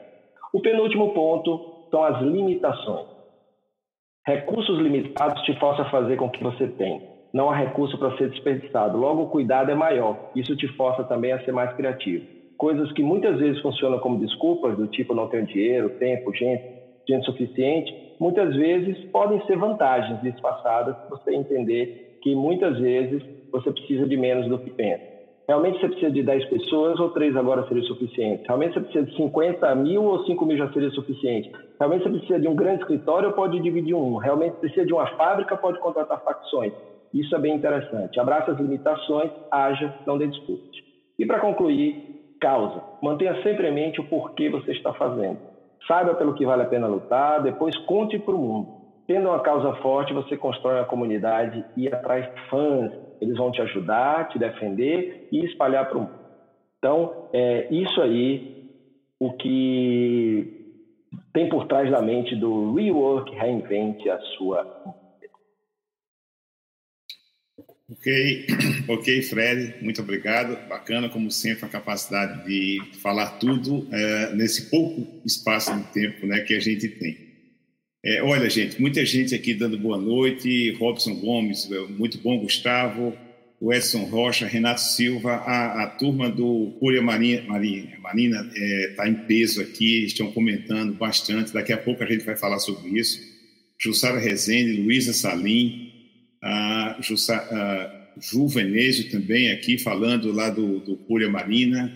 O 0.51 0.61
penúltimo 0.61 1.13
ponto 1.13 1.61
são 1.89 2.03
as 2.03 2.21
limitações. 2.21 3.07
Recursos 4.27 4.77
limitados 4.79 5.41
te 5.43 5.57
forçam 5.57 5.85
a 5.85 5.89
fazer 5.89 6.17
com 6.17 6.25
o 6.25 6.31
que 6.31 6.43
você 6.43 6.67
tem. 6.67 7.01
Não 7.33 7.49
há 7.49 7.55
recurso 7.55 7.97
para 7.97 8.15
ser 8.17 8.29
desperdiçado. 8.29 8.97
Logo, 8.97 9.23
o 9.23 9.29
cuidado 9.29 9.71
é 9.71 9.75
maior. 9.75 10.19
Isso 10.35 10.55
te 10.55 10.67
força 10.75 11.03
também 11.05 11.31
a 11.31 11.41
ser 11.43 11.51
mais 11.51 11.73
criativo. 11.73 12.25
Coisas 12.59 12.91
que 12.91 13.01
muitas 13.01 13.39
vezes 13.39 13.61
funcionam 13.61 13.99
como 13.99 14.19
desculpas, 14.19 14.75
do 14.75 14.85
tipo 14.85 15.15
não 15.15 15.29
tenho 15.29 15.45
dinheiro, 15.45 15.89
tempo, 15.97 16.33
gente, 16.35 16.61
gente 17.09 17.25
suficiente, 17.25 17.89
muitas 18.19 18.53
vezes 18.53 18.97
podem 19.13 19.41
ser 19.45 19.57
vantagens 19.57 20.19
disfarçadas 20.19 20.97
você 21.07 21.33
entender 21.33 21.89
que 22.21 22.35
muitas 22.35 22.77
vezes 22.77 23.23
você 23.49 23.71
precisa 23.71 24.05
de 24.05 24.17
menos 24.17 24.49
do 24.49 24.59
que 24.59 24.69
pensa. 24.75 25.01
Realmente 25.47 25.79
você 25.79 25.87
precisa 25.87 26.11
de 26.11 26.21
10 26.21 26.49
pessoas 26.49 26.99
ou 26.99 27.09
3 27.09 27.33
agora 27.37 27.65
seria 27.65 27.81
suficiente? 27.83 28.41
Realmente 28.45 28.73
você 28.73 28.81
precisa 28.81 29.05
de 29.05 29.15
50 29.15 29.75
mil 29.75 30.03
ou 30.03 30.19
5 30.25 30.45
mil 30.45 30.57
já 30.57 30.69
seria 30.73 30.89
suficiente? 30.91 31.49
Realmente 31.79 32.03
você 32.03 32.09
precisa 32.09 32.39
de 32.41 32.47
um 32.49 32.55
grande 32.55 32.81
escritório 32.81 33.29
ou 33.29 33.35
pode 33.35 33.59
dividir 33.61 33.95
um? 33.95 34.17
Realmente 34.17 34.57
precisa 34.59 34.85
de 34.85 34.93
uma 34.93 35.07
fábrica 35.15 35.57
pode 35.57 35.79
contratar 35.79 36.21
facções? 36.25 36.73
Isso 37.13 37.33
é 37.33 37.39
bem 37.39 37.55
interessante. 37.55 38.19
Abraça 38.19 38.51
as 38.51 38.59
limitações, 38.59 39.31
haja, 39.49 39.95
não 40.05 40.17
dê 40.17 40.27
desculpas. 40.27 40.67
E 41.17 41.25
para 41.25 41.39
concluir, 41.39 41.95
causa. 42.39 42.81
Mantenha 43.01 43.41
sempre 43.43 43.67
em 43.67 43.73
mente 43.73 43.99
o 43.99 44.03
porquê 44.03 44.49
você 44.49 44.71
está 44.71 44.93
fazendo. 44.93 45.37
Saiba 45.87 46.13
pelo 46.15 46.33
que 46.33 46.45
vale 46.45 46.63
a 46.63 46.67
pena 46.67 46.87
lutar, 46.87 47.41
depois 47.41 47.77
conte 47.85 48.19
para 48.19 48.35
o 48.35 48.37
mundo. 48.37 48.67
Tendo 49.07 49.29
uma 49.29 49.39
causa 49.39 49.73
forte, 49.81 50.13
você 50.13 50.37
constrói 50.37 50.75
uma 50.75 50.85
comunidade 50.85 51.65
e 51.75 51.87
atrai 51.87 52.31
fãs, 52.49 52.91
eles 53.19 53.37
vão 53.37 53.51
te 53.51 53.61
ajudar, 53.61 54.29
te 54.29 54.37
defender 54.37 55.27
e 55.31 55.45
espalhar 55.45 55.87
para 55.89 55.97
o 55.97 56.01
mundo. 56.01 56.19
Então, 56.77 57.27
é 57.33 57.67
isso 57.71 57.99
aí 58.01 58.69
o 59.19 59.33
que 59.33 60.77
tem 61.33 61.49
por 61.49 61.65
trás 61.65 61.89
da 61.91 62.01
mente 62.01 62.35
do 62.35 62.73
Rework 62.73 63.35
Reinvente 63.35 64.09
a 64.09 64.19
sua 64.37 64.65
Ok, 67.91 68.45
ok, 68.87 69.21
Fred, 69.23 69.75
muito 69.81 70.01
obrigado. 70.01 70.55
Bacana, 70.69 71.09
como 71.09 71.31
sempre, 71.31 71.65
a 71.65 71.69
capacidade 71.69 72.45
de 72.45 72.79
falar 73.01 73.39
tudo 73.39 73.87
é, 73.91 74.35
nesse 74.35 74.69
pouco 74.69 75.07
espaço 75.25 75.75
de 75.75 75.83
tempo 75.91 76.27
né, 76.27 76.41
que 76.41 76.53
a 76.53 76.59
gente 76.59 76.87
tem. 76.87 77.17
É, 78.05 78.21
olha, 78.21 78.47
gente, 78.47 78.79
muita 78.79 79.03
gente 79.03 79.33
aqui 79.33 79.55
dando 79.55 79.77
boa 79.77 79.97
noite. 79.97 80.71
Robson 80.73 81.15
Gomes, 81.15 81.67
muito 81.97 82.19
bom, 82.19 82.39
Gustavo. 82.39 83.17
O 83.59 83.73
Edson 83.73 84.05
Rocha, 84.05 84.45
Renato 84.45 84.79
Silva, 84.81 85.33
a, 85.33 85.83
a 85.83 85.87
turma 85.87 86.29
do 86.29 86.77
Marina, 87.03 87.41
Marina, 87.41 87.97
Marina 87.99 88.51
está 88.55 89.05
é, 89.05 89.09
em 89.09 89.15
peso 89.15 89.61
aqui, 89.61 90.05
estão 90.05 90.31
comentando 90.31 90.93
bastante. 90.93 91.51
Daqui 91.51 91.73
a 91.73 91.77
pouco 91.77 92.03
a 92.03 92.05
gente 92.05 92.23
vai 92.23 92.37
falar 92.37 92.59
sobre 92.59 92.97
isso. 92.97 93.19
Jussara 93.77 94.19
Rezende, 94.19 94.79
Luísa 94.79 95.11
Salim, 95.11 95.88
a, 96.41 96.97
Jussa, 97.01 97.35
a 97.35 98.09
Ju 98.19 98.47
Venezio 98.47 99.09
também 99.09 99.51
aqui 99.51 99.77
falando 99.77 100.31
lá 100.31 100.49
do, 100.49 100.79
do 100.79 101.29
Marina. 101.29 101.91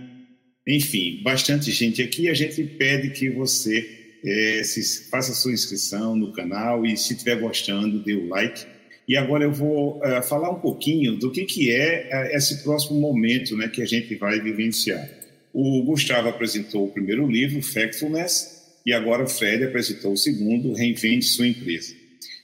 Enfim, 0.67 1.21
bastante 1.23 1.71
gente 1.71 2.01
aqui. 2.01 2.29
A 2.29 2.34
gente 2.34 2.63
pede 2.63 3.10
que 3.12 3.29
você 3.29 4.03
é, 4.23 4.63
se, 4.63 5.10
faça 5.10 5.34
sua 5.34 5.51
inscrição 5.51 6.15
no 6.15 6.32
canal 6.32 6.86
e 6.86 6.95
se 6.95 7.13
estiver 7.13 7.36
gostando, 7.36 7.99
dê 7.99 8.13
o 8.13 8.27
like. 8.27 8.65
E 9.08 9.17
agora 9.17 9.43
eu 9.43 9.51
vou 9.51 9.97
uh, 9.99 10.23
falar 10.23 10.49
um 10.49 10.60
pouquinho 10.60 11.17
do 11.17 11.29
que, 11.29 11.43
que 11.43 11.71
é 11.71 12.10
uh, 12.32 12.38
esse 12.38 12.63
próximo 12.63 12.99
momento 12.99 13.58
né, 13.58 13.67
que 13.67 13.82
a 13.82 13.86
gente 13.86 14.15
vai 14.15 14.39
vivenciar. 14.39 15.10
O 15.53 15.84
Gustavo 15.84 16.29
apresentou 16.29 16.86
o 16.86 16.91
primeiro 16.91 17.27
livro, 17.27 17.62
Factfulness, 17.62 18.63
e 18.86 18.93
agora 18.93 19.23
o 19.23 19.27
Fred 19.27 19.65
apresentou 19.65 20.13
o 20.13 20.17
segundo, 20.17 20.73
Reinvente 20.73 21.25
Sua 21.25 21.47
Empresa. 21.47 21.93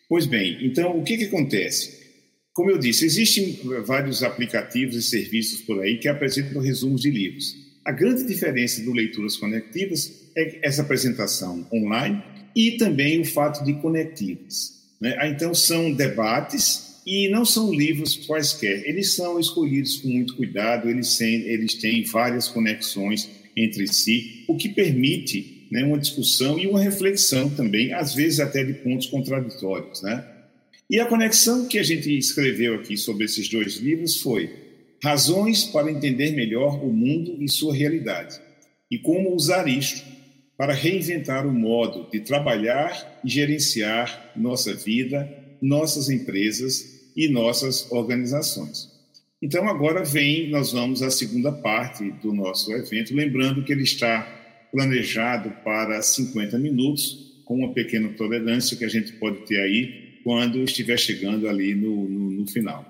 Pois 0.09 0.25
bem, 0.25 0.57
então 0.65 0.97
o 0.97 1.03
que, 1.03 1.17
que 1.17 1.25
acontece? 1.25 1.99
Como 2.51 2.71
eu 2.71 2.79
disse, 2.79 3.05
existem 3.05 3.59
vários 3.85 4.23
aplicativos 4.23 4.95
e 4.95 5.03
serviços 5.03 5.61
por 5.61 5.79
aí 5.81 5.99
que 5.99 6.07
apresentam 6.07 6.59
resumos 6.59 7.01
de 7.01 7.11
livros. 7.11 7.55
A 7.85 7.91
grande 7.91 8.25
diferença 8.25 8.81
do 8.81 8.91
Leituras 8.91 9.37
Conectivas 9.37 10.31
é 10.35 10.67
essa 10.67 10.81
apresentação 10.81 11.67
online 11.71 12.23
e 12.55 12.71
também 12.71 13.21
o 13.21 13.25
fato 13.25 13.63
de 13.63 13.73
conectivas. 13.75 14.73
Né? 14.99 15.15
Ah, 15.19 15.27
então, 15.27 15.53
são 15.53 15.93
debates 15.93 16.99
e 17.05 17.29
não 17.29 17.45
são 17.45 17.71
livros 17.71 18.15
quaisquer. 18.15 18.83
Eles 18.89 19.13
são 19.13 19.39
escolhidos 19.39 19.97
com 19.97 20.09
muito 20.09 20.35
cuidado, 20.35 20.89
eles 20.89 21.17
têm, 21.17 21.41
eles 21.43 21.75
têm 21.75 22.03
várias 22.03 22.47
conexões 22.47 23.29
entre 23.55 23.87
si, 23.87 24.43
o 24.47 24.57
que 24.57 24.69
permite 24.69 25.58
né, 25.71 25.83
uma 25.83 25.97
discussão 25.97 26.59
e 26.59 26.67
uma 26.67 26.81
reflexão 26.81 27.49
também, 27.49 27.93
às 27.93 28.13
vezes 28.13 28.39
até 28.39 28.63
de 28.63 28.73
pontos 28.73 29.07
contraditórios. 29.07 30.01
Né? 30.01 30.25
E 30.89 30.99
a 30.99 31.05
conexão 31.05 31.67
que 31.67 31.77
a 31.77 31.83
gente 31.83 32.17
escreveu 32.17 32.75
aqui 32.75 32.97
sobre 32.97 33.25
esses 33.25 33.47
dois 33.47 33.75
livros 33.77 34.19
foi 34.21 34.49
Razões 35.01 35.63
para 35.63 35.89
entender 35.89 36.31
melhor 36.31 36.83
o 36.83 36.91
mundo 36.91 37.41
e 37.41 37.49
sua 37.49 37.73
realidade, 37.73 38.37
e 38.91 38.97
como 38.97 39.33
usar 39.33 39.65
isto 39.65 40.05
para 40.57 40.73
reinventar 40.73 41.47
o 41.47 41.53
modo 41.53 42.09
de 42.11 42.19
trabalhar 42.19 43.21
e 43.23 43.29
gerenciar 43.29 44.33
nossa 44.35 44.73
vida, 44.73 45.31
nossas 45.61 46.09
empresas 46.09 47.11
e 47.15 47.29
nossas 47.29 47.89
organizações. 47.93 48.89
Então, 49.41 49.69
agora 49.69 50.03
vem, 50.03 50.49
nós 50.49 50.73
vamos 50.73 51.01
à 51.01 51.09
segunda 51.09 51.49
parte 51.49 52.11
do 52.21 52.33
nosso 52.33 52.73
evento, 52.73 53.15
lembrando 53.15 53.63
que 53.63 53.71
ele 53.71 53.83
está 53.83 54.38
planejado 54.71 55.51
para 55.63 56.01
50 56.01 56.57
minutos, 56.57 57.41
com 57.45 57.55
uma 57.55 57.73
pequena 57.73 58.09
tolerância 58.09 58.77
que 58.77 58.85
a 58.85 58.89
gente 58.89 59.13
pode 59.13 59.45
ter 59.45 59.59
aí 59.59 60.19
quando 60.23 60.63
estiver 60.63 60.97
chegando 60.97 61.47
ali 61.47 61.73
no, 61.73 62.07
no, 62.07 62.31
no 62.31 62.47
final. 62.47 62.85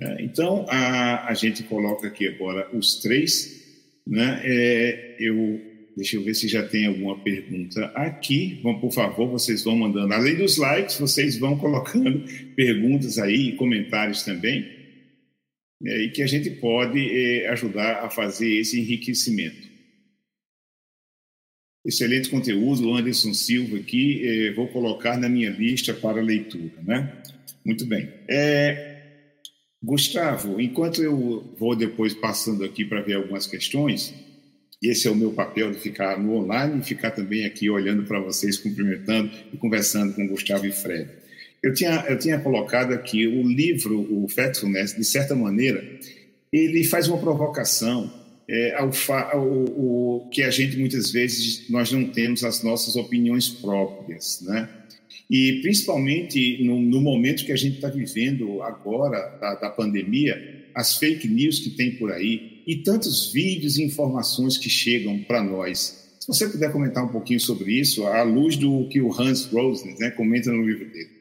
É, 0.00 0.22
então, 0.22 0.64
a, 0.68 1.28
a 1.28 1.34
gente 1.34 1.62
coloca 1.64 2.06
aqui 2.06 2.28
agora 2.28 2.68
os 2.72 3.00
três. 3.00 3.66
Né? 4.06 4.40
É, 4.44 5.16
eu, 5.18 5.60
deixa 5.96 6.16
eu 6.16 6.22
ver 6.22 6.34
se 6.34 6.46
já 6.48 6.62
tem 6.62 6.86
alguma 6.86 7.18
pergunta 7.18 7.86
aqui. 7.94 8.60
Vão, 8.62 8.78
por 8.78 8.92
favor, 8.92 9.28
vocês 9.28 9.64
vão 9.64 9.76
mandando. 9.76 10.12
Além 10.14 10.36
dos 10.36 10.56
likes, 10.56 10.98
vocês 10.98 11.38
vão 11.38 11.58
colocando 11.58 12.24
perguntas 12.54 13.18
aí 13.18 13.48
e 13.48 13.56
comentários 13.56 14.22
também. 14.22 14.78
É, 15.84 16.02
e 16.02 16.10
que 16.10 16.22
a 16.22 16.26
gente 16.26 16.50
pode 16.50 16.98
é, 16.98 17.48
ajudar 17.48 18.04
a 18.04 18.10
fazer 18.10 18.52
esse 18.58 18.80
enriquecimento. 18.80 19.67
Excelente 21.88 22.28
conteúdo, 22.28 22.94
Anderson 22.94 23.32
Silva 23.32 23.78
aqui, 23.78 24.20
eh, 24.22 24.52
vou 24.52 24.68
colocar 24.68 25.16
na 25.16 25.26
minha 25.26 25.48
lista 25.48 25.94
para 25.94 26.20
leitura, 26.20 26.74
né? 26.86 27.10
Muito 27.64 27.86
bem. 27.86 28.10
É, 28.28 28.98
Gustavo, 29.82 30.60
enquanto 30.60 31.02
eu 31.02 31.50
vou 31.58 31.74
depois 31.74 32.12
passando 32.12 32.62
aqui 32.62 32.84
para 32.84 33.00
ver 33.00 33.14
algumas 33.14 33.46
questões, 33.46 34.12
esse 34.82 35.08
é 35.08 35.10
o 35.10 35.16
meu 35.16 35.32
papel 35.32 35.70
de 35.70 35.78
ficar 35.78 36.18
no 36.18 36.34
online 36.34 36.78
e 36.78 36.84
ficar 36.84 37.10
também 37.10 37.46
aqui 37.46 37.70
olhando 37.70 38.02
para 38.02 38.20
vocês, 38.20 38.58
cumprimentando 38.58 39.30
e 39.50 39.56
conversando 39.56 40.12
com 40.12 40.28
Gustavo 40.28 40.66
e 40.66 40.72
Fred. 40.72 41.08
Eu 41.62 41.72
tinha, 41.72 42.04
eu 42.06 42.18
tinha 42.18 42.38
colocado 42.38 42.92
aqui 42.92 43.26
o 43.26 43.42
livro, 43.42 43.98
o 44.12 44.28
Factfulness, 44.28 44.94
de 44.94 45.04
certa 45.04 45.34
maneira, 45.34 45.82
ele 46.52 46.84
faz 46.84 47.08
uma 47.08 47.16
provocação 47.16 48.12
é, 48.48 48.74
ao, 48.76 48.90
ao, 49.32 49.46
o, 49.46 50.28
que 50.32 50.42
a 50.42 50.50
gente 50.50 50.76
muitas 50.78 51.10
vezes 51.10 51.68
nós 51.68 51.92
não 51.92 52.06
temos 52.08 52.42
as 52.44 52.62
nossas 52.62 52.96
opiniões 52.96 53.48
próprias, 53.48 54.40
né? 54.42 54.68
E 55.30 55.60
principalmente 55.60 56.64
no, 56.64 56.80
no 56.80 57.00
momento 57.02 57.44
que 57.44 57.52
a 57.52 57.56
gente 57.56 57.74
está 57.74 57.88
vivendo 57.88 58.62
agora 58.62 59.36
da, 59.38 59.54
da, 59.56 59.70
pandemia, 59.70 60.64
as 60.74 60.96
fake 60.96 61.28
news 61.28 61.58
que 61.58 61.70
tem 61.70 61.96
por 61.96 62.10
aí 62.10 62.62
e 62.66 62.76
tantos 62.76 63.30
vídeos 63.30 63.76
e 63.76 63.84
informações 63.84 64.56
que 64.56 64.70
chegam 64.70 65.18
para 65.24 65.42
nós. 65.42 66.08
Se 66.18 66.26
você 66.26 66.48
puder 66.48 66.72
comentar 66.72 67.04
um 67.04 67.08
pouquinho 67.08 67.40
sobre 67.40 67.72
isso, 67.72 68.06
à 68.06 68.22
luz 68.22 68.56
do 68.56 68.88
que 68.88 69.00
o 69.00 69.12
Hans 69.12 69.44
Rosner 69.46 69.96
né, 69.98 70.10
comenta 70.10 70.50
no 70.50 70.66
livro 70.66 70.90
dele. 70.90 71.17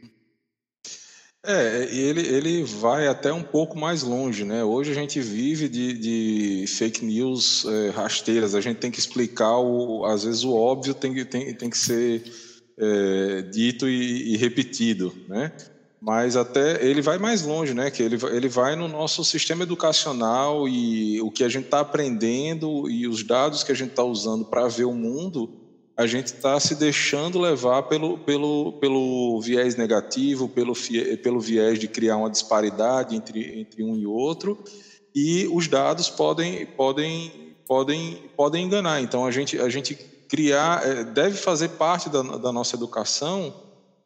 É, 1.47 1.88
ele, 1.89 2.27
ele 2.27 2.63
vai 2.63 3.07
até 3.07 3.31
um 3.31 3.41
pouco 3.41 3.79
mais 3.79 4.03
longe, 4.03 4.43
né? 4.43 4.65
Hoje 4.65 4.91
a 4.91 4.93
gente 4.93 5.21
vive 5.21 5.69
de, 5.69 5.93
de 5.93 6.67
fake 6.67 7.05
news 7.05 7.65
é, 7.65 7.89
rasteiras, 7.91 8.53
a 8.53 8.60
gente 8.60 8.79
tem 8.79 8.91
que 8.91 8.99
explicar, 8.99 9.57
o, 9.57 10.03
às 10.03 10.25
vezes 10.25 10.43
o 10.43 10.53
óbvio 10.53 10.93
tem, 10.93 11.23
tem, 11.23 11.53
tem 11.53 11.69
que 11.69 11.77
ser 11.77 12.21
é, 12.77 13.43
dito 13.43 13.88
e, 13.88 14.33
e, 14.33 14.36
repetido, 14.36 15.15
né? 15.29 15.53
Mas 16.01 16.36
até 16.36 16.86
ele 16.86 17.01
vai 17.01 17.17
mais 17.17 17.43
longe, 17.43 17.73
né? 17.73 17.89
Que 17.89 18.03
ele, 18.03 18.17
ele 18.33 18.49
vai 18.49 18.75
no 18.75 18.89
nosso 18.89 19.23
sistema 19.23 19.63
educacional 19.63 20.67
e 20.67 21.21
o 21.21 21.31
que 21.31 21.45
a 21.45 21.49
gente 21.49 21.65
está 21.65 21.79
aprendendo 21.79 22.89
e 22.89 23.07
os 23.07 23.23
dados 23.23 23.63
que 23.63 23.71
a 23.71 23.75
gente 23.75 23.91
está 23.91 24.03
usando 24.03 24.43
para 24.43 24.67
ver 24.67 24.86
o 24.86 24.93
mundo 24.93 25.66
a 25.97 26.05
gente 26.05 26.27
está 26.27 26.60
se 26.60 26.75
deixando 26.75 27.39
levar 27.39 27.83
pelo, 27.83 28.19
pelo, 28.19 28.73
pelo 28.73 29.41
viés 29.41 29.75
negativo, 29.75 30.47
pelo, 30.47 30.73
pelo 31.23 31.39
viés 31.39 31.79
de 31.79 31.88
criar 31.88 32.17
uma 32.17 32.29
disparidade 32.29 33.15
entre, 33.15 33.60
entre 33.60 33.83
um 33.83 33.95
e 33.95 34.05
outro, 34.05 34.63
e 35.15 35.49
os 35.51 35.67
dados 35.67 36.07
podem, 36.07 36.67
podem, 36.67 37.55
podem, 37.67 38.21
podem 38.38 38.65
enganar. 38.65 39.01
Então, 39.01 39.25
a 39.25 39.31
gente, 39.31 39.60
a 39.60 39.67
gente 39.69 39.95
criar, 40.29 40.88
é, 40.88 41.03
deve 41.03 41.36
fazer 41.36 41.69
parte 41.69 42.10
da, 42.10 42.21
da 42.21 42.51
nossa 42.51 42.75
educação 42.75 43.53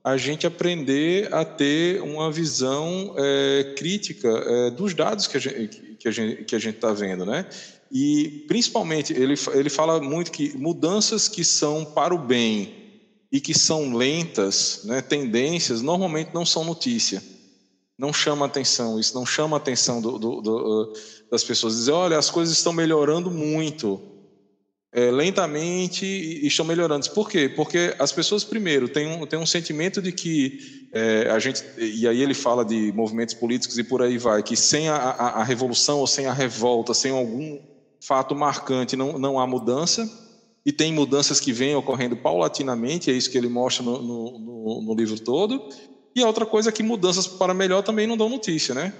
a 0.04 0.18
gente 0.18 0.48
aprender 0.48 1.32
a 1.34 1.46
ter 1.46 2.02
uma 2.02 2.32
visão 2.32 3.14
é, 3.18 3.76
crítica 3.78 4.30
é, 4.30 4.72
dos 4.72 4.96
dados 4.96 5.28
que 5.28 5.38
a 5.38 5.40
gente 5.40 5.91
que 6.02 6.08
a 6.08 6.12
gente 6.12 6.44
que 6.46 6.56
a 6.56 6.60
gente 6.60 6.76
está 6.76 6.92
vendo, 6.92 7.26
né? 7.26 7.46
E, 7.92 8.46
principalmente, 8.48 9.14
ele, 9.14 9.36
ele 9.54 9.70
fala 9.70 10.02
muito 10.02 10.32
que 10.32 10.58
mudanças 10.58 11.28
que 11.28 11.44
são 11.44 11.84
para 11.84 12.16
o 12.16 12.18
bem 12.18 12.74
e 13.32 13.40
que 13.40 13.54
são 13.54 13.94
lentas, 13.94 14.82
né, 14.86 15.02
tendências, 15.02 15.82
normalmente 15.82 16.34
não 16.34 16.46
são 16.46 16.64
notícia. 16.64 17.22
Não 17.98 18.12
chama 18.12 18.46
atenção, 18.46 19.00
isso 19.00 19.14
não 19.14 19.26
chama 19.26 19.58
atenção 19.58 20.02
do, 20.02 20.18
do, 20.18 20.42
do, 20.42 20.94
das 21.30 21.44
pessoas. 21.44 21.76
Dizer, 21.76 21.92
olha, 21.92 22.18
as 22.18 22.32
coisas 22.32 22.58
estão 22.58 22.74
melhorando 22.74 23.30
muito, 23.30 24.02
é, 24.92 25.12
lentamente 25.12 26.06
e 26.06 26.48
estão 26.48 26.66
melhorando. 26.66 27.10
Por 27.12 27.30
quê? 27.30 27.48
Porque 27.48 27.94
as 28.00 28.12
pessoas, 28.12 28.44
primeiro, 28.44 28.90
têm 28.90 29.08
um, 29.08 29.26
têm 29.28 29.38
um 29.38 29.46
sentimento 29.46 30.02
de 30.02 30.12
que 30.12 30.81
é, 30.92 31.30
a 31.30 31.40
gente. 31.40 31.64
E 31.78 32.08
aí 32.08 32.22
ele 32.22 32.34
fala 32.34 32.66
de 32.66 32.92
movimentos 32.94 33.34
políticos 33.34 33.78
e 33.78 33.84
por 33.84 34.02
aí 34.02 34.18
vai, 34.18 34.44
que 34.44 34.56
sem 34.56 34.90
a, 34.90 34.96
a, 34.96 35.28
a 35.42 35.44
revolução 35.44 36.00
ou 36.00 36.08
sem 36.08 36.26
a 36.26 36.34
revolta, 36.34 36.94
sem 36.94 37.12
algum 37.12 37.60
fato 38.02 38.36
marcante, 38.36 38.96
não, 38.96 39.18
não 39.18 39.40
há 39.40 39.48
mudança, 39.48 40.10
e 40.66 40.72
tem 40.72 40.94
mudanças 40.94 41.40
que 41.40 41.54
vêm 41.54 41.76
ocorrendo 41.76 42.16
paulatinamente, 42.16 43.10
é 43.10 43.14
isso 43.14 43.30
que 43.30 43.38
ele 43.38 43.48
mostra 43.48 43.84
no, 43.84 44.02
no, 44.02 44.82
no 44.82 44.96
livro 44.96 45.20
todo. 45.20 45.62
E 46.16 46.22
a 46.22 46.28
outra 46.28 46.46
coisa 46.46 46.70
é 46.70 46.72
que 46.72 46.84
mudanças 46.84 47.26
para 47.26 47.54
melhor 47.54 47.84
também 47.84 48.06
não 48.06 48.18
dão 48.18 48.28
notícia, 48.28 48.76
né? 48.76 48.94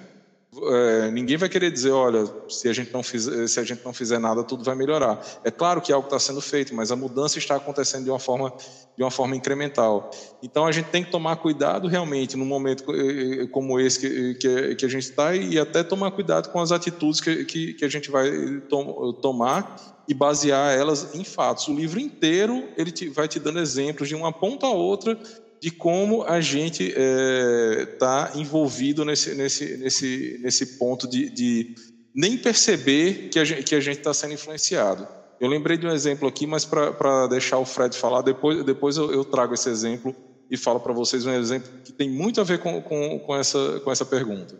É, 0.54 1.10
ninguém 1.12 1.38
vai 1.38 1.48
querer 1.48 1.72
dizer, 1.72 1.92
olha, 1.92 2.26
se 2.50 2.68
a 2.68 2.74
gente 2.74 2.92
não 2.92 3.02
fizer, 3.02 3.48
se 3.48 3.58
a 3.58 3.64
gente 3.64 3.86
não 3.86 3.94
fizer 3.94 4.20
nada, 4.20 4.44
tudo 4.44 4.66
vai 4.66 4.76
melhorar. 4.76 5.22
É 5.46 5.50
claro 5.52 5.80
que 5.80 5.94
algo 5.94 6.08
está 6.08 6.20
sendo 6.20 6.42
feito, 6.42 6.76
mas 6.76 6.92
a 6.92 6.96
mudança 6.96 7.38
está 7.38 7.56
acontecendo 7.56 8.04
de 8.04 8.10
uma 8.10 8.20
forma 8.20 8.54
de 8.98 9.02
uma 9.02 9.10
forma 9.10 9.34
incremental. 9.34 10.12
Então 10.44 10.66
a 10.66 10.72
gente 10.74 10.90
tem 10.90 11.06
que 11.06 11.10
tomar 11.10 11.38
cuidado 11.38 11.88
realmente 11.88 12.36
num 12.36 12.46
momento 12.46 12.84
eh, 12.94 13.44
eh, 13.44 13.48
como 13.48 13.80
esse 13.80 14.00
que, 14.02 14.36
que, 14.36 14.76
que 14.76 14.86
a 14.86 14.90
gente 14.90 15.04
está 15.04 15.34
e 15.34 15.58
até 15.58 15.84
tomar 15.84 16.12
cuidado 16.12 16.50
com 16.50 16.60
as 16.60 16.74
atitudes 16.74 17.22
que, 17.22 17.46
que, 17.46 17.74
que 17.74 17.86
a 17.86 17.90
gente 17.90 18.12
vai 18.12 18.30
tom, 18.68 19.14
tomar 19.14 20.04
e 20.06 20.14
basear 20.14 20.78
elas 20.78 21.16
em 21.16 21.24
fatos. 21.24 21.70
O 21.70 21.74
livro 21.74 21.98
inteiro 21.98 22.68
ele 22.76 22.92
te, 22.92 23.08
vai 23.08 23.30
te 23.30 23.40
dando 23.40 23.60
exemplos 23.60 24.10
de 24.10 24.16
uma 24.16 24.34
ponta 24.34 24.68
a 24.68 24.72
outra 24.72 25.18
de 25.62 25.70
como 25.70 26.24
a 26.24 26.42
gente 26.42 26.92
está 26.92 28.32
é, 28.34 28.40
envolvido 28.40 29.06
nesse, 29.06 29.36
nesse, 29.36 29.78
nesse, 29.78 30.40
nesse 30.42 30.78
ponto 30.80 31.08
de, 31.08 31.30
de 31.30 31.76
nem 32.16 32.36
perceber 32.36 33.30
que 33.30 33.38
a 33.38 33.46
gente 33.46 34.00
está 34.00 34.12
sendo 34.12 34.34
influenciado. 34.34 35.08
Eu 35.40 35.48
lembrei 35.48 35.78
de 35.78 35.86
um 35.86 35.92
exemplo 35.92 36.28
aqui, 36.28 36.48
mas 36.48 36.66
para 36.66 37.28
deixar 37.28 37.60
o 37.60 37.66
Fred 37.66 37.96
falar, 37.96 38.24
depois, 38.24 38.64
depois 38.66 38.98
eu, 38.98 39.12
eu 39.12 39.24
trago 39.24 39.54
esse 39.54 39.70
exemplo 39.70 40.16
e 40.50 40.58
falo 40.58 40.80
para 40.80 40.94
vocês 40.94 41.26
um 41.28 41.34
exemplo 41.34 41.70
que 41.86 41.92
tem 41.92 42.10
muito 42.10 42.42
a 42.42 42.44
ver 42.44 42.58
com, 42.60 42.82
com, 42.82 43.20
com, 43.20 43.36
essa, 43.36 43.80
com 43.82 43.92
essa 43.92 44.06
pergunta. 44.06 44.58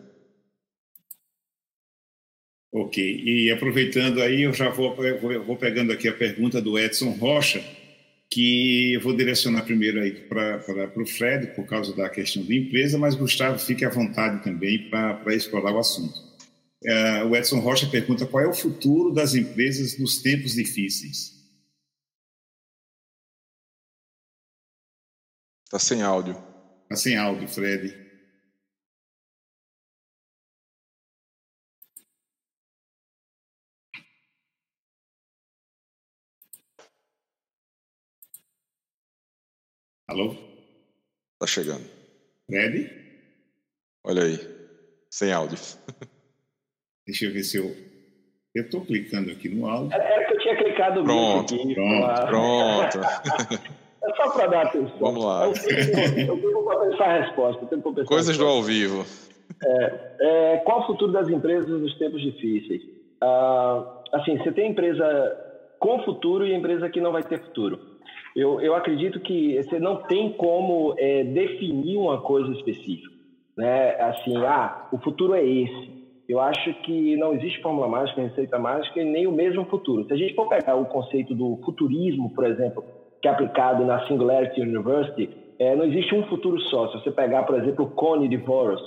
Ok, 2.72 3.04
e 3.04 3.50
aproveitando 3.50 4.22
aí, 4.22 4.42
eu 4.42 4.52
já 4.52 4.70
vou, 4.70 4.94
vou, 4.94 5.44
vou 5.44 5.56
pegando 5.56 5.92
aqui 5.92 6.08
a 6.08 6.12
pergunta 6.12 6.60
do 6.60 6.78
Edson 6.78 7.10
Rocha 7.10 7.81
que 8.32 8.94
eu 8.94 9.00
vou 9.02 9.14
direcionar 9.14 9.62
primeiro 9.62 10.00
aí 10.00 10.12
para 10.12 10.90
o 10.96 11.06
Fred, 11.06 11.48
por 11.48 11.66
causa 11.66 11.94
da 11.94 12.08
questão 12.08 12.42
da 12.42 12.54
empresa, 12.54 12.96
mas 12.96 13.14
Gustavo, 13.14 13.58
fique 13.58 13.84
à 13.84 13.90
vontade 13.90 14.42
também 14.42 14.88
para 14.88 15.34
explorar 15.34 15.74
o 15.74 15.78
assunto. 15.78 16.18
Uh, 16.82 17.28
o 17.28 17.36
Edson 17.36 17.60
Rocha 17.60 17.86
pergunta 17.86 18.26
qual 18.26 18.42
é 18.42 18.48
o 18.48 18.54
futuro 18.54 19.12
das 19.12 19.34
empresas 19.34 19.98
nos 19.98 20.22
tempos 20.22 20.54
difíceis. 20.54 21.42
Está 25.66 25.78
sem 25.78 26.00
áudio. 26.00 26.34
Está 26.84 26.96
sem 26.96 27.16
áudio, 27.16 27.46
Fred. 27.46 28.01
Alô? 40.12 40.34
Tá 41.40 41.46
chegando. 41.46 41.88
Ready? 42.50 42.86
Olha 44.04 44.24
aí. 44.24 44.38
Sem 45.10 45.32
áudio. 45.32 45.56
Deixa 47.08 47.24
eu 47.24 47.32
ver 47.32 47.42
se 47.42 47.56
eu. 47.56 47.74
Eu 48.54 48.64
estou 48.64 48.84
clicando 48.84 49.30
aqui 49.30 49.48
no 49.48 49.66
áudio. 49.66 49.94
Era 49.94 50.26
que 50.26 50.34
eu 50.34 50.38
tinha 50.40 50.56
clicado 50.58 51.02
Pronto, 51.02 51.54
aqui, 51.54 51.74
pronto, 51.74 52.26
pronto. 52.26 52.98
é 54.04 54.14
só 54.14 54.30
para 54.32 54.46
dar 54.48 54.66
atenção. 54.66 54.98
Vamos 54.98 55.24
lá. 55.24 55.46
Eu 55.46 56.38
tenho 56.38 56.62
para 56.62 56.80
pensar 56.80 57.04
a 57.04 57.24
resposta. 57.24 57.64
Pensar 57.64 58.04
Coisas 58.04 58.36
do 58.36 58.46
ao 58.46 58.62
vivo. 58.62 59.06
É, 59.64 60.10
é, 60.20 60.56
qual 60.58 60.82
o 60.82 60.86
futuro 60.88 61.10
das 61.10 61.30
empresas 61.30 61.70
nos 61.70 61.96
tempos 61.96 62.20
difíceis? 62.20 62.82
Ah, 63.22 64.02
assim, 64.12 64.36
você 64.36 64.52
tem 64.52 64.72
empresa 64.72 65.74
com 65.80 66.04
futuro 66.04 66.46
e 66.46 66.54
empresa 66.54 66.90
que 66.90 67.00
não 67.00 67.12
vai 67.12 67.22
ter 67.22 67.40
futuro. 67.40 67.91
Eu, 68.34 68.60
eu 68.60 68.74
acredito 68.74 69.20
que 69.20 69.62
você 69.62 69.78
não 69.78 69.96
tem 70.04 70.32
como 70.32 70.94
é, 70.98 71.24
definir 71.24 71.96
uma 71.96 72.20
coisa 72.20 72.50
específica. 72.52 73.12
Né? 73.56 73.90
Assim, 74.00 74.36
ah, 74.38 74.88
o 74.92 74.98
futuro 74.98 75.34
é 75.34 75.44
esse. 75.44 76.02
Eu 76.28 76.40
acho 76.40 76.72
que 76.82 77.16
não 77.16 77.34
existe 77.34 77.60
fórmula 77.60 77.88
mágica, 77.88 78.22
receita 78.22 78.58
mágica 78.58 79.00
e 79.00 79.04
nem 79.04 79.26
o 79.26 79.32
mesmo 79.32 79.66
futuro. 79.66 80.06
Se 80.06 80.14
a 80.14 80.16
gente 80.16 80.34
for 80.34 80.48
pegar 80.48 80.76
o 80.76 80.86
conceito 80.86 81.34
do 81.34 81.60
futurismo, 81.64 82.32
por 82.34 82.46
exemplo, 82.46 82.82
que 83.20 83.28
é 83.28 83.30
aplicado 83.30 83.84
na 83.84 84.06
Singularity 84.06 84.60
University, 84.60 85.28
é, 85.58 85.76
não 85.76 85.84
existe 85.84 86.14
um 86.14 86.26
futuro 86.26 86.58
só. 86.62 86.88
Se 86.88 86.94
você 87.00 87.10
pegar, 87.10 87.42
por 87.42 87.56
exemplo, 87.56 87.84
o 87.84 87.90
Cone 87.90 88.28
de 88.28 88.36
Voros, 88.38 88.80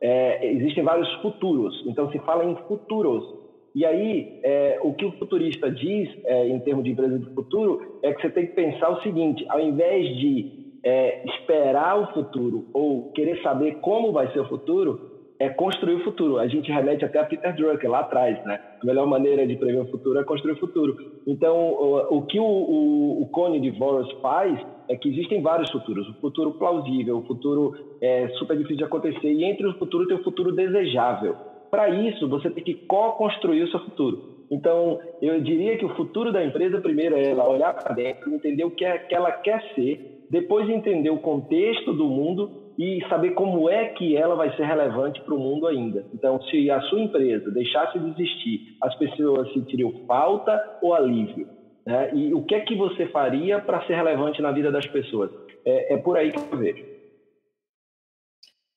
é, 0.00 0.46
existem 0.46 0.84
vários 0.84 1.12
futuros. 1.20 1.82
Então, 1.86 2.10
se 2.10 2.18
fala 2.20 2.44
em 2.44 2.56
futuros. 2.68 3.41
E 3.74 3.86
aí, 3.86 4.38
é, 4.42 4.78
o 4.82 4.92
que 4.92 5.04
o 5.04 5.12
futurista 5.12 5.70
diz, 5.70 6.08
é, 6.24 6.46
em 6.46 6.60
termos 6.60 6.84
de 6.84 6.90
empresa 6.90 7.18
do 7.18 7.34
futuro, 7.34 7.98
é 8.02 8.12
que 8.12 8.20
você 8.20 8.30
tem 8.30 8.46
que 8.46 8.54
pensar 8.54 8.90
o 8.90 9.02
seguinte: 9.02 9.44
ao 9.48 9.60
invés 9.60 10.06
de 10.16 10.50
é, 10.84 11.24
esperar 11.26 11.98
o 11.98 12.12
futuro 12.12 12.66
ou 12.74 13.12
querer 13.12 13.40
saber 13.42 13.76
como 13.80 14.12
vai 14.12 14.30
ser 14.32 14.40
o 14.40 14.48
futuro, 14.48 15.10
é 15.38 15.48
construir 15.48 15.94
o 15.94 16.04
futuro. 16.04 16.38
A 16.38 16.46
gente 16.46 16.70
remete 16.70 17.04
até 17.04 17.18
a 17.18 17.24
Peter 17.24 17.54
Drucker 17.56 17.90
lá 17.90 18.00
atrás, 18.00 18.44
né? 18.44 18.60
A 18.80 18.86
melhor 18.86 19.06
maneira 19.06 19.46
de 19.46 19.56
prever 19.56 19.80
o 19.80 19.90
futuro 19.90 20.18
é 20.20 20.24
construir 20.24 20.52
o 20.52 20.60
futuro. 20.60 20.94
Então, 21.26 21.56
o, 21.56 22.18
o 22.18 22.26
que 22.26 22.38
o, 22.38 22.44
o, 22.44 23.22
o 23.22 23.26
Cone 23.28 23.58
de 23.58 23.70
Voros 23.70 24.10
faz 24.20 24.60
é 24.88 24.96
que 24.96 25.08
existem 25.08 25.40
vários 25.40 25.70
futuros. 25.70 26.06
O 26.10 26.14
futuro 26.20 26.52
plausível, 26.52 27.18
o 27.18 27.26
futuro 27.26 27.74
é 28.00 28.28
super 28.34 28.56
difícil 28.56 28.76
de 28.76 28.84
acontecer, 28.84 29.32
e 29.32 29.44
entre 29.44 29.66
o 29.66 29.78
futuro 29.78 30.06
tem 30.06 30.16
o 30.16 30.22
futuro 30.22 30.52
desejável 30.52 31.51
para 31.72 31.88
isso, 31.88 32.28
você 32.28 32.50
tem 32.50 32.62
que 32.62 32.74
co-construir 32.74 33.62
o 33.62 33.70
seu 33.70 33.80
futuro. 33.80 34.44
Então, 34.50 35.00
eu 35.22 35.40
diria 35.40 35.78
que 35.78 35.86
o 35.86 35.96
futuro 35.96 36.30
da 36.30 36.44
empresa, 36.44 36.78
primeiro, 36.82 37.16
é 37.16 37.30
ela 37.30 37.48
olhar 37.48 37.72
para 37.72 37.94
dentro, 37.94 38.30
entender 38.34 38.62
o 38.62 38.70
que, 38.70 38.84
é, 38.84 38.98
que 38.98 39.14
ela 39.14 39.32
quer 39.32 39.62
ser, 39.74 40.26
depois 40.28 40.68
entender 40.68 41.08
o 41.08 41.20
contexto 41.20 41.94
do 41.94 42.04
mundo 42.04 42.50
e 42.78 43.02
saber 43.08 43.30
como 43.30 43.70
é 43.70 43.86
que 43.86 44.14
ela 44.14 44.34
vai 44.34 44.54
ser 44.54 44.64
relevante 44.64 45.22
para 45.22 45.34
o 45.34 45.38
mundo 45.38 45.66
ainda. 45.66 46.04
Então, 46.12 46.42
se 46.42 46.70
a 46.70 46.82
sua 46.82 47.00
empresa 47.00 47.50
deixasse 47.50 47.98
de 47.98 48.10
existir, 48.10 48.76
as 48.82 48.94
pessoas 48.96 49.50
sentiriam 49.54 49.92
falta 50.06 50.60
ou 50.82 50.92
alívio? 50.92 51.46
Né? 51.86 52.10
E 52.12 52.34
o 52.34 52.44
que 52.44 52.54
é 52.54 52.60
que 52.60 52.74
você 52.74 53.06
faria 53.06 53.58
para 53.60 53.80
ser 53.86 53.94
relevante 53.94 54.42
na 54.42 54.52
vida 54.52 54.70
das 54.70 54.86
pessoas? 54.88 55.30
É, 55.64 55.94
é 55.94 55.96
por 55.96 56.18
aí 56.18 56.32
que 56.32 56.38
eu 56.38 56.58
vejo. 56.58 56.84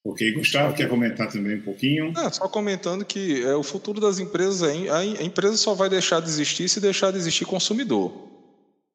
Ok, 0.05 0.33
Gustavo, 0.33 0.75
quer 0.75 0.87
comentar 0.87 1.31
também 1.31 1.57
um 1.57 1.61
pouquinho? 1.61 2.13
Ah, 2.15 2.31
só 2.31 2.47
comentando 2.47 3.03
que 3.03 3.43
é, 3.43 3.55
o 3.55 3.63
futuro 3.63 3.99
das 3.99 4.19
empresas, 4.19 4.61
é, 4.61 4.87
a, 4.87 4.97
a 4.99 5.23
empresa 5.23 5.57
só 5.57 5.73
vai 5.73 5.89
deixar 5.89 6.21
de 6.21 6.29
existir 6.29 6.69
se 6.69 6.79
deixar 6.79 7.09
de 7.09 7.17
existir 7.17 7.43
consumidor. 7.45 8.13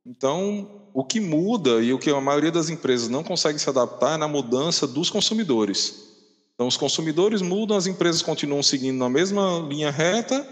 Então, 0.06 0.88
o 0.94 1.04
que 1.04 1.18
muda 1.18 1.82
e 1.82 1.92
o 1.92 1.98
que 1.98 2.10
a 2.10 2.20
maioria 2.20 2.52
das 2.52 2.70
empresas 2.70 3.08
não 3.08 3.24
consegue 3.24 3.58
se 3.58 3.68
adaptar 3.68 4.14
é 4.14 4.16
na 4.16 4.28
mudança 4.28 4.86
dos 4.86 5.10
consumidores. 5.10 6.10
Então, 6.54 6.68
os 6.68 6.76
consumidores 6.76 7.42
mudam, 7.42 7.76
as 7.76 7.88
empresas 7.88 8.22
continuam 8.22 8.62
seguindo 8.62 8.96
na 8.96 9.08
mesma 9.08 9.66
linha 9.68 9.90
reta 9.90 10.46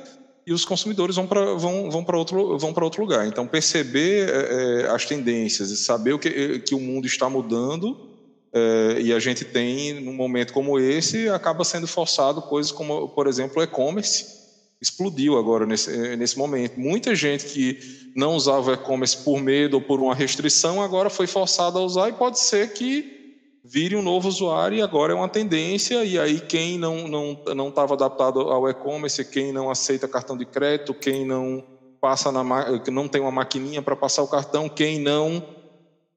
e 0.44 0.52
os 0.52 0.64
consumidores 0.64 1.14
vão 1.14 1.28
para 1.28 1.54
vão, 1.54 1.88
vão 1.88 2.04
outro, 2.14 2.58
vão 2.58 2.74
outro 2.82 3.00
lugar. 3.00 3.28
Então, 3.28 3.46
perceber 3.46 4.28
é, 4.28 4.82
é, 4.82 4.90
as 4.90 5.04
tendências 5.06 5.70
e 5.70 5.76
saber 5.76 6.14
o 6.14 6.18
que, 6.18 6.58
que 6.58 6.74
o 6.74 6.80
mundo 6.80 7.06
está 7.06 7.30
mudando 7.30 8.07
é, 8.52 9.00
e 9.00 9.12
a 9.12 9.18
gente 9.18 9.44
tem, 9.44 10.00
num 10.00 10.14
momento 10.14 10.52
como 10.52 10.78
esse, 10.78 11.28
acaba 11.28 11.64
sendo 11.64 11.86
forçado 11.86 12.42
coisas 12.42 12.72
como, 12.72 13.08
por 13.08 13.26
exemplo, 13.26 13.60
o 13.60 13.62
e-commerce. 13.62 14.38
Explodiu 14.80 15.36
agora 15.36 15.66
nesse, 15.66 16.16
nesse 16.16 16.38
momento. 16.38 16.78
Muita 16.78 17.14
gente 17.14 17.46
que 17.46 17.78
não 18.14 18.34
usava 18.34 18.74
e-commerce 18.74 19.16
por 19.18 19.40
medo 19.40 19.74
ou 19.74 19.80
por 19.80 20.00
uma 20.00 20.14
restrição, 20.14 20.80
agora 20.82 21.10
foi 21.10 21.26
forçada 21.26 21.78
a 21.78 21.82
usar 21.82 22.08
e 22.08 22.12
pode 22.12 22.38
ser 22.38 22.72
que 22.72 23.18
vire 23.64 23.96
um 23.96 24.02
novo 24.02 24.28
usuário 24.28 24.78
e 24.78 24.82
agora 24.82 25.12
é 25.12 25.16
uma 25.16 25.28
tendência. 25.28 26.04
E 26.04 26.18
aí, 26.18 26.40
quem 26.40 26.78
não 26.78 26.96
estava 26.96 27.54
não, 27.54 27.54
não 27.54 27.92
adaptado 27.92 28.40
ao 28.40 28.68
e-commerce, 28.68 29.24
quem 29.24 29.52
não 29.52 29.68
aceita 29.68 30.08
cartão 30.08 30.36
de 30.36 30.46
crédito, 30.46 30.94
quem 30.94 31.26
não 31.26 31.62
passa 32.00 32.30
na 32.30 32.44
não 32.90 33.08
tem 33.08 33.20
uma 33.20 33.30
maquininha 33.30 33.82
para 33.82 33.96
passar 33.96 34.22
o 34.22 34.28
cartão, 34.28 34.68
quem 34.68 35.00
não 35.00 35.57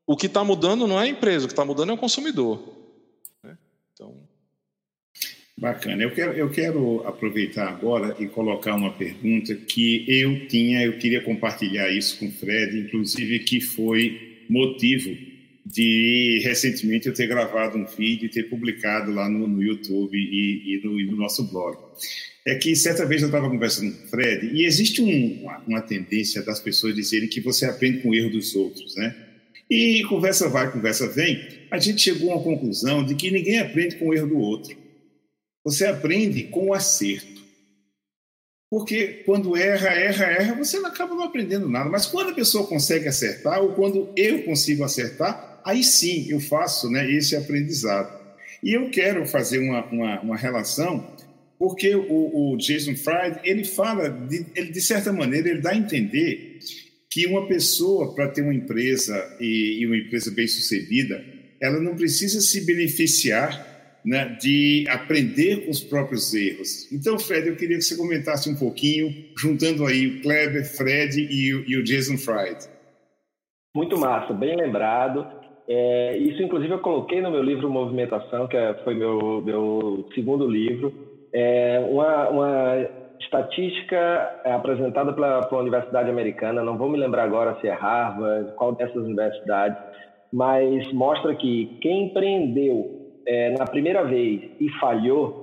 o 0.06 0.18
que 0.18 0.28
está 0.28 0.44
mudando 0.44 0.88
não 0.88 1.00
é 1.00 1.04
a 1.04 1.08
empresa, 1.08 1.46
o 1.46 1.48
que 1.48 1.54
está 1.54 1.66
mudando 1.66 1.92
é 1.92 1.94
o 1.94 1.98
consumidor. 1.98 2.62
Né? 3.44 3.58
Então. 3.94 4.16
Bacana. 5.58 6.02
Eu 6.02 6.12
quero, 6.12 6.34
eu 6.34 6.50
quero 6.50 7.08
aproveitar 7.08 7.70
agora 7.70 8.16
e 8.20 8.28
colocar 8.28 8.76
uma 8.76 8.94
pergunta 8.94 9.54
que 9.56 10.06
eu 10.08 10.48
tinha, 10.48 10.84
eu 10.84 10.98
queria 10.98 11.22
compartilhar 11.22 11.90
isso 11.90 12.18
com 12.18 12.28
o 12.28 12.32
Fred, 12.32 12.80
inclusive 12.80 13.40
que 13.40 13.62
foi 13.62 14.46
motivo 14.50 15.16
de 15.66 16.42
recentemente 16.44 17.08
eu 17.08 17.14
ter 17.14 17.28
gravado 17.28 17.78
um 17.78 17.86
vídeo 17.86 18.26
e 18.26 18.30
ter 18.30 18.50
publicado 18.50 19.12
lá 19.12 19.30
no, 19.30 19.48
no 19.48 19.62
YouTube 19.62 20.18
e, 20.18 20.76
e, 20.76 20.82
no, 20.84 21.00
e, 21.00 21.06
no, 21.06 21.16
nosso 21.16 21.44
blog. 21.44 21.78
É 22.46 22.56
que 22.56 22.76
certa 22.76 23.06
vez 23.06 23.22
eu 23.22 23.28
estava 23.28 23.50
conversando 23.50 23.96
com 23.96 24.06
o 24.06 24.08
Fred 24.08 24.48
e 24.54 24.66
existe 24.66 25.02
um, 25.02 25.42
uma, 25.42 25.60
uma 25.60 25.82
tendência 25.82 26.42
das 26.42 26.60
pessoas 26.60 26.96
dizerem 26.96 27.30
que 27.30 27.40
você 27.40 27.66
aprende 27.66 28.00
com 28.00 28.10
o 28.10 28.16
erro 28.16 28.32
dos 28.32 28.56
outros, 28.56 28.96
né? 28.96 29.16
E 29.72 30.04
conversa 30.04 30.50
vai, 30.50 30.70
conversa 30.70 31.08
vem, 31.08 31.48
a 31.72 31.80
gente 31.80 32.02
chegou 32.02 32.30
a 32.32 32.36
uma 32.36 32.44
conclusão 32.44 33.06
de 33.06 33.16
que 33.16 33.32
ninguém 33.32 33.58
aprende 33.58 33.96
com 33.96 34.10
o 34.10 34.14
erro 34.14 34.28
do 34.28 34.38
outro. 34.38 34.76
Você 35.64 35.86
aprende 35.86 36.44
com 36.44 36.68
o 36.68 36.74
acerto. 36.74 37.42
Porque 38.70 39.24
quando 39.26 39.56
erra, 39.56 39.88
erra, 39.88 40.26
erra, 40.26 40.56
você 40.56 40.78
não 40.78 40.90
acaba 40.90 41.16
não 41.16 41.24
aprendendo 41.24 41.70
nada. 41.70 41.90
Mas 41.90 42.06
quando 42.06 42.32
a 42.32 42.36
pessoa 42.36 42.68
consegue 42.68 43.08
acertar, 43.08 43.62
ou 43.62 43.74
quando 43.74 44.12
eu 44.18 44.44
consigo 44.44 44.84
acertar, 44.84 45.62
aí 45.64 45.86
sim 45.86 46.30
eu 46.30 46.42
faço 46.42 46.90
né, 46.90 47.10
esse 47.10 47.34
aprendizado. 47.38 48.20
E 48.62 48.74
eu 48.74 48.90
quero 48.90 49.26
fazer 49.26 49.60
uma, 49.60 49.86
uma, 49.86 50.20
uma 50.20 50.36
relação 50.36 51.16
porque 51.58 51.96
o, 51.96 52.54
o 52.54 52.58
Jason 52.58 52.96
Fried 52.96 53.40
ele 53.44 53.64
fala, 53.64 54.10
de, 54.10 54.48
ele, 54.56 54.72
de 54.72 54.82
certa 54.82 55.14
maneira, 55.14 55.48
ele 55.48 55.62
dá 55.62 55.70
a 55.70 55.78
entender 55.78 56.58
que 57.12 57.28
uma 57.28 57.46
pessoa, 57.46 58.16
para 58.16 58.30
ter 58.30 58.42
uma 58.42 58.54
empresa 58.54 59.36
e, 59.40 59.80
e 59.82 59.86
uma 59.86 59.98
empresa 59.98 60.32
bem 60.32 60.48
sucedida, 60.48 61.22
ela 61.62 61.80
não 61.80 61.96
precisa 61.96 62.40
se 62.40 62.66
beneficiar 62.66 63.70
né, 64.04 64.38
de 64.42 64.86
aprender 64.90 65.66
com 65.66 65.72
os 65.72 65.82
próprios 65.82 66.34
erros. 66.34 66.92
Então, 66.92 67.20
Fred, 67.20 67.50
eu 67.50 67.56
queria 67.56 67.78
que 67.78 67.84
você 67.84 67.98
comentasse 67.98 68.50
um 68.50 68.56
pouquinho, 68.56 69.14
juntando 69.38 69.86
aí 69.86 70.08
o 70.08 70.22
Kleber, 70.22 70.66
Fred 70.66 71.20
e 71.20 71.54
o, 71.54 71.70
e 71.70 71.78
o 71.78 71.84
Jason 71.84 72.18
Fried. 72.18 72.68
Muito 73.76 73.98
massa, 74.00 74.34
bem 74.34 74.56
lembrado. 74.56 75.28
É, 75.68 76.18
isso, 76.18 76.42
inclusive, 76.42 76.74
eu 76.74 76.80
coloquei 76.80 77.22
no 77.22 77.30
meu 77.30 77.44
livro 77.44 77.70
Movimentação, 77.70 78.48
que 78.48 78.58
é, 78.58 78.74
foi 78.84 78.96
meu, 78.96 79.42
meu 79.42 80.10
segundo 80.16 80.48
livro. 80.48 80.94
É 81.34 81.80
uma, 81.90 82.30
uma 82.30 83.01
estatística 83.22 84.42
é, 84.44 84.52
apresentada 84.52 85.14
pela, 85.14 85.42
pela 85.46 85.62
Universidade 85.62 86.10
Americana, 86.10 86.64
não 86.64 86.78
vou 86.78 86.90
me 86.90 86.98
lembrar 86.98 87.24
agora 87.24 87.58
se 87.62 87.68
é 87.68 87.74
Harvard, 87.74 88.54
qual 88.54 88.74
dessas 88.74 89.04
universidades, 89.04 89.78
mas 90.32 90.92
mostra 90.94 91.36
que 91.36 91.78
quem 91.82 92.06
empreendeu 92.06 93.02
é, 93.26 93.52
na 93.58 93.66
primeira 93.66 94.04
vez 94.04 94.52
e 94.60 94.70
falhou 94.80 95.42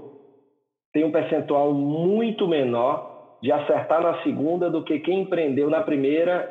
tem 0.93 1.05
um 1.05 1.13
percentual 1.13 1.73
muito 1.73 2.49
menor 2.49 3.39
de 3.43 3.53
acertar 3.53 4.03
na 4.03 4.23
segunda 4.23 4.71
do 4.71 4.83
que 4.83 4.99
quem 5.01 5.21
empreendeu 5.21 5.71
na 5.71 5.83
primeira 5.83 6.51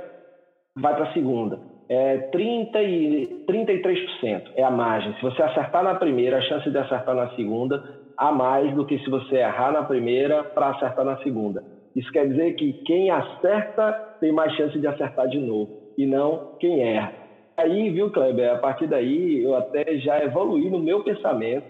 vai 0.76 0.96
para 0.96 1.10
a 1.10 1.14
segunda. 1.14 1.60
É 1.90 2.18
30 2.18 2.82
e 2.84 3.46
33% 3.50 4.52
é 4.56 4.64
a 4.64 4.70
margem. 4.70 5.14
Se 5.16 5.22
você 5.22 5.42
acertar 5.42 5.84
na 5.84 5.96
primeira, 5.96 6.38
a 6.38 6.42
chance 6.42 6.70
de 6.70 6.78
acertar 6.78 7.16
na 7.16 7.30
segunda 7.36 8.07
a 8.18 8.32
mais 8.32 8.74
do 8.74 8.86
que 8.86 8.98
se 9.00 9.10
você 9.10 9.36
errar 9.36 9.72
na 9.72 9.84
primeira 9.84 10.44
para 10.44 10.70
acertar 10.70 11.06
na 11.06 11.18
segunda. 11.18 11.64
Isso 11.96 12.10
quer 12.12 12.28
dizer 12.28 12.54
que 12.54 12.76
quem 12.86 13.10
acerta 13.10 13.96
tem 14.20 14.32
mais 14.32 14.54
chance 14.54 14.80
de 14.80 14.88
acertar 14.88 15.28
de 15.28 15.40
novo 15.40 15.70
e 15.98 16.06
não 16.06 16.42
quem 16.60 16.82
erra. 16.82 17.14
Aí, 17.58 17.90
viu, 17.90 18.12
Kleber, 18.12 18.52
a 18.52 18.58
partir 18.58 18.88
daí 18.88 19.42
eu 19.44 19.56
até 19.56 19.84
já 19.98 20.20
evoluí 20.24 20.70
no 20.70 20.80
meu 20.80 21.04
pensamento, 21.04 21.66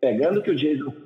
pegando 0.00 0.38
o 0.38 0.42
que 0.42 0.50
o 0.50 0.56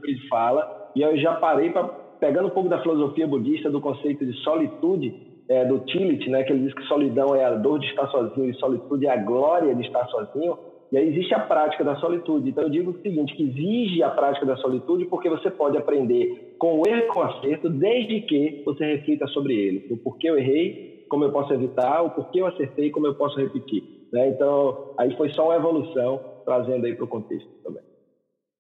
Fried 0.01 0.21
fala, 0.29 0.67
e 0.95 1.03
eu 1.03 1.17
já 1.17 1.35
parei 1.35 1.71
para 1.71 1.91
pegando 2.19 2.49
um 2.49 2.51
pouco 2.51 2.69
da 2.69 2.81
filosofia 2.81 3.27
budista 3.27 3.71
do 3.71 3.81
conceito 3.81 4.25
de 4.25 4.33
solitude, 4.43 5.15
é, 5.49 5.65
do 5.65 5.81
Tillich, 5.81 6.29
né, 6.31 6.43
que 6.45 6.53
ele 6.53 6.63
diz 6.63 6.75
que 6.75 6.83
solidão 6.85 7.35
é 7.35 7.45
a 7.45 7.55
dor 7.55 7.79
de 7.79 7.87
estar 7.87 8.09
sozinho 8.09 8.51
e 8.51 8.55
solitude 8.55 9.07
é 9.07 9.11
a 9.11 9.17
glória 9.17 9.75
de 9.75 9.83
estar 9.83 10.07
sozinho. 10.07 10.57
E 10.93 10.97
aí 10.97 11.09
existe 11.09 11.35
a 11.35 11.41
prática 11.41 11.83
da 11.83 11.97
solitude. 11.97 12.51
Então 12.51 12.65
eu 12.65 12.71
digo 12.71 12.91
o 12.91 13.03
seguinte, 13.03 13.35
que 13.35 13.43
exige 13.43 14.03
a 14.03 14.11
prática 14.11 14.47
da 14.47 14.57
solitude 14.57 15.07
porque 15.07 15.29
você 15.29 15.51
pode 15.51 15.77
aprender 15.77 16.55
com 16.59 16.81
o 16.81 16.89
erro 16.89 16.99
e 16.99 17.07
com 17.09 17.21
o 17.21 17.23
acerto, 17.23 17.69
desde 17.69 18.21
que 18.23 18.63
você 18.65 18.97
reflita 18.97 19.27
sobre 19.29 19.55
ele. 19.55 19.87
O 19.91 19.97
porquê 19.97 20.31
eu 20.31 20.39
errei, 20.39 21.05
como 21.09 21.25
eu 21.25 21.33
posso 21.33 21.53
evitar, 21.53 22.03
o 22.03 22.11
porquê 22.11 22.41
eu 22.41 22.47
acertei, 22.47 22.91
como 22.91 23.07
eu 23.07 23.15
posso 23.15 23.39
repetir. 23.39 23.83
Né? 24.13 24.29
Então, 24.29 24.95
aí 24.99 25.15
foi 25.17 25.31
só 25.31 25.47
uma 25.47 25.57
evolução, 25.57 26.21
trazendo 26.45 26.87
aí 26.87 26.95
para 26.95 27.05
o 27.05 27.09
contexto 27.09 27.49
também. 27.65 27.83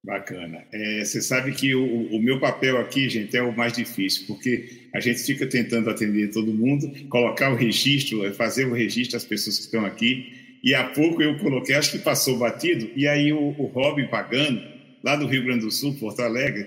Bacana. 0.05 0.65
É, 0.73 1.05
você 1.05 1.21
sabe 1.21 1.51
que 1.53 1.75
o, 1.75 2.15
o, 2.15 2.23
meu 2.23 2.39
papel 2.39 2.79
aqui, 2.79 3.09
gente, 3.09 3.37
é 3.37 3.43
o 3.43 3.57
mais 3.57 3.73
difícil, 3.73 4.25
porque 4.29 4.69
a 4.95 5.01
gente 5.01 5.19
fica 5.19 5.49
tentando 5.49 5.91
atender 5.91 6.33
todo 6.33 6.53
mundo, 6.53 6.87
colocar 7.09 7.51
o 7.51 7.57
registro, 7.57 8.33
fazer 8.35 8.67
o 8.67 8.73
registro 8.73 9.15
das 9.15 9.25
pessoas 9.25 9.57
que 9.57 9.65
estão 9.65 9.85
aqui, 9.85 10.46
e 10.67 10.75
há 10.75 10.83
pouco 10.83 11.23
eu 11.23 11.39
coloquei, 11.39 11.77
acho 11.77 11.93
que 11.93 11.99
passou 12.01 12.37
batido, 12.37 12.91
e 12.97 13.07
aí 13.07 13.33
o, 13.33 13.55
o 13.57 13.67
Robin 13.67 14.09
Pagano, 14.09 14.61
lá 15.01 15.15
do 15.15 15.25
Rio 15.25 15.45
Grande 15.45 15.61
do 15.61 15.71
Sul, 15.71 15.95
Porto 15.95 16.21
Alegre, 16.21 16.67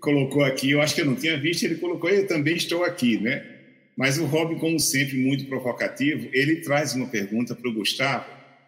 colocou 0.00 0.44
aqui, 0.44 0.70
eu 0.70 0.80
acho 0.80 0.94
que 0.94 1.00
eu 1.00 1.06
não 1.06 1.16
tinha 1.16 1.36
visto, 1.36 1.64
ele 1.64 1.74
colocou, 1.74 2.08
eu 2.08 2.28
também 2.28 2.54
estou 2.54 2.84
aqui, 2.84 3.18
né? 3.18 3.44
Mas 3.96 4.18
o 4.18 4.24
Robin, 4.24 4.54
como 4.54 4.78
sempre, 4.78 5.16
muito 5.16 5.46
provocativo, 5.46 6.28
ele 6.32 6.56
traz 6.60 6.94
uma 6.94 7.08
pergunta 7.08 7.52
para 7.52 7.68
o 7.68 7.74
Gustavo, 7.74 8.24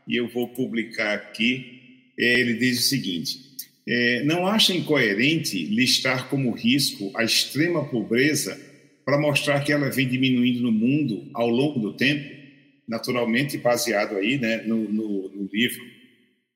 e 0.09 0.16
eu 0.16 0.28
vou 0.28 0.49
publicar 0.49 1.14
aqui. 1.14 2.11
É, 2.18 2.41
ele 2.41 2.55
diz 2.55 2.80
o 2.80 2.83
seguinte: 2.83 3.39
é, 3.87 4.24
não 4.24 4.49
acha 4.49 4.74
incoerente 4.74 5.64
listar 5.64 6.28
como 6.28 6.51
risco 6.51 7.12
a 7.14 7.22
extrema 7.22 7.85
pobreza 7.85 8.61
para 9.05 9.16
mostrar 9.16 9.61
que 9.61 9.72
ela 9.72 9.89
vem 9.91 10.09
diminuindo 10.09 10.61
no 10.61 10.72
mundo 10.72 11.30
ao 11.33 11.49
longo 11.49 11.78
do 11.78 11.93
tempo? 11.93 12.41
Naturalmente 12.93 13.57
baseado 13.57 14.16
aí 14.16 14.38
né, 14.38 14.59
no, 14.66 14.76
no, 14.76 15.28
no 15.30 15.49
livro 15.51 15.82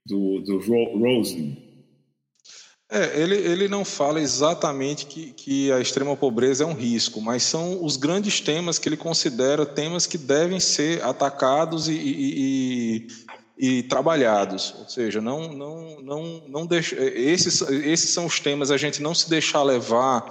do, 0.04 0.40
do 0.40 0.58
Rosen. 0.98 1.56
É, 2.88 3.20
ele, 3.20 3.34
ele 3.34 3.68
não 3.68 3.84
fala 3.84 4.20
exatamente 4.20 5.06
que, 5.06 5.32
que 5.32 5.72
a 5.72 5.80
extrema 5.80 6.14
pobreza 6.14 6.62
é 6.62 6.66
um 6.66 6.74
risco, 6.74 7.20
mas 7.22 7.42
são 7.42 7.82
os 7.82 7.96
grandes 7.96 8.38
temas 8.38 8.78
que 8.78 8.88
ele 8.88 8.98
considera 8.98 9.64
temas 9.64 10.06
que 10.06 10.18
devem 10.18 10.60
ser 10.60 11.02
atacados 11.02 11.88
e, 11.88 11.94
e, 11.94 13.06
e, 13.58 13.78
e 13.78 13.82
trabalhados. 13.84 14.74
Ou 14.78 14.88
seja, 14.88 15.20
não, 15.20 15.52
não, 15.52 16.00
não, 16.02 16.42
não 16.46 16.66
deixa, 16.66 16.94
esses, 16.96 17.62
esses 17.62 18.10
são 18.10 18.26
os 18.26 18.38
temas, 18.38 18.70
a 18.70 18.76
gente 18.76 19.02
não 19.02 19.14
se 19.14 19.28
deixar 19.28 19.62
levar 19.62 20.24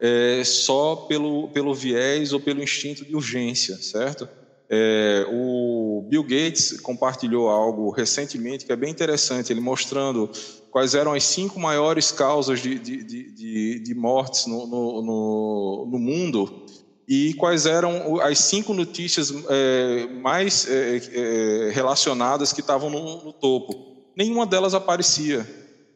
é, 0.00 0.42
só 0.44 0.94
pelo, 0.96 1.48
pelo 1.48 1.74
viés 1.74 2.32
ou 2.32 2.40
pelo 2.40 2.62
instinto 2.62 3.04
de 3.04 3.14
urgência, 3.14 3.76
certo? 3.76 4.26
É, 4.70 5.26
o 5.30 6.06
Bill 6.08 6.22
Gates 6.22 6.78
compartilhou 6.80 7.48
algo 7.48 7.90
recentemente 7.90 8.66
que 8.66 8.72
é 8.72 8.76
bem 8.76 8.90
interessante, 8.90 9.50
ele 9.50 9.60
mostrando 9.60 10.30
quais 10.70 10.94
eram 10.94 11.14
as 11.14 11.24
cinco 11.24 11.58
maiores 11.58 12.12
causas 12.12 12.60
de, 12.60 12.78
de, 12.78 13.02
de, 13.02 13.78
de 13.80 13.94
mortes 13.94 14.46
no, 14.46 14.66
no, 14.66 15.02
no, 15.02 15.88
no, 15.90 15.98
mundo 15.98 16.66
e 17.08 17.32
quais 17.34 17.64
eram 17.64 18.20
as 18.20 18.38
cinco 18.40 18.74
notícias 18.74 19.32
é, 19.48 20.06
mais 20.20 20.68
é, 20.68 20.96
é 20.96 21.70
relacionadas 21.72 22.52
que 22.52 22.60
estavam 22.60 22.90
no, 22.90 23.24
no 23.24 23.32
topo. 23.32 23.74
Nenhuma 24.14 24.44
delas 24.44 24.74
aparecia. 24.74 25.46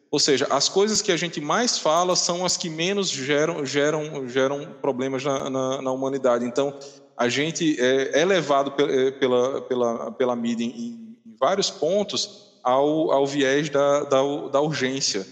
Ou 0.09 0.19
seja, 0.19 0.47
as 0.51 0.69
coisas 0.69 1.01
que 1.01 1.11
a 1.11 1.17
gente 1.17 1.41
mais 1.41 1.77
fala 1.77 2.15
são 2.15 2.45
as 2.45 2.55
que 2.55 2.69
menos 2.69 3.09
geram, 3.09 3.65
geram, 3.65 4.27
geram 4.27 4.75
problemas 4.79 5.23
na, 5.23 5.49
na, 5.49 5.81
na 5.81 5.91
humanidade. 5.91 6.45
Então, 6.45 6.77
a 7.17 7.29
gente 7.29 7.79
é, 7.79 8.21
é 8.21 8.25
levado 8.25 8.73
é, 8.83 9.11
pela, 9.11 9.61
pela, 9.61 10.11
pela 10.11 10.35
mídia 10.35 10.65
em, 10.65 10.69
em 10.69 11.35
vários 11.39 11.69
pontos 11.69 12.59
ao, 12.63 13.11
ao 13.11 13.27
viés 13.27 13.69
da, 13.69 14.03
da, 14.03 14.21
da 14.51 14.61
urgência 14.61 15.25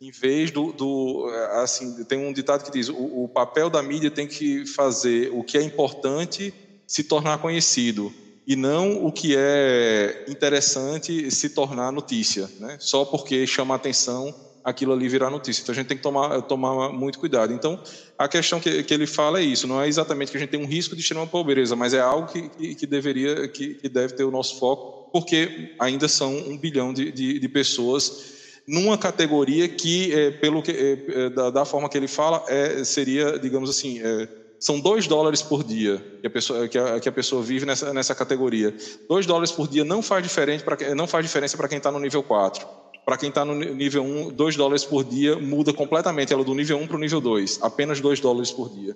em 0.00 0.10
vez 0.12 0.50
do, 0.50 0.72
do, 0.72 1.28
assim 1.60 2.04
tem 2.04 2.18
um 2.18 2.32
ditado 2.32 2.64
que 2.64 2.70
diz 2.70 2.88
o, 2.88 3.24
o, 3.24 3.28
papel 3.28 3.68
da 3.68 3.82
mídia 3.82 4.10
tem 4.10 4.26
que 4.26 4.64
fazer 4.66 5.30
o 5.32 5.42
que 5.42 5.58
é 5.58 5.62
importante 5.62 6.54
se 6.86 7.04
tornar 7.04 7.38
conhecido 7.38 8.12
e 8.46 8.54
não 8.54 9.04
o 9.04 9.12
que 9.12 9.34
é 9.36 10.24
interessante 10.28 11.30
se 11.30 11.50
tornar 11.50 11.92
notícia 11.92 12.48
né? 12.60 12.76
só 12.78 13.04
porque 13.04 13.46
chama 13.46 13.74
atenção 13.74 14.34
aquilo 14.68 14.92
ali 14.92 15.08
virar 15.08 15.30
notícia. 15.30 15.62
Então 15.62 15.72
a 15.72 15.76
gente 15.76 15.86
tem 15.86 15.96
que 15.96 16.02
tomar, 16.02 16.42
tomar 16.42 16.92
muito 16.92 17.18
cuidado. 17.18 17.52
Então 17.52 17.80
a 18.16 18.28
questão 18.28 18.60
que, 18.60 18.82
que 18.82 18.94
ele 18.94 19.06
fala 19.06 19.40
é 19.40 19.42
isso: 19.42 19.66
não 19.66 19.80
é 19.80 19.88
exatamente 19.88 20.30
que 20.30 20.36
a 20.36 20.40
gente 20.40 20.50
tem 20.50 20.60
um 20.60 20.66
risco 20.66 20.94
de 20.94 21.00
extrema 21.00 21.26
pobreza, 21.26 21.74
mas 21.74 21.94
é 21.94 22.00
algo 22.00 22.30
que, 22.30 22.74
que, 22.74 22.86
deveria, 22.86 23.48
que, 23.48 23.74
que, 23.74 23.88
deve 23.88 24.14
ter 24.14 24.24
o 24.24 24.30
nosso 24.30 24.58
foco, 24.58 25.10
porque 25.12 25.74
ainda 25.78 26.08
são 26.08 26.36
um 26.36 26.56
bilhão 26.56 26.92
de, 26.92 27.10
de, 27.10 27.38
de 27.38 27.48
pessoas 27.48 28.36
numa 28.66 28.98
categoria 28.98 29.66
que, 29.66 30.12
é, 30.12 30.30
pelo 30.30 30.62
que, 30.62 30.70
é, 30.70 31.24
é, 31.24 31.30
da, 31.30 31.48
da, 31.48 31.64
forma 31.64 31.88
que 31.88 31.96
ele 31.96 32.06
fala, 32.06 32.44
é, 32.48 32.84
seria, 32.84 33.38
digamos 33.38 33.70
assim, 33.70 33.98
é, 34.02 34.28
são 34.60 34.78
dois 34.78 35.06
dólares 35.06 35.40
por 35.40 35.64
dia 35.64 36.04
que 36.20 36.26
a 36.26 36.30
pessoa, 36.30 36.68
que 36.68 36.78
a, 36.78 37.00
que 37.00 37.08
a 37.08 37.12
pessoa 37.12 37.42
vive 37.42 37.64
nessa, 37.64 37.94
nessa 37.94 38.14
categoria. 38.14 38.74
Dois 39.08 39.24
dólares 39.24 39.52
por 39.52 39.68
dia 39.68 39.84
não 39.84 40.02
faz, 40.02 40.22
diferente 40.22 40.64
pra, 40.64 40.76
não 40.94 41.06
faz 41.06 41.24
diferença 41.24 41.56
para 41.56 41.68
quem 41.68 41.78
está 41.78 41.90
no 41.90 41.98
nível 41.98 42.22
4. 42.22 42.66
Para 43.08 43.16
quem 43.16 43.30
está 43.30 43.42
no 43.42 43.54
nível 43.54 44.04
1, 44.04 44.34
2 44.34 44.56
dólares 44.56 44.84
por 44.84 45.02
dia 45.02 45.38
muda 45.38 45.72
completamente 45.72 46.30
ela 46.30 46.44
do 46.44 46.54
nível 46.54 46.76
1 46.76 46.88
para 46.88 46.96
o 46.96 47.00
nível 47.00 47.22
2, 47.22 47.60
apenas 47.62 48.02
2 48.02 48.20
dólares 48.20 48.50
por 48.50 48.68
dia. 48.68 48.94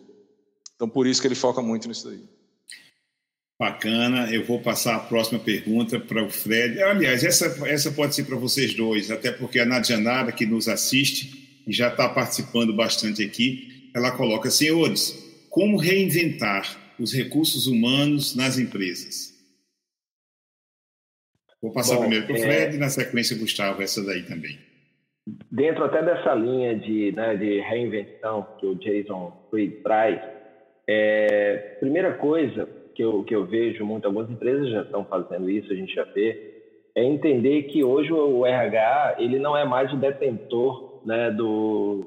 Então, 0.76 0.86
por 0.86 1.06
isso 1.06 1.18
que 1.18 1.26
ele 1.26 1.34
foca 1.34 1.62
muito 1.62 1.88
nisso 1.88 2.10
aí. 2.10 2.20
Bacana, 3.58 4.30
eu 4.30 4.44
vou 4.44 4.60
passar 4.60 4.96
a 4.96 4.98
próxima 4.98 5.38
pergunta 5.38 5.98
para 5.98 6.22
o 6.22 6.28
Fred. 6.28 6.82
Aliás, 6.82 7.24
essa, 7.24 7.66
essa 7.66 7.90
pode 7.90 8.14
ser 8.14 8.24
para 8.24 8.36
vocês 8.36 8.74
dois, 8.74 9.10
até 9.10 9.32
porque 9.32 9.58
a 9.58 9.64
Nadianara, 9.64 10.30
que 10.30 10.44
nos 10.44 10.68
assiste 10.68 11.62
e 11.66 11.72
já 11.72 11.88
está 11.88 12.06
participando 12.06 12.74
bastante 12.74 13.24
aqui, 13.24 13.90
ela 13.94 14.10
coloca: 14.10 14.50
senhores, 14.50 15.16
como 15.48 15.78
reinventar 15.78 16.94
os 16.98 17.14
recursos 17.14 17.66
humanos 17.66 18.36
nas 18.36 18.58
empresas? 18.58 19.31
Vou 21.62 21.72
passar 21.72 21.94
Bom, 21.94 22.00
primeiro 22.00 22.26
para 22.26 22.34
o 22.34 22.38
Fred 22.38 22.74
é... 22.74 22.74
e 22.74 22.78
na 22.78 22.88
sequência 22.88 23.38
Gustavo, 23.38 23.80
essa 23.80 24.04
daí 24.04 24.22
também. 24.24 24.58
Dentro 25.50 25.84
até 25.84 26.02
dessa 26.02 26.34
linha 26.34 26.74
de, 26.74 27.12
né, 27.12 27.36
de 27.36 27.60
reinvenção 27.60 28.44
que 28.58 28.66
o 28.66 28.74
Jason 28.74 29.32
Fried 29.48 29.76
traz, 29.76 30.20
é, 30.88 31.76
primeira 31.78 32.14
coisa 32.14 32.68
que 32.92 33.04
eu, 33.04 33.22
que 33.22 33.34
eu 33.34 33.46
vejo 33.46 33.84
muito, 33.84 34.06
algumas 34.06 34.28
empresas 34.28 34.68
já 34.68 34.82
estão 34.82 35.04
fazendo 35.04 35.48
isso, 35.48 35.72
a 35.72 35.76
gente 35.76 35.94
já 35.94 36.02
vê, 36.02 36.52
é 36.96 37.04
entender 37.04 37.62
que 37.64 37.84
hoje 37.84 38.12
o 38.12 38.44
RH 38.44 39.16
ele 39.18 39.38
não 39.38 39.56
é 39.56 39.64
mais 39.64 39.92
o 39.92 39.96
detentor 39.96 41.00
né, 41.06 41.30
do, 41.30 42.04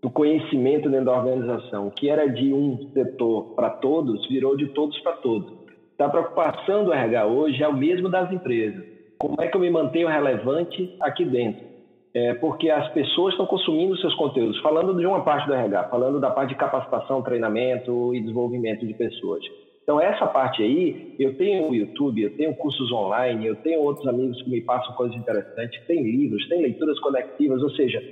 do 0.00 0.10
conhecimento 0.10 0.88
dentro 0.88 1.06
da 1.06 1.18
organização, 1.18 1.90
que 1.90 2.08
era 2.08 2.26
de 2.26 2.52
um 2.54 2.90
setor 2.94 3.54
para 3.54 3.68
todos, 3.68 4.26
virou 4.28 4.56
de 4.56 4.68
todos 4.68 4.98
para 5.00 5.12
todos. 5.16 5.52
Então, 5.94 6.06
a 6.06 6.10
preocupação 6.10 6.84
do 6.84 6.92
RH 6.92 7.26
hoje 7.26 7.62
é 7.62 7.68
o 7.68 7.76
mesmo 7.76 8.08
das 8.08 8.32
empresas. 8.32 8.93
Como 9.18 9.40
é 9.40 9.48
que 9.48 9.56
eu 9.56 9.60
me 9.60 9.70
mantenho 9.70 10.08
relevante 10.08 10.96
aqui 11.00 11.24
dentro? 11.24 11.64
É 12.12 12.34
porque 12.34 12.70
as 12.70 12.88
pessoas 12.92 13.34
estão 13.34 13.46
consumindo 13.46 13.96
seus 13.98 14.14
conteúdos, 14.14 14.60
falando 14.60 14.96
de 14.96 15.04
uma 15.04 15.24
parte 15.24 15.46
do 15.46 15.54
RH, 15.54 15.84
falando 15.84 16.20
da 16.20 16.30
parte 16.30 16.50
de 16.50 16.54
capacitação, 16.54 17.22
treinamento 17.22 18.14
e 18.14 18.20
desenvolvimento 18.20 18.86
de 18.86 18.94
pessoas. 18.94 19.44
Então, 19.82 20.00
essa 20.00 20.26
parte 20.26 20.62
aí, 20.62 21.14
eu 21.18 21.36
tenho 21.36 21.68
o 21.68 21.74
YouTube, 21.74 22.22
eu 22.22 22.36
tenho 22.36 22.54
cursos 22.54 22.90
online, 22.90 23.46
eu 23.46 23.56
tenho 23.56 23.80
outros 23.80 24.06
amigos 24.06 24.40
que 24.42 24.48
me 24.48 24.62
passam 24.62 24.94
coisas 24.94 25.16
interessantes, 25.16 25.84
tem 25.86 26.02
livros, 26.02 26.48
tem 26.48 26.62
leituras 26.62 26.98
conectivas, 27.00 27.62
ou 27.62 27.70
seja, 27.70 28.02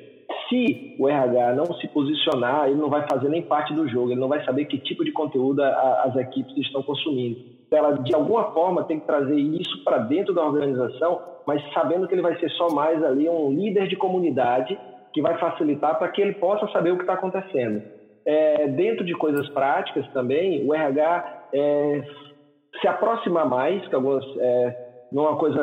se 0.48 0.96
o 0.98 1.08
RH 1.08 1.54
não 1.54 1.66
se 1.76 1.88
posicionar, 1.88 2.66
ele 2.66 2.78
não 2.78 2.90
vai 2.90 3.06
fazer 3.08 3.28
nem 3.30 3.40
parte 3.40 3.72
do 3.72 3.88
jogo, 3.88 4.10
ele 4.10 4.20
não 4.20 4.28
vai 4.28 4.44
saber 4.44 4.66
que 4.66 4.78
tipo 4.78 5.02
de 5.02 5.12
conteúdo 5.12 5.62
a, 5.62 6.02
as 6.06 6.16
equipes 6.16 6.54
estão 6.58 6.82
consumindo. 6.82 7.40
Ela, 7.72 7.92
de 7.92 8.14
alguma 8.14 8.52
forma, 8.52 8.84
tem 8.84 9.00
que 9.00 9.06
trazer 9.06 9.36
isso 9.36 9.82
para 9.82 9.98
dentro 9.98 10.34
da 10.34 10.44
organização, 10.44 11.20
mas 11.46 11.62
sabendo 11.72 12.06
que 12.06 12.14
ele 12.14 12.22
vai 12.22 12.38
ser 12.38 12.50
só 12.50 12.70
mais 12.70 13.02
ali 13.02 13.28
um 13.28 13.50
líder 13.50 13.88
de 13.88 13.96
comunidade 13.96 14.78
que 15.12 15.20
vai 15.20 15.38
facilitar 15.38 15.98
para 15.98 16.08
que 16.08 16.20
ele 16.20 16.34
possa 16.34 16.66
saber 16.68 16.92
o 16.92 16.96
que 16.96 17.02
está 17.02 17.14
acontecendo. 17.14 17.82
É, 18.24 18.68
dentro 18.68 19.04
de 19.04 19.14
coisas 19.14 19.48
práticas 19.50 20.06
também, 20.12 20.66
o 20.66 20.74
RH 20.74 21.48
é, 21.52 22.02
se 22.80 22.88
aproximar 22.88 23.48
mais, 23.48 23.86
que 23.88 23.94
algumas 23.94 24.24
é, 24.38 24.92
não 25.12 25.26
é 25.26 25.28
uma 25.30 25.38
coisa 25.38 25.60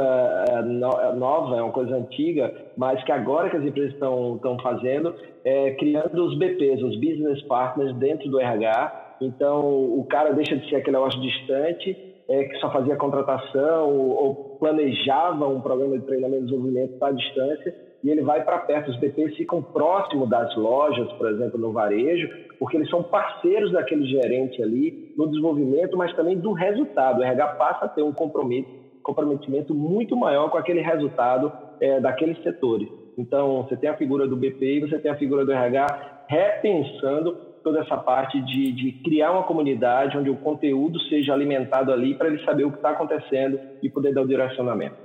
é, 0.49 0.61
nova, 0.61 1.57
é 1.57 1.61
uma 1.61 1.71
coisa 1.71 1.95
antiga, 1.95 2.53
mas 2.77 3.03
que 3.03 3.11
agora 3.11 3.49
que 3.49 3.57
as 3.57 3.63
empresas 3.63 3.93
estão, 3.93 4.35
estão 4.35 4.59
fazendo, 4.59 5.15
é 5.43 5.71
criando 5.71 6.25
os 6.25 6.37
BPs, 6.37 6.83
os 6.83 6.95
Business 6.95 7.41
Partners 7.43 7.95
dentro 7.95 8.29
do 8.29 8.39
RH. 8.39 9.07
Então, 9.21 9.61
o 9.99 10.05
cara 10.09 10.33
deixa 10.33 10.55
de 10.55 10.69
ser 10.69 10.77
aquele 10.77 10.97
negócio 10.97 11.19
distante, 11.21 11.97
é, 12.27 12.43
que 12.43 12.57
só 12.57 12.71
fazia 12.71 12.95
contratação 12.95 13.89
ou, 13.89 14.09
ou 14.23 14.35
planejava 14.59 15.47
um 15.47 15.61
programa 15.61 15.97
de 15.97 16.05
treinamento 16.05 16.43
e 16.43 16.45
desenvolvimento 16.45 17.03
à 17.03 17.11
distância, 17.11 17.75
e 18.03 18.09
ele 18.09 18.21
vai 18.21 18.43
para 18.43 18.59
perto. 18.59 18.91
Os 18.91 18.97
BPs 18.97 19.35
ficam 19.35 19.61
próximos 19.61 20.29
das 20.29 20.55
lojas, 20.55 21.11
por 21.13 21.29
exemplo, 21.29 21.59
no 21.59 21.71
varejo, 21.71 22.29
porque 22.57 22.77
eles 22.77 22.89
são 22.89 23.03
parceiros 23.03 23.71
daquele 23.71 24.05
gerente 24.05 24.61
ali 24.61 25.13
no 25.17 25.27
desenvolvimento, 25.27 25.97
mas 25.97 26.15
também 26.15 26.37
do 26.37 26.53
resultado. 26.53 27.19
O 27.19 27.23
RH 27.23 27.47
passa 27.55 27.85
a 27.85 27.89
ter 27.89 28.03
um 28.03 28.13
comprometimento 28.13 29.73
muito 29.73 30.15
maior 30.15 30.49
com 30.49 30.57
aquele 30.57 30.81
resultado 30.81 31.51
é, 31.81 31.99
daqueles 31.99 32.41
setores. 32.43 32.87
Então, 33.17 33.63
você 33.63 33.75
tem 33.75 33.89
a 33.89 33.97
figura 33.97 34.27
do 34.27 34.37
BP 34.37 34.65
e 34.65 34.79
você 34.81 34.97
tem 34.97 35.11
a 35.11 35.17
figura 35.17 35.43
do 35.43 35.51
RH 35.51 36.25
repensando 36.27 37.48
toda 37.63 37.81
essa 37.81 37.97
parte 37.97 38.41
de, 38.41 38.71
de 38.71 38.91
criar 39.03 39.31
uma 39.31 39.43
comunidade 39.43 40.17
onde 40.17 40.29
o 40.29 40.37
conteúdo 40.37 40.99
seja 41.01 41.33
alimentado 41.33 41.91
ali 41.91 42.15
para 42.15 42.27
ele 42.27 42.43
saber 42.43 42.65
o 42.65 42.71
que 42.71 42.77
está 42.77 42.91
acontecendo 42.91 43.59
e 43.81 43.89
poder 43.89 44.13
dar 44.13 44.21
o 44.21 44.27
direcionamento. 44.27 44.95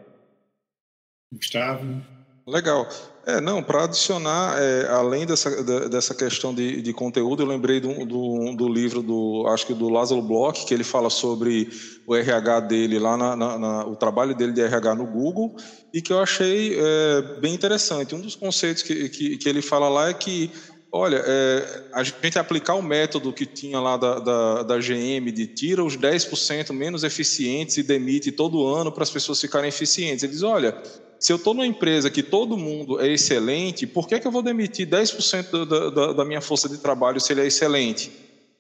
Gustavo? 1.33 2.03
Legal. 2.47 2.87
É, 3.27 3.41
não, 3.41 3.63
para 3.63 3.85
adicionar, 3.85 4.61
é, 4.61 4.87
além 4.89 5.25
dessa, 5.25 5.89
dessa 5.89 6.15
questão 6.15 6.55
de, 6.55 6.83
de 6.83 6.93
conteúdo, 6.93 7.43
eu 7.43 7.47
lembrei 7.47 7.81
do, 7.81 8.05
do, 8.05 8.55
do, 8.55 8.69
livro 8.69 9.03
do, 9.03 9.47
acho 9.49 9.67
que 9.67 9.73
do 9.73 9.89
Lázaro 9.89 10.21
Bloch, 10.21 10.67
que 10.67 10.75
ele 10.75 10.85
fala 10.85 11.09
sobre 11.09 11.71
o 12.07 12.15
RH 12.15 12.61
dele 12.61 12.99
lá, 12.99 13.17
na, 13.17 13.35
na, 13.35 13.59
na, 13.59 13.87
o 13.87 13.97
trabalho 13.97 14.35
dele 14.35 14.53
de 14.53 14.61
RH 14.61 14.95
no 14.95 15.07
Google, 15.07 15.57
e 15.93 16.03
que 16.03 16.13
eu 16.13 16.21
achei 16.21 16.79
é, 16.79 17.23
bem 17.41 17.55
interessante. 17.55 18.15
Um 18.15 18.21
dos 18.21 18.37
conceitos 18.37 18.83
que, 18.83 19.09
que, 19.09 19.39
que, 19.39 19.49
ele 19.49 19.63
fala 19.63 19.89
lá 19.89 20.11
é 20.11 20.15
que, 20.15 20.51
olha, 20.97 21.21
é, 21.27 21.83
a 21.93 22.03
gente 22.05 22.39
aplicar 22.39 22.75
o 22.75 22.83
método 22.83 23.33
que 23.33 23.45
tinha 23.45 23.81
lá 23.81 23.97
da, 23.97 24.21
da, 24.21 24.63
da 24.63 24.79
GM 24.79 25.33
de 25.33 25.47
tira 25.49 25.83
os 25.83 25.97
10% 25.97 26.73
menos 26.73 27.03
eficientes 27.03 27.77
e 27.77 27.83
demite 27.83 28.31
todo 28.31 28.65
ano 28.65 28.93
para 28.93 29.03
as 29.03 29.11
pessoas 29.11 29.41
ficarem 29.41 29.69
eficientes. 29.69 30.23
Ele 30.23 30.33
diz, 30.33 30.43
olha 30.43 30.81
se 31.19 31.33
eu 31.33 31.37
estou 31.37 31.55
numa 31.55 31.67
empresa 31.67 32.11
que 32.11 32.23
todo 32.23 32.55
mundo 32.55 33.01
é 33.01 33.09
excelente, 33.09 33.87
por 33.87 34.07
que, 34.07 34.21
que 34.21 34.27
eu 34.27 34.31
vou 34.31 34.43
demitir 34.43 34.87
10% 34.87 35.65
da, 35.65 35.89
da, 35.89 36.13
da 36.13 36.25
minha 36.25 36.43
força 36.43 36.69
de 36.69 36.77
trabalho 36.77 37.19
se 37.19 37.33
ele 37.33 37.41
é 37.41 37.47
excelente? 37.47 38.13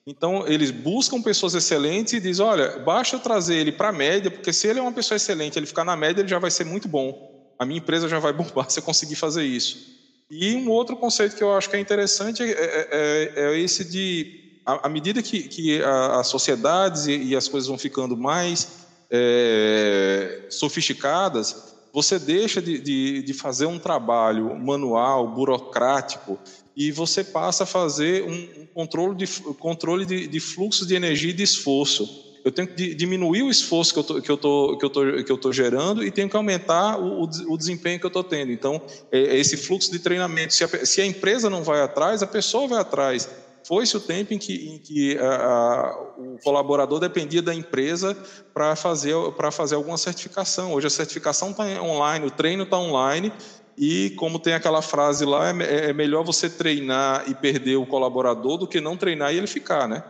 Então, 0.06 0.46
eles 0.46 0.70
buscam 0.70 1.20
pessoas 1.20 1.54
excelentes 1.54 2.14
e 2.14 2.20
dizem: 2.20 2.44
olha, 2.44 2.78
basta 2.78 3.18
trazer 3.18 3.56
ele 3.56 3.70
para 3.70 3.90
a 3.90 3.92
média, 3.92 4.30
porque 4.30 4.50
se 4.50 4.66
ele 4.66 4.78
é 4.78 4.82
uma 4.82 4.92
pessoa 4.92 5.16
excelente, 5.16 5.58
ele 5.58 5.66
ficar 5.66 5.84
na 5.84 5.94
média, 5.94 6.22
ele 6.22 6.28
já 6.28 6.38
vai 6.38 6.50
ser 6.50 6.64
muito 6.64 6.88
bom. 6.88 7.52
A 7.58 7.66
minha 7.66 7.78
empresa 7.78 8.08
já 8.08 8.18
vai 8.18 8.32
bombar 8.32 8.70
se 8.70 8.80
eu 8.80 8.82
conseguir 8.82 9.16
fazer 9.16 9.44
isso. 9.44 9.93
E 10.30 10.54
um 10.56 10.70
outro 10.70 10.96
conceito 10.96 11.36
que 11.36 11.42
eu 11.42 11.54
acho 11.54 11.68
que 11.68 11.76
é 11.76 11.80
interessante 11.80 12.42
é, 12.42 12.46
é, 12.46 13.32
é, 13.36 13.54
é 13.54 13.58
esse 13.58 13.84
de, 13.84 14.60
à 14.64 14.88
medida 14.88 15.22
que, 15.22 15.42
que 15.42 15.82
as 15.82 16.26
sociedades 16.28 17.06
e, 17.06 17.16
e, 17.16 17.36
as 17.36 17.46
coisas 17.48 17.68
vão 17.68 17.76
ficando 17.76 18.16
mais 18.16 18.86
é, 19.10 20.46
sofisticadas, 20.48 21.74
você 21.92 22.18
deixa 22.18 22.60
de, 22.60 22.78
de, 22.78 23.22
de 23.22 23.34
fazer 23.34 23.66
um 23.66 23.78
trabalho 23.78 24.58
manual, 24.58 25.28
burocrático, 25.28 26.38
e 26.76 26.90
você 26.90 27.22
passa 27.22 27.62
a 27.62 27.66
fazer 27.66 28.24
um, 28.24 28.66
controle, 28.74 29.14
de, 29.14 29.26
controle 29.54 30.04
de, 30.04 30.26
de 30.26 30.40
fluxo 30.40 30.84
de 30.84 30.94
energia 30.94 31.30
e 31.30 31.34
de 31.34 31.44
esforço. 31.44 32.33
Eu 32.44 32.52
tenho 32.52 32.68
que 32.68 32.94
diminuir 32.94 33.42
o 33.42 33.50
esforço 33.50 33.94
que 33.94 33.98
eu 33.98 34.04
tô, 34.04 34.20
que 34.20 34.30
eu 34.30 34.36
tô, 34.36 34.76
que 34.76 34.84
eu 34.84 34.90
tô, 34.90 35.24
que 35.24 35.32
eu 35.32 35.38
tô 35.38 35.50
gerando 35.50 36.04
e 36.04 36.10
tenho 36.10 36.28
que 36.28 36.36
aumentar 36.36 37.00
o, 37.00 37.22
o 37.22 37.56
desempenho 37.56 37.98
que 37.98 38.04
eu 38.04 38.08
estou 38.08 38.22
tendo. 38.22 38.52
Então, 38.52 38.82
é, 39.10 39.18
é 39.18 39.38
esse 39.38 39.56
fluxo 39.56 39.90
de 39.90 39.98
treinamento. 39.98 40.52
Se 40.52 40.62
a, 40.62 40.84
se 40.84 41.00
a 41.00 41.06
empresa 41.06 41.48
não 41.48 41.64
vai 41.64 41.80
atrás, 41.80 42.22
a 42.22 42.26
pessoa 42.26 42.68
vai 42.68 42.80
atrás. 42.80 43.30
Foi-se 43.66 43.96
o 43.96 44.00
tempo 44.00 44.34
em 44.34 44.38
que, 44.38 44.68
em 44.68 44.78
que 44.78 45.16
a, 45.16 45.36
a, 45.36 46.12
o 46.18 46.38
colaborador 46.44 47.00
dependia 47.00 47.40
da 47.40 47.54
empresa 47.54 48.14
para 48.52 48.76
fazer, 48.76 49.14
fazer 49.50 49.74
alguma 49.74 49.96
certificação. 49.96 50.74
Hoje 50.74 50.86
a 50.86 50.90
certificação 50.90 51.50
está 51.50 51.64
online, 51.82 52.26
o 52.26 52.30
treino 52.30 52.64
está 52.64 52.78
online, 52.78 53.32
e 53.76 54.10
como 54.10 54.38
tem 54.38 54.52
aquela 54.52 54.82
frase 54.82 55.24
lá, 55.24 55.48
é, 55.48 55.88
é, 55.88 55.92
melhor 55.94 56.24
você 56.24 56.50
treinar 56.50 57.24
e 57.26 57.34
perder 57.34 57.76
o 57.76 57.86
colaborador 57.86 58.58
do 58.58 58.66
que 58.66 58.82
não 58.82 58.98
treinar 58.98 59.32
e 59.32 59.38
ele 59.38 59.46
ficar, 59.46 59.88
né? 59.88 60.04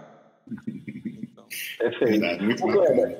Perfeito. 1.91 2.21
Verdade, 2.21 2.45
muito 2.45 2.67
bacana. 2.67 3.15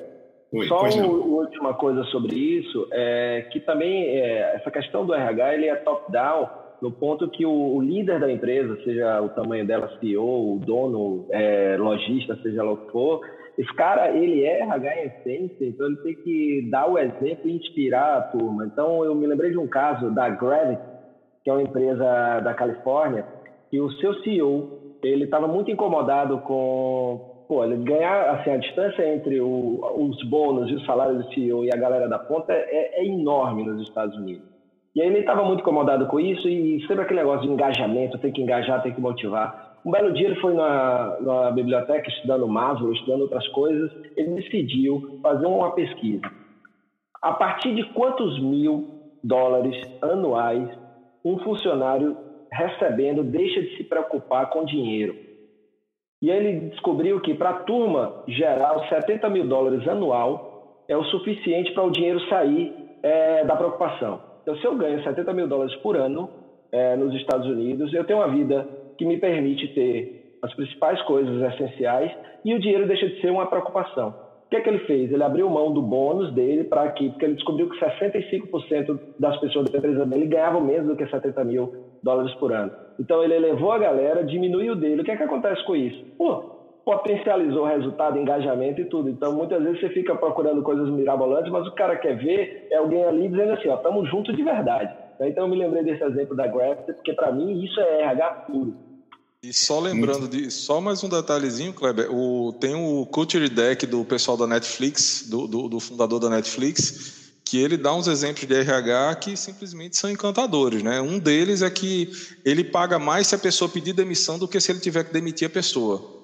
Oi, 0.51 0.67
Só 0.67 0.81
uma 0.81 1.07
última 1.07 1.73
coisa 1.73 2.03
sobre 2.05 2.35
isso, 2.35 2.87
é 2.91 3.47
que 3.51 3.59
também 3.59 4.05
é, 4.05 4.55
essa 4.55 4.71
questão 4.71 5.05
do 5.05 5.13
RH 5.13 5.53
ele 5.53 5.67
é 5.67 5.75
top-down, 5.75 6.47
no 6.81 6.91
ponto 6.91 7.29
que 7.29 7.45
o, 7.45 7.51
o, 7.51 7.81
líder 7.81 8.19
da 8.19 8.31
empresa, 8.31 8.77
seja 8.83 9.21
o 9.21 9.29
tamanho 9.29 9.65
dela, 9.65 9.91
CEO, 9.99 10.55
o 10.55 10.59
dono, 10.59 11.27
é, 11.31 11.75
lojista, 11.77 12.37
seja 12.41 12.63
lá 12.63 12.71
o 12.71 12.77
que 12.77 12.91
for, 12.91 13.21
esse 13.57 13.73
cara, 13.73 14.11
ele 14.11 14.43
é 14.43 14.61
RH 14.61 14.95
em 14.95 15.05
essência, 15.07 15.65
então 15.65 15.87
ele 15.87 15.97
tem 15.97 16.15
que 16.15 16.67
dar 16.69 16.89
o 16.89 16.97
exemplo 16.97 17.49
e 17.49 17.55
inspirar 17.55 18.17
a 18.17 18.21
turma. 18.21 18.65
Então, 18.65 19.03
eu 19.03 19.15
me 19.15 19.25
lembrei 19.25 19.51
de 19.51 19.57
um 19.57 19.67
caso 19.67 20.11
da 20.11 20.29
Gravity, 20.29 20.81
que 21.43 21.49
é 21.49 21.53
uma 21.53 21.63
empresa 21.63 22.39
da 22.41 22.53
Califórnia, 22.53 23.25
que 23.69 23.79
o 23.79 23.91
seu 23.93 24.13
CEO, 24.21 24.97
ele 25.03 25.25
estava 25.25 25.47
muito 25.47 25.71
incomodado 25.71 26.39
com, 26.39 27.34
pô, 27.47 27.67
ganhar, 27.67 28.31
assim, 28.31 28.51
a 28.51 28.57
distância 28.57 29.13
entre 29.13 29.39
o, 29.39 29.79
os 29.97 30.21
bônus 30.23 30.69
e 30.69 30.75
o 30.75 30.85
salário 30.85 31.17
do 31.17 31.33
CEO 31.33 31.65
e 31.65 31.73
a 31.73 31.77
galera 31.77 32.07
da 32.07 32.19
ponta 32.19 32.53
é, 32.53 33.01
é 33.01 33.05
enorme 33.05 33.63
nos 33.63 33.81
Estados 33.81 34.15
Unidos. 34.17 34.55
E 34.95 35.01
aí 35.01 35.07
ele 35.07 35.19
estava 35.19 35.43
muito 35.43 35.59
incomodado 35.59 36.07
com 36.07 36.19
isso 36.19 36.47
e 36.47 36.79
sempre 36.87 37.03
aquele 37.03 37.19
negócio 37.19 37.45
de 37.45 37.53
engajamento, 37.53 38.17
tem 38.17 38.31
que 38.31 38.41
engajar, 38.41 38.81
tem 38.81 38.93
que 38.93 39.01
motivar. 39.01 39.75
Um 39.85 39.91
belo 39.91 40.13
dia 40.13 40.27
ele 40.27 40.39
foi 40.39 40.53
na, 40.53 41.17
na 41.19 41.51
biblioteca 41.51 42.09
estudando 42.09 42.47
Maslow, 42.47 42.93
estudando 42.93 43.21
outras 43.21 43.47
coisas, 43.49 43.91
ele 44.15 44.35
decidiu 44.35 45.19
fazer 45.21 45.45
uma 45.45 45.71
pesquisa. 45.71 46.25
A 47.21 47.33
partir 47.33 47.75
de 47.75 47.83
quantos 47.93 48.41
mil 48.41 48.87
dólares 49.23 49.75
anuais 50.01 50.69
um 51.23 51.39
funcionário 51.39 52.15
recebendo 52.51 53.23
deixa 53.23 53.61
de 53.61 53.75
se 53.77 53.83
preocupar 53.83 54.49
com 54.49 54.63
dinheiro? 54.63 55.24
E 56.21 56.29
ele 56.29 56.69
descobriu 56.69 57.19
que 57.19 57.33
para 57.33 57.49
a 57.49 57.59
turma 57.63 58.23
geral, 58.27 58.87
70 58.87 59.29
mil 59.29 59.47
dólares 59.47 59.87
anual 59.87 60.83
é 60.87 60.95
o 60.95 61.03
suficiente 61.05 61.71
para 61.73 61.83
o 61.83 61.91
dinheiro 61.91 62.19
sair 62.27 62.73
é, 63.03 63.43
da 63.43 63.55
preocupação. 63.55 64.21
Então, 64.41 64.55
se 64.57 64.65
eu 64.65 64.75
ganho 64.75 65.03
70 65.03 65.33
mil 65.33 65.47
dólares 65.47 65.75
por 65.77 65.97
ano 65.97 66.29
é, 66.71 66.95
nos 66.95 67.13
Estados 67.15 67.47
Unidos, 67.47 67.93
eu 67.93 68.03
tenho 68.03 68.19
uma 68.19 68.29
vida 68.29 68.67
que 68.97 69.05
me 69.05 69.17
permite 69.17 69.67
ter 69.69 70.37
as 70.41 70.53
principais 70.53 71.01
coisas 71.03 71.53
essenciais 71.53 72.11
e 72.43 72.53
o 72.53 72.59
dinheiro 72.59 72.87
deixa 72.87 73.07
de 73.07 73.19
ser 73.21 73.31
uma 73.31 73.47
preocupação. 73.47 74.09
O 74.45 74.49
que 74.49 74.57
é 74.57 74.61
que 74.61 74.69
ele 74.69 74.79
fez? 74.85 75.11
Ele 75.11 75.23
abriu 75.23 75.49
mão 75.49 75.73
do 75.73 75.81
bônus 75.81 76.31
dele 76.33 76.63
para 76.63 76.83
aqui, 76.83 77.09
porque 77.09 77.25
ele 77.25 77.33
descobriu 77.33 77.67
que 77.67 77.79
65% 77.79 78.99
das 79.19 79.39
pessoas 79.39 79.69
da 79.69 79.79
empresa 79.79 80.05
dele 80.05 80.27
ganhavam 80.27 80.61
menos 80.61 80.87
do 80.87 80.95
que 80.95 81.07
70 81.07 81.43
mil 81.43 81.84
dólares 82.05 82.33
por 82.35 82.53
ano. 82.53 82.71
Então 82.99 83.23
ele 83.23 83.33
elevou 83.33 83.71
a 83.71 83.79
galera, 83.79 84.23
diminuiu 84.23 84.73
o 84.73 84.75
dele. 84.75 85.01
O 85.01 85.03
que 85.03 85.11
é 85.11 85.17
que 85.17 85.23
acontece 85.23 85.65
com 85.65 85.75
isso? 85.75 86.05
Pô, 86.17 86.55
potencializou 86.85 87.63
o 87.63 87.67
resultado, 87.67 88.19
engajamento 88.19 88.79
e 88.79 88.85
tudo. 88.85 89.09
Então, 89.09 89.33
muitas 89.33 89.61
vezes 89.63 89.79
você 89.79 89.89
fica 89.89 90.13
procurando 90.15 90.61
coisas 90.61 90.87
mirabolantes, 90.89 91.51
mas 91.51 91.67
o 91.67 91.71
cara 91.71 91.97
quer 91.97 92.15
ver 92.15 92.67
é 92.69 92.77
alguém 92.77 93.03
ali 93.03 93.27
dizendo 93.27 93.53
assim, 93.53 93.67
ó, 93.69 93.75
estamos 93.75 94.07
juntos 94.09 94.35
de 94.35 94.43
verdade. 94.43 94.95
Então, 95.19 95.45
eu 95.45 95.49
me 95.49 95.57
lembrei 95.57 95.83
desse 95.83 96.03
exemplo 96.03 96.35
da 96.35 96.45
Graph, 96.45 96.85
porque 96.85 97.13
para 97.13 97.31
mim 97.31 97.63
isso 97.63 97.79
é 97.79 98.03
RH 98.03 98.29
puro. 98.47 98.75
E 99.41 99.53
só 99.53 99.79
lembrando 99.79 100.27
de 100.27 100.49
só 100.49 100.81
mais 100.81 101.03
um 101.03 101.09
detalhezinho, 101.09 101.73
Kleber, 101.73 102.07
o, 102.11 102.53
tem 102.53 102.73
o 102.75 103.05
Culture 103.05 103.47
Deck 103.47 103.85
do 103.85 104.03
pessoal 104.03 104.35
da 104.35 104.47
Netflix, 104.47 105.27
do, 105.29 105.47
do, 105.47 105.69
do, 105.69 105.79
fundador 105.79 106.19
da 106.19 106.29
Netflix, 106.29 107.24
que 107.45 107.59
ele 107.59 107.77
dá 107.77 107.93
uns 107.93 108.07
exemplos 108.07 108.47
de 108.47 108.55
RH 108.55 109.15
que 109.15 109.37
simplesmente 109.37 109.95
são 109.95 110.09
encantadores, 110.09 110.81
né? 110.81 110.99
Um 110.99 111.19
deles 111.19 111.61
é 111.61 111.69
que 111.69 112.11
ele 112.43 112.63
paga 112.63 112.97
mais 112.97 113.27
se 113.27 113.35
a 113.35 113.37
pessoa 113.37 113.69
pedir 113.69 113.93
demissão 113.93 114.39
do 114.39 114.47
que 114.47 114.59
se 114.59 114.71
ele 114.71 114.79
tiver 114.79 115.03
que 115.03 115.13
demitir 115.13 115.45
a 115.45 115.49
pessoa. 115.49 116.15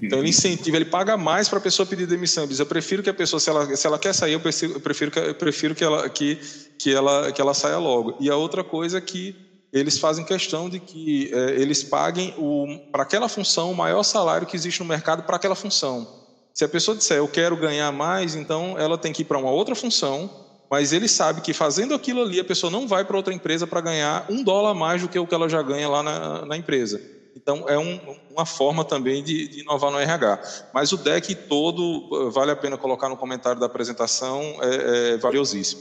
Então 0.00 0.20
ele 0.20 0.28
incentiva, 0.28 0.76
ele 0.76 0.84
paga 0.84 1.16
mais 1.16 1.48
para 1.48 1.58
a 1.58 1.60
pessoa 1.60 1.84
pedir 1.84 2.06
demissão. 2.06 2.44
Ele 2.44 2.50
diz: 2.50 2.60
eu 2.60 2.66
prefiro 2.66 3.02
que 3.02 3.10
a 3.10 3.14
pessoa, 3.14 3.40
se 3.40 3.50
ela, 3.50 3.76
se 3.76 3.84
ela 3.84 3.98
quer 3.98 4.14
sair, 4.14 4.34
eu 4.34 4.40
prefiro, 4.40 5.10
que, 5.10 5.18
eu 5.18 5.34
prefiro 5.34 5.74
que, 5.74 5.82
ela, 5.82 6.08
que, 6.08 6.38
que, 6.78 6.94
ela, 6.94 7.32
que 7.32 7.40
ela 7.40 7.52
saia 7.52 7.78
logo. 7.78 8.16
E 8.20 8.30
a 8.30 8.36
outra 8.36 8.62
coisa 8.62 8.98
é 8.98 9.00
que 9.00 9.34
eles 9.72 9.98
fazem 9.98 10.24
questão 10.24 10.70
de 10.70 10.78
que 10.78 11.30
é, 11.34 11.60
eles 11.60 11.82
paguem 11.82 12.32
para 12.92 13.02
aquela 13.02 13.28
função 13.28 13.72
o 13.72 13.76
maior 13.76 14.04
salário 14.04 14.46
que 14.46 14.54
existe 14.54 14.78
no 14.78 14.86
mercado 14.86 15.24
para 15.24 15.34
aquela 15.34 15.56
função. 15.56 16.17
Se 16.58 16.64
a 16.64 16.68
pessoa 16.68 16.96
disser 16.96 17.18
eu 17.18 17.28
quero 17.28 17.56
ganhar 17.56 17.92
mais, 17.92 18.34
então 18.34 18.76
ela 18.76 18.98
tem 18.98 19.12
que 19.12 19.22
ir 19.22 19.24
para 19.26 19.38
uma 19.38 19.48
outra 19.48 19.76
função, 19.76 20.28
mas 20.68 20.92
ele 20.92 21.06
sabe 21.06 21.40
que 21.40 21.52
fazendo 21.52 21.94
aquilo 21.94 22.20
ali 22.20 22.40
a 22.40 22.44
pessoa 22.44 22.68
não 22.68 22.88
vai 22.88 23.04
para 23.04 23.16
outra 23.16 23.32
empresa 23.32 23.64
para 23.64 23.80
ganhar 23.80 24.26
um 24.28 24.42
dólar 24.42 24.72
a 24.72 24.74
mais 24.74 25.00
do 25.00 25.08
que 25.08 25.16
o 25.16 25.24
que 25.24 25.32
ela 25.32 25.48
já 25.48 25.62
ganha 25.62 25.88
lá 25.88 26.02
na, 26.02 26.44
na 26.44 26.56
empresa. 26.56 27.00
Então 27.36 27.68
é 27.68 27.78
um, 27.78 28.00
uma 28.32 28.44
forma 28.44 28.84
também 28.84 29.22
de, 29.22 29.46
de, 29.46 29.60
inovar 29.60 29.92
no 29.92 30.00
RH. 30.00 30.42
Mas 30.74 30.90
o 30.90 30.96
deck 30.96 31.32
todo 31.32 32.32
vale 32.32 32.50
a 32.50 32.56
pena 32.56 32.76
colocar 32.76 33.08
no 33.08 33.16
comentário 33.16 33.60
da 33.60 33.66
apresentação, 33.66 34.42
é, 34.60 35.12
é 35.12 35.16
valiosíssimo. 35.16 35.80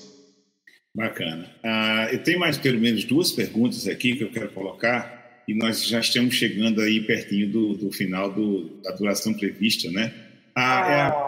Bacana. 0.93 1.49
Ah, 1.63 2.07
eu 2.11 2.21
tenho 2.21 2.39
mais 2.39 2.55
pelo 2.55 2.79
menos 2.79 3.03
duas 3.03 3.31
perguntas 3.31 3.87
aqui 3.87 4.15
que 4.15 4.23
eu 4.23 4.29
quero 4.29 4.49
colocar 4.49 5.41
e 5.47 5.55
nós 5.55 5.83
já 5.83 5.99
estamos 5.99 6.35
chegando 6.35 6.81
aí 6.81 7.01
pertinho 7.01 7.51
do, 7.51 7.73
do 7.73 7.91
final 7.91 8.31
do, 8.31 8.79
da 8.83 8.91
duração 8.91 9.33
prevista, 9.33 9.89
né? 9.89 10.26
Ah, 10.59 10.87
é 10.89 11.01
a... 11.01 11.27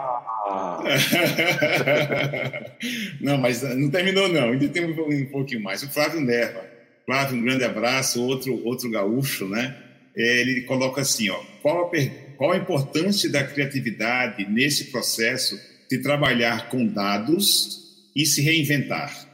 não, 3.20 3.38
mas 3.38 3.62
não 3.62 3.88
terminou 3.88 4.28
não, 4.28 4.50
ainda 4.50 4.68
tem 4.68 4.84
um, 4.84 5.26
pouquinho 5.26 5.62
mais. 5.62 5.84
O 5.84 5.88
Flávio 5.88 6.20
Nerva. 6.20 6.64
Flávio, 7.06 7.38
um 7.38 7.42
grande 7.42 7.62
abraço, 7.62 8.20
outro, 8.24 8.60
outro 8.66 8.90
gaúcho, 8.90 9.48
né? 9.48 9.76
É, 10.16 10.40
ele 10.40 10.62
coloca 10.62 11.00
assim, 11.00 11.30
ó, 11.30 11.40
qual 11.62 11.86
a, 11.86 11.90
qual 12.36 12.50
a 12.50 12.56
importância 12.56 13.30
da 13.30 13.44
criatividade 13.44 14.44
nesse 14.50 14.86
processo 14.86 15.56
de 15.88 15.98
trabalhar 15.98 16.68
com 16.68 16.84
dados 16.84 18.08
e 18.16 18.26
se 18.26 18.42
reinventar? 18.42 19.29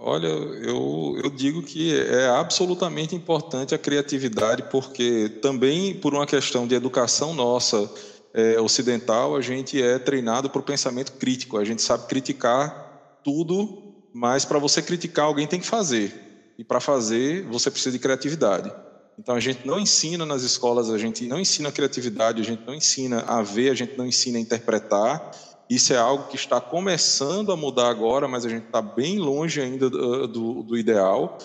Olha, 0.00 0.28
eu, 0.28 1.20
eu 1.24 1.28
digo 1.28 1.60
que 1.60 1.98
é 1.98 2.28
absolutamente 2.28 3.16
importante 3.16 3.74
a 3.74 3.78
criatividade, 3.78 4.62
porque 4.70 5.28
também 5.42 5.92
por 5.92 6.14
uma 6.14 6.24
questão 6.24 6.68
de 6.68 6.74
educação 6.76 7.34
nossa 7.34 7.90
é, 8.32 8.60
ocidental, 8.60 9.34
a 9.34 9.40
gente 9.40 9.82
é 9.82 9.98
treinado 9.98 10.48
para 10.48 10.60
o 10.60 10.64
pensamento 10.64 11.12
crítico. 11.12 11.58
A 11.58 11.64
gente 11.64 11.82
sabe 11.82 12.06
criticar 12.06 13.20
tudo, 13.24 13.94
mas 14.12 14.44
para 14.44 14.60
você 14.60 14.80
criticar, 14.80 15.26
alguém 15.26 15.48
tem 15.48 15.58
que 15.58 15.66
fazer. 15.66 16.14
E 16.56 16.62
para 16.62 16.78
fazer, 16.78 17.42
você 17.46 17.68
precisa 17.68 17.92
de 17.92 17.98
criatividade. 17.98 18.72
Então 19.18 19.34
a 19.34 19.40
gente 19.40 19.66
não 19.66 19.80
ensina 19.80 20.24
nas 20.24 20.42
escolas, 20.42 20.90
a 20.90 20.98
gente 20.98 21.26
não 21.26 21.40
ensina 21.40 21.72
criatividade, 21.72 22.40
a 22.40 22.44
gente 22.44 22.62
não 22.64 22.74
ensina 22.74 23.24
a 23.26 23.42
ver, 23.42 23.70
a 23.70 23.74
gente 23.74 23.98
não 23.98 24.06
ensina 24.06 24.38
a 24.38 24.40
interpretar. 24.40 25.32
Isso 25.68 25.92
é 25.92 25.96
algo 25.96 26.28
que 26.28 26.36
está 26.36 26.60
começando 26.60 27.52
a 27.52 27.56
mudar 27.56 27.88
agora, 27.88 28.26
mas 28.26 28.46
a 28.46 28.48
gente 28.48 28.66
está 28.66 28.80
bem 28.80 29.18
longe 29.18 29.60
ainda 29.60 29.90
do, 29.90 30.26
do, 30.26 30.62
do, 30.62 30.78
ideal. 30.78 31.36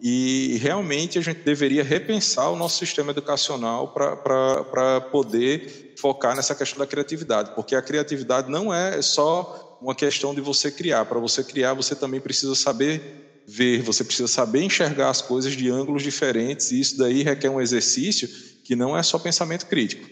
E 0.00 0.56
realmente 0.60 1.18
a 1.18 1.22
gente 1.22 1.40
deveria 1.40 1.82
repensar 1.82 2.50
o 2.50 2.56
nosso 2.56 2.78
sistema 2.78 3.10
educacional 3.10 3.88
para 3.88 5.00
poder 5.10 5.94
focar 5.98 6.36
nessa 6.36 6.54
questão 6.54 6.78
da 6.78 6.86
criatividade, 6.86 7.52
porque 7.54 7.74
a 7.74 7.82
criatividade 7.82 8.50
não 8.50 8.72
é 8.72 9.00
só 9.02 9.78
uma 9.80 9.94
questão 9.94 10.34
de 10.34 10.40
você 10.40 10.70
criar. 10.70 11.04
Para 11.04 11.18
você 11.18 11.42
criar, 11.42 11.74
você 11.74 11.94
também 11.94 12.20
precisa 12.20 12.54
saber 12.54 13.42
ver, 13.46 13.82
você 13.82 14.04
precisa 14.04 14.28
saber 14.28 14.62
enxergar 14.62 15.10
as 15.10 15.20
coisas 15.20 15.52
de 15.52 15.68
ângulos 15.68 16.02
diferentes, 16.02 16.70
e 16.70 16.80
isso 16.80 16.96
daí 16.98 17.22
requer 17.24 17.50
um 17.50 17.60
exercício 17.60 18.28
que 18.64 18.76
não 18.76 18.96
é 18.96 19.02
só 19.02 19.18
pensamento 19.18 19.66
crítico. 19.66 20.08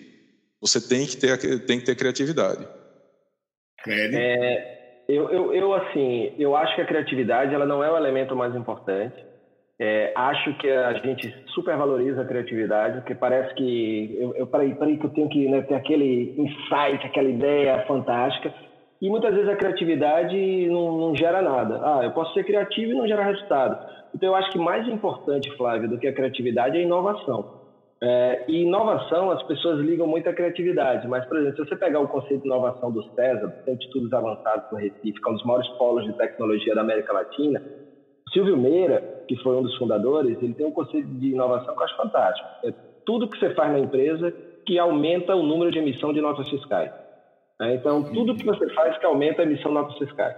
Você 0.60 0.80
tem 0.80 1.06
que 1.06 1.16
ter, 1.16 1.64
tem 1.66 1.78
que 1.78 1.86
ter 1.86 1.94
criatividade. 1.94 2.66
É, 4.16 4.80
eu, 5.08 5.28
eu, 5.30 5.54
eu, 5.54 5.74
assim, 5.74 6.32
eu 6.38 6.54
acho 6.54 6.74
que 6.74 6.82
a 6.82 6.86
criatividade 6.86 7.54
ela 7.54 7.66
não 7.66 7.82
é 7.82 7.90
o 7.90 7.96
elemento 7.96 8.36
mais 8.36 8.54
importante. 8.54 9.14
É, 9.82 10.12
acho 10.14 10.52
que 10.58 10.70
a 10.70 10.92
gente 10.92 11.34
supervaloriza 11.54 12.20
a 12.20 12.26
criatividade, 12.26 12.98
porque 12.98 13.14
parece 13.14 13.54
que 13.54 14.14
eu, 14.20 14.34
eu 14.34 14.46
peraí, 14.46 14.74
peraí 14.74 14.98
que 14.98 15.06
eu 15.06 15.10
tenho 15.10 15.28
que 15.28 15.48
né, 15.48 15.62
ter 15.62 15.74
aquele 15.74 16.34
insight, 16.36 17.06
aquela 17.06 17.28
ideia 17.28 17.84
fantástica. 17.86 18.52
E 19.00 19.08
muitas 19.08 19.34
vezes 19.34 19.48
a 19.48 19.56
criatividade 19.56 20.68
não, 20.68 20.98
não 20.98 21.16
gera 21.16 21.40
nada. 21.40 21.80
Ah, 21.82 22.00
eu 22.04 22.10
posso 22.10 22.34
ser 22.34 22.44
criativo 22.44 22.92
e 22.92 22.94
não 22.94 23.08
gerar 23.08 23.24
resultado. 23.24 23.78
Então 24.14 24.28
eu 24.28 24.34
acho 24.34 24.50
que 24.50 24.58
mais 24.58 24.86
importante, 24.86 25.50
Flávio, 25.56 25.88
do 25.88 25.98
que 25.98 26.06
a 26.06 26.12
criatividade 26.12 26.76
é 26.76 26.80
a 26.80 26.84
inovação. 26.84 27.59
É, 28.02 28.44
e 28.48 28.62
inovação, 28.62 29.30
as 29.30 29.42
pessoas 29.42 29.80
ligam 29.80 30.06
muito 30.06 30.26
à 30.28 30.32
criatividade, 30.32 31.06
mas, 31.06 31.24
por 31.26 31.36
exemplo, 31.36 31.56
se 31.56 31.68
você 31.68 31.76
pegar 31.76 32.00
o 32.00 32.08
conceito 32.08 32.40
de 32.40 32.46
inovação 32.46 32.90
do 32.90 33.02
César, 33.14 33.46
do 33.46 33.64
Centro 33.64 33.78
de 33.78 33.84
Estudos 33.84 34.12
Avançados 34.12 34.70
do 34.70 34.76
Recife, 34.76 35.20
que 35.20 35.28
é 35.28 35.30
um 35.30 35.34
dos 35.34 35.44
maiores 35.44 35.68
polos 35.76 36.04
de 36.04 36.12
tecnologia 36.14 36.74
da 36.74 36.80
América 36.80 37.12
Latina, 37.12 37.62
Silvio 38.32 38.56
Meira, 38.56 39.24
que 39.28 39.36
foi 39.42 39.54
um 39.56 39.62
dos 39.62 39.76
fundadores, 39.76 40.40
ele 40.42 40.54
tem 40.54 40.66
um 40.66 40.72
conceito 40.72 41.08
de 41.08 41.32
inovação 41.32 41.74
que 41.74 41.80
eu 41.80 41.84
acho 41.84 41.96
fantástico. 41.96 42.48
É 42.64 42.72
tudo 43.04 43.28
que 43.28 43.38
você 43.38 43.50
faz 43.54 43.72
na 43.72 43.78
empresa 43.80 44.32
que 44.64 44.78
aumenta 44.78 45.34
o 45.34 45.42
número 45.42 45.70
de 45.70 45.78
emissão 45.78 46.12
de 46.12 46.20
notas 46.20 46.48
fiscais. 46.48 46.90
É, 47.60 47.74
então, 47.74 48.02
tudo 48.04 48.34
que 48.34 48.46
você 48.46 48.68
faz 48.70 48.96
que 48.96 49.04
aumenta 49.04 49.42
a 49.42 49.44
emissão 49.44 49.70
de 49.70 49.74
notas 49.74 49.98
fiscais. 49.98 50.34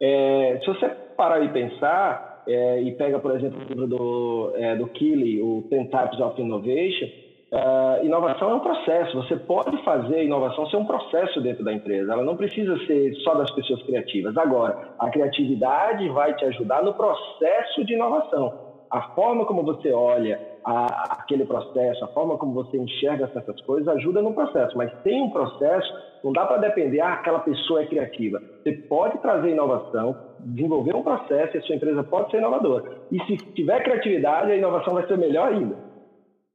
É, 0.00 0.60
se 0.60 0.66
você 0.66 0.88
parar 1.16 1.42
e 1.42 1.48
pensar, 1.48 2.37
é, 2.48 2.82
e 2.82 2.92
pega, 2.92 3.18
por 3.18 3.36
exemplo, 3.36 3.60
o 3.60 3.68
livro 3.68 3.86
do, 3.86 4.52
é, 4.56 4.74
do 4.74 4.86
Keeley, 4.86 5.40
o 5.40 5.66
Ten 5.68 5.84
Types 5.84 6.18
of 6.18 6.40
Innovation, 6.40 7.06
uh, 7.52 8.04
inovação 8.04 8.50
é 8.50 8.54
um 8.54 8.60
processo. 8.60 9.16
Você 9.16 9.36
pode 9.36 9.76
fazer 9.84 10.24
inovação 10.24 10.66
ser 10.70 10.78
um 10.78 10.86
processo 10.86 11.40
dentro 11.42 11.62
da 11.62 11.72
empresa. 11.72 12.12
Ela 12.12 12.24
não 12.24 12.36
precisa 12.36 12.76
ser 12.86 13.14
só 13.16 13.34
das 13.34 13.50
pessoas 13.50 13.82
criativas. 13.82 14.36
Agora, 14.36 14.94
a 14.98 15.10
criatividade 15.10 16.08
vai 16.08 16.34
te 16.34 16.44
ajudar 16.46 16.82
no 16.82 16.94
processo 16.94 17.84
de 17.84 17.92
inovação. 17.92 18.67
A 18.90 19.02
forma 19.14 19.44
como 19.44 19.62
você 19.62 19.92
olha 19.92 20.40
a, 20.64 21.14
aquele 21.20 21.44
processo, 21.44 22.04
a 22.04 22.08
forma 22.08 22.36
como 22.38 22.54
você 22.54 22.76
enxerga 22.76 23.30
certas 23.32 23.60
coisas 23.62 23.88
ajuda 23.88 24.22
no 24.22 24.32
processo. 24.32 24.76
Mas 24.76 24.90
sem 25.02 25.22
um 25.22 25.30
processo, 25.30 25.88
não 26.24 26.32
dá 26.32 26.46
para 26.46 26.58
depender, 26.58 27.00
ah, 27.00 27.14
aquela 27.14 27.40
pessoa 27.40 27.82
é 27.82 27.86
criativa. 27.86 28.42
Você 28.62 28.72
pode 28.72 29.18
trazer 29.18 29.50
inovação, 29.50 30.16
desenvolver 30.40 30.94
um 30.94 31.02
processo 31.02 31.56
e 31.56 31.58
a 31.58 31.62
sua 31.62 31.76
empresa 31.76 32.02
pode 32.02 32.30
ser 32.30 32.38
inovadora. 32.38 32.98
E 33.10 33.18
se 33.24 33.36
tiver 33.54 33.82
criatividade, 33.82 34.52
a 34.52 34.56
inovação 34.56 34.94
vai 34.94 35.06
ser 35.06 35.18
melhor 35.18 35.52
ainda. 35.52 35.88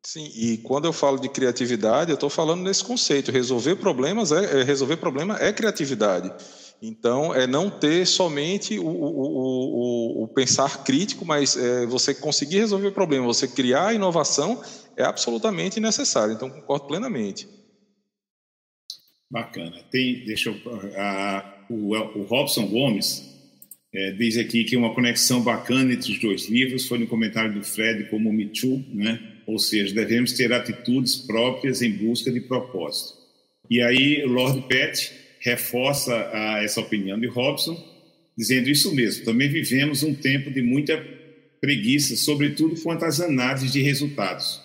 Sim, 0.06 0.30
e 0.36 0.58
quando 0.58 0.84
eu 0.86 0.92
falo 0.92 1.18
de 1.18 1.30
criatividade, 1.30 2.12
eu 2.12 2.16
estou 2.16 2.30
falando 2.30 2.62
nesse 2.62 2.84
conceito. 2.84 3.32
Resolver 3.32 3.78
problemas 3.78 4.34
é, 4.34 4.60
é, 4.60 4.64
resolver 4.64 4.98
problema 4.98 5.38
é 5.40 5.54
criatividade. 5.54 6.30
Então, 6.82 7.34
é 7.34 7.48
não 7.48 7.70
ter 7.70 8.06
somente 8.06 8.78
o, 8.78 8.86
o, 8.86 10.22
o, 10.22 10.24
o 10.24 10.28
pensar 10.28 10.84
crítico, 10.84 11.26
mas 11.26 11.56
é, 11.56 11.86
você 11.86 12.14
conseguir 12.14 12.58
resolver 12.58 12.88
o 12.88 12.92
problema, 12.92 13.26
você 13.26 13.48
criar 13.48 13.88
a 13.88 13.94
inovação 13.94 14.62
é 14.98 15.04
absolutamente 15.04 15.80
necessário. 15.80 16.34
Então, 16.34 16.50
concordo 16.50 16.88
plenamente. 16.88 17.48
Bacana. 19.32 19.82
Tem, 19.90 20.26
deixa 20.26 20.50
eu, 20.50 20.56
o, 21.70 21.96
o 22.20 22.24
Robson 22.24 22.68
Gomes 22.68 23.24
é, 23.94 24.12
diz 24.12 24.38
aqui 24.38 24.64
que 24.64 24.76
uma 24.76 24.94
conexão 24.94 25.42
bacana 25.42 25.94
entre 25.94 26.12
os 26.12 26.20
dois 26.20 26.50
livros 26.50 26.88
foi 26.88 26.98
no 27.00 27.08
comentário 27.08 27.54
do 27.54 27.64
Fred 27.64 28.10
como 28.10 28.32
Me 28.32 28.48
Too, 28.48 28.84
né? 28.94 29.34
ou 29.46 29.60
seja, 29.60 29.94
devemos 29.94 30.34
ter 30.34 30.52
atitudes 30.54 31.16
próprias 31.16 31.82
em 31.82 31.92
busca 31.92 32.32
de 32.32 32.42
propósito. 32.42 33.18
E 33.70 33.82
aí, 33.82 34.24
Lord 34.26 34.68
Pett 34.68 35.12
reforça 35.44 36.16
a, 36.32 36.64
essa 36.64 36.80
opinião 36.80 37.20
de 37.20 37.28
Robson, 37.28 37.78
dizendo 38.38 38.70
isso 38.70 38.96
mesmo. 38.96 39.26
Também 39.26 39.50
vivemos 39.50 40.02
um 40.02 40.16
tempo 40.16 40.50
de 40.50 40.62
muita 40.62 40.98
preguiça, 41.60 42.16
sobretudo 42.16 42.82
quanto 42.82 43.06
às 43.06 43.20
análises 43.20 43.72
de 43.72 43.82
resultados. 43.82 44.62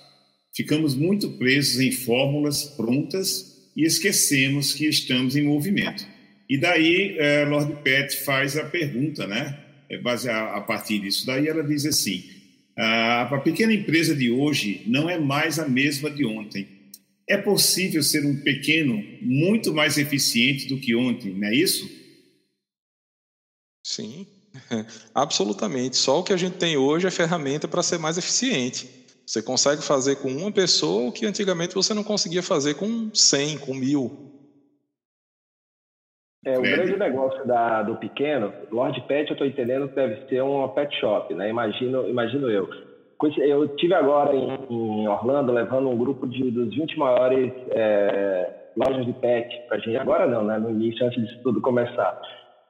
Ficamos 0.55 0.95
muito 0.95 1.31
presos 1.33 1.81
em 1.81 1.91
fórmulas 1.91 2.64
prontas 2.64 3.70
e 3.76 3.85
esquecemos 3.85 4.72
que 4.72 4.87
estamos 4.87 5.37
em 5.37 5.43
movimento. 5.43 6.07
E 6.49 6.57
daí, 6.57 7.16
é, 7.18 7.45
Lord 7.45 7.83
Pett 7.83 8.16
faz 8.24 8.57
a 8.57 8.64
pergunta, 8.64 9.26
né? 9.26 9.59
É, 9.91 10.01
a, 10.31 10.61
partir 10.61 11.01
disso. 11.01 11.26
Daí 11.26 11.47
ela 11.47 11.62
diz 11.62 11.85
assim: 11.87 12.24
a 12.76 13.41
pequena 13.45 13.72
empresa 13.72 14.14
de 14.14 14.31
hoje 14.31 14.83
não 14.87 15.11
é 15.11 15.18
mais 15.18 15.59
a 15.59 15.68
mesma 15.68 16.11
de 16.11 16.24
ontem. 16.24 16.78
É 17.29 17.37
possível 17.37 18.03
ser 18.03 18.24
um 18.24 18.43
pequeno 18.43 19.03
muito 19.20 19.72
mais 19.74 19.99
eficiente 19.99 20.66
do 20.66 20.81
que 20.81 20.97
ontem, 20.97 21.35
não 21.35 21.49
é 21.49 21.55
isso? 21.55 21.87
Sim, 23.85 24.26
absolutamente. 25.14 25.97
Só 25.97 26.20
o 26.20 26.24
que 26.24 26.33
a 26.33 26.37
gente 26.37 26.57
tem 26.57 26.76
hoje 26.76 27.07
é 27.07 27.11
ferramenta 27.11 27.68
para 27.68 27.83
ser 27.83 27.99
mais 27.99 28.16
eficiente. 28.16 28.89
Você 29.26 29.43
consegue 29.43 29.83
fazer 29.83 30.16
com 30.16 30.29
uma 30.29 30.51
pessoa 30.51 31.09
o 31.09 31.12
que 31.12 31.26
antigamente 31.26 31.74
você 31.74 31.93
não 31.93 32.03
conseguia 32.03 32.43
fazer 32.43 32.74
com 32.74 33.14
100, 33.14 33.59
com 33.59 33.74
mil. 33.74 34.33
É, 36.47 36.59
o 36.59 36.62
grande 36.62 36.97
negócio 36.97 37.47
da, 37.47 37.83
do 37.83 37.97
pequeno, 37.97 38.55
Lord 38.70 38.99
Pet, 39.07 39.29
eu 39.29 39.35
estou 39.35 39.47
entendendo 39.47 39.89
que 39.89 39.95
deve 39.95 40.26
ser 40.29 40.41
uma 40.41 40.72
pet 40.72 40.99
shop, 40.99 41.35
né? 41.35 41.51
Imagino, 41.51 42.09
imagino 42.09 42.49
eu. 42.49 42.88
Eu 43.39 43.66
tive 43.77 43.95
agora 43.95 44.35
em, 44.35 44.59
em 44.71 45.09
Orlando 45.09 45.53
levando 45.53 45.89
um 45.89 45.97
grupo 45.97 46.27
de, 46.27 46.51
dos 46.51 46.75
20 46.75 46.99
maiores 46.99 47.53
é, 47.71 48.51
lojas 48.77 49.05
de 49.05 49.12
pet 49.14 49.61
para 49.69 49.79
gente. 49.79 49.97
Agora 49.97 50.27
não, 50.27 50.45
né? 50.45 50.59
No 50.59 50.71
início, 50.71 51.05
antes 51.05 51.21
disso 51.21 51.41
tudo 51.43 51.61
começar. 51.61 52.21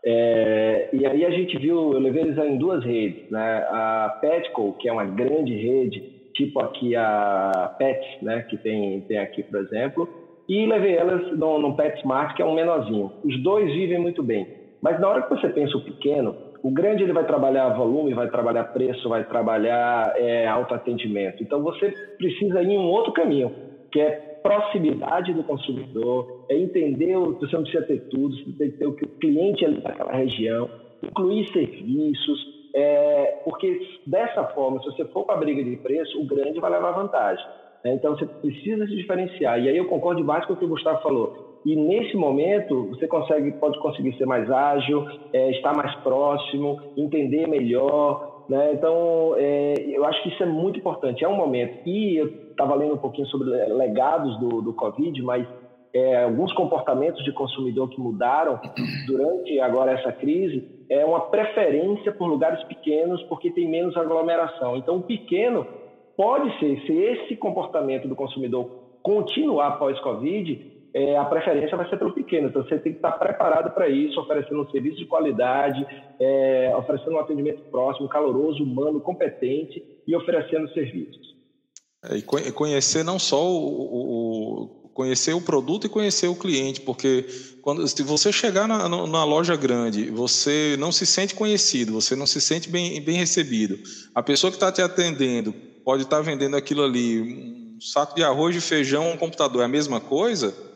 É, 0.04 0.88
e 0.92 1.04
aí 1.04 1.24
a 1.24 1.30
gente 1.30 1.58
viu, 1.58 1.92
eu 1.92 1.98
levei 1.98 2.22
eles 2.22 2.38
em 2.38 2.56
duas 2.56 2.82
redes, 2.82 3.30
né? 3.30 3.66
A 3.70 4.18
Petco, 4.20 4.74
que 4.78 4.88
é 4.88 4.92
uma 4.92 5.04
grande 5.04 5.54
rede, 5.54 6.00
tipo 6.34 6.60
aqui 6.60 6.96
a 6.96 7.74
Pets, 7.78 8.22
né? 8.22 8.42
Que 8.42 8.56
tem, 8.56 9.02
tem 9.02 9.18
aqui, 9.18 9.42
por 9.42 9.60
exemplo, 9.60 10.08
e 10.48 10.64
levei 10.64 10.96
elas 10.96 11.36
no, 11.36 11.58
no 11.58 11.76
PetSmart, 11.76 12.34
que 12.34 12.40
é 12.40 12.46
um 12.46 12.54
menorzinho. 12.54 13.12
Os 13.22 13.42
dois 13.42 13.70
vivem 13.72 13.98
muito 13.98 14.22
bem. 14.22 14.46
Mas 14.80 14.98
na 14.98 15.08
hora 15.08 15.22
que 15.22 15.30
você 15.30 15.48
pensa 15.50 15.76
o 15.76 15.84
pequeno, 15.84 16.34
o 16.68 16.70
grande 16.70 17.02
ele 17.02 17.14
vai 17.14 17.24
trabalhar 17.24 17.70
volume, 17.70 18.12
vai 18.12 18.28
trabalhar 18.28 18.64
preço, 18.64 19.08
vai 19.08 19.24
trabalhar 19.24 20.12
é, 20.18 20.46
autoatendimento. 20.46 21.42
Então 21.42 21.62
você 21.62 21.90
precisa 22.18 22.62
ir 22.62 22.72
em 22.72 22.78
um 22.78 22.90
outro 22.90 23.10
caminho, 23.10 23.50
que 23.90 23.98
é 23.98 24.10
proximidade 24.42 25.32
do 25.32 25.42
consumidor, 25.44 26.44
é 26.50 26.58
entender, 26.58 27.16
você 27.16 27.56
não 27.56 27.62
precisa 27.62 27.86
ter 27.86 28.00
tudo, 28.10 28.36
você 28.36 28.52
tem 28.58 28.70
que 28.70 28.76
ter 28.76 28.86
o 28.86 28.92
que 28.92 29.06
o 29.06 29.08
cliente 29.08 29.64
ali 29.64 29.80
daquela 29.80 30.12
região, 30.12 30.68
incluir 31.02 31.50
serviços, 31.50 32.38
é, 32.74 33.40
porque 33.46 33.80
dessa 34.06 34.44
forma, 34.48 34.78
se 34.80 34.90
você 34.90 35.06
for 35.06 35.24
para 35.24 35.36
a 35.36 35.38
briga 35.38 35.64
de 35.64 35.74
preço, 35.76 36.20
o 36.20 36.26
grande 36.26 36.60
vai 36.60 36.70
levar 36.70 36.90
vantagem. 36.90 37.46
Né? 37.82 37.94
Então 37.94 38.14
você 38.14 38.26
precisa 38.26 38.86
se 38.86 38.94
diferenciar. 38.94 39.58
E 39.58 39.70
aí 39.70 39.76
eu 39.78 39.86
concordo 39.86 40.20
demais 40.20 40.44
com 40.44 40.52
o 40.52 40.56
que 40.56 40.66
o 40.66 40.68
Gustavo 40.68 41.00
falou. 41.00 41.47
E 41.64 41.76
nesse 41.76 42.16
momento 42.16 42.88
você 42.88 43.06
consegue, 43.06 43.52
pode 43.52 43.78
conseguir 43.80 44.16
ser 44.16 44.26
mais 44.26 44.50
ágil, 44.50 45.06
é, 45.32 45.50
estar 45.50 45.74
mais 45.74 45.94
próximo, 45.96 46.80
entender 46.96 47.46
melhor. 47.48 48.44
Né? 48.48 48.72
Então 48.72 49.34
é, 49.36 49.74
eu 49.88 50.04
acho 50.04 50.22
que 50.22 50.28
isso 50.30 50.42
é 50.42 50.46
muito 50.46 50.78
importante. 50.78 51.24
É 51.24 51.28
um 51.28 51.36
momento. 51.36 51.86
E 51.86 52.16
eu 52.16 52.26
estava 52.50 52.74
lendo 52.74 52.94
um 52.94 52.98
pouquinho 52.98 53.26
sobre 53.28 53.48
legados 53.50 54.38
do, 54.38 54.62
do 54.62 54.72
Covid, 54.72 55.20
mas 55.22 55.46
é, 55.92 56.24
alguns 56.24 56.52
comportamentos 56.52 57.24
de 57.24 57.32
consumidor 57.32 57.88
que 57.88 58.00
mudaram 58.00 58.60
durante 59.06 59.58
agora 59.60 59.92
essa 59.92 60.12
crise 60.12 60.78
é 60.90 61.04
uma 61.04 61.20
preferência 61.22 62.12
por 62.12 62.26
lugares 62.26 62.62
pequenos 62.64 63.22
porque 63.24 63.50
tem 63.50 63.68
menos 63.68 63.96
aglomeração. 63.96 64.76
Então, 64.76 64.96
o 64.96 65.02
pequeno 65.02 65.66
pode 66.16 66.56
ser, 66.58 66.80
se 66.86 66.92
esse 66.92 67.36
comportamento 67.36 68.08
do 68.08 68.16
consumidor 68.16 68.70
continuar 69.02 69.78
pós-Covid, 69.78 70.77
é, 70.98 71.16
a 71.16 71.24
preferência 71.24 71.76
vai 71.76 71.88
ser 71.88 71.96
pelo 71.96 72.12
pequeno. 72.12 72.48
Então, 72.48 72.64
você 72.64 72.76
tem 72.78 72.92
que 72.92 72.98
estar 72.98 73.12
preparado 73.12 73.72
para 73.72 73.88
isso, 73.88 74.20
oferecendo 74.20 74.62
um 74.62 74.70
serviço 74.70 74.96
de 74.96 75.06
qualidade, 75.06 75.86
é, 76.18 76.74
oferecendo 76.76 77.12
um 77.12 77.20
atendimento 77.20 77.62
próximo, 77.70 78.08
caloroso, 78.08 78.64
humano, 78.64 79.00
competente 79.00 79.80
e 80.04 80.16
oferecendo 80.16 80.68
serviços. 80.72 81.36
É, 82.04 82.16
e 82.16 82.52
conhecer 82.52 83.04
não 83.04 83.16
só 83.16 83.48
o, 83.48 83.54
o, 83.54 84.90
conhecer 84.92 85.34
o 85.34 85.40
produto 85.40 85.86
e 85.86 85.90
conhecer 85.90 86.26
o 86.26 86.34
cliente, 86.34 86.80
porque 86.80 87.24
quando 87.62 87.86
se 87.86 88.02
você 88.02 88.32
chegar 88.32 88.66
na, 88.66 88.88
na, 88.88 89.24
loja 89.24 89.54
grande, 89.54 90.10
você 90.10 90.76
não 90.80 90.90
se 90.90 91.06
sente 91.06 91.32
conhecido, 91.32 91.92
você 91.92 92.16
não 92.16 92.26
se 92.26 92.40
sente 92.40 92.68
bem, 92.68 93.00
bem 93.00 93.18
recebido. 93.18 93.78
A 94.12 94.22
pessoa 94.22 94.50
que 94.50 94.56
está 94.56 94.72
te 94.72 94.82
atendendo 94.82 95.52
pode 95.84 96.02
estar 96.02 96.20
vendendo 96.22 96.56
aquilo 96.56 96.82
ali, 96.82 97.20
um 97.76 97.80
saco 97.80 98.16
de 98.16 98.24
arroz, 98.24 98.52
de 98.52 98.60
feijão, 98.60 99.12
um 99.12 99.16
computador, 99.16 99.62
é 99.62 99.64
a 99.64 99.68
mesma 99.68 100.00
coisa, 100.00 100.67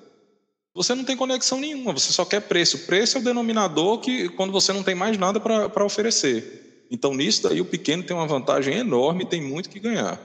você 0.74 0.94
não 0.94 1.04
tem 1.04 1.16
conexão 1.16 1.60
nenhuma, 1.60 1.92
você 1.92 2.12
só 2.12 2.24
quer 2.24 2.40
preço. 2.40 2.86
Preço 2.86 3.18
é 3.18 3.20
o 3.20 3.24
denominador 3.24 4.00
que 4.00 4.28
quando 4.30 4.52
você 4.52 4.72
não 4.72 4.82
tem 4.82 4.94
mais 4.94 5.18
nada 5.18 5.38
para 5.38 5.84
oferecer. 5.84 6.86
Então, 6.90 7.14
nisso 7.14 7.42
daí, 7.42 7.60
o 7.60 7.64
pequeno 7.64 8.02
tem 8.02 8.14
uma 8.14 8.26
vantagem 8.26 8.74
enorme 8.76 9.24
e 9.24 9.28
tem 9.28 9.40
muito 9.40 9.70
que 9.70 9.80
ganhar. 9.80 10.20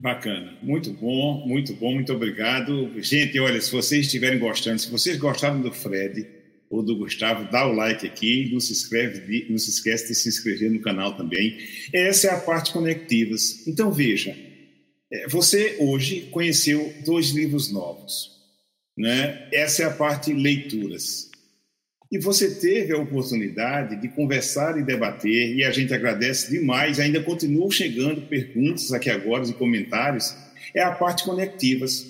Bacana, 0.00 0.58
muito 0.62 0.90
bom, 0.92 1.46
muito 1.46 1.72
bom, 1.74 1.94
muito 1.94 2.12
obrigado. 2.12 2.90
Gente, 3.00 3.38
olha, 3.38 3.60
se 3.60 3.70
vocês 3.70 4.06
estiverem 4.06 4.38
gostando, 4.38 4.78
se 4.80 4.90
vocês 4.90 5.16
gostaram 5.16 5.60
do 5.60 5.72
Fred, 5.72 6.26
ou 6.74 6.82
do 6.82 6.96
Gustavo, 6.96 7.50
dá 7.50 7.66
o 7.66 7.72
like 7.72 8.06
aqui, 8.06 8.50
não 8.52 8.58
se, 8.58 8.72
inscreve, 8.72 9.46
não 9.48 9.58
se 9.58 9.70
esquece 9.70 10.08
de 10.08 10.14
se 10.14 10.28
inscrever 10.28 10.70
no 10.70 10.80
canal 10.80 11.16
também. 11.16 11.56
Essa 11.92 12.28
é 12.28 12.30
a 12.30 12.40
parte 12.40 12.72
conectivas. 12.72 13.66
Então 13.66 13.92
veja, 13.92 14.36
é, 15.12 15.28
você 15.28 15.76
hoje 15.78 16.28
conheceu 16.32 16.92
dois 17.04 17.30
livros 17.30 17.70
novos, 17.70 18.33
né? 18.96 19.48
Essa 19.52 19.82
é 19.82 19.86
a 19.86 19.90
parte 19.90 20.32
leituras. 20.32 21.30
E 22.10 22.18
você 22.18 22.54
teve 22.54 22.92
a 22.92 22.98
oportunidade 22.98 24.00
de 24.00 24.08
conversar 24.08 24.78
e 24.78 24.84
debater, 24.84 25.56
e 25.56 25.64
a 25.64 25.70
gente 25.72 25.92
agradece 25.92 26.50
demais. 26.50 27.00
Ainda 27.00 27.20
continuam 27.20 27.70
chegando 27.70 28.22
perguntas 28.22 28.92
aqui 28.92 29.10
agora 29.10 29.44
e 29.44 29.52
comentários. 29.52 30.34
É 30.72 30.82
a 30.82 30.92
parte 30.92 31.24
conectivas. 31.24 32.06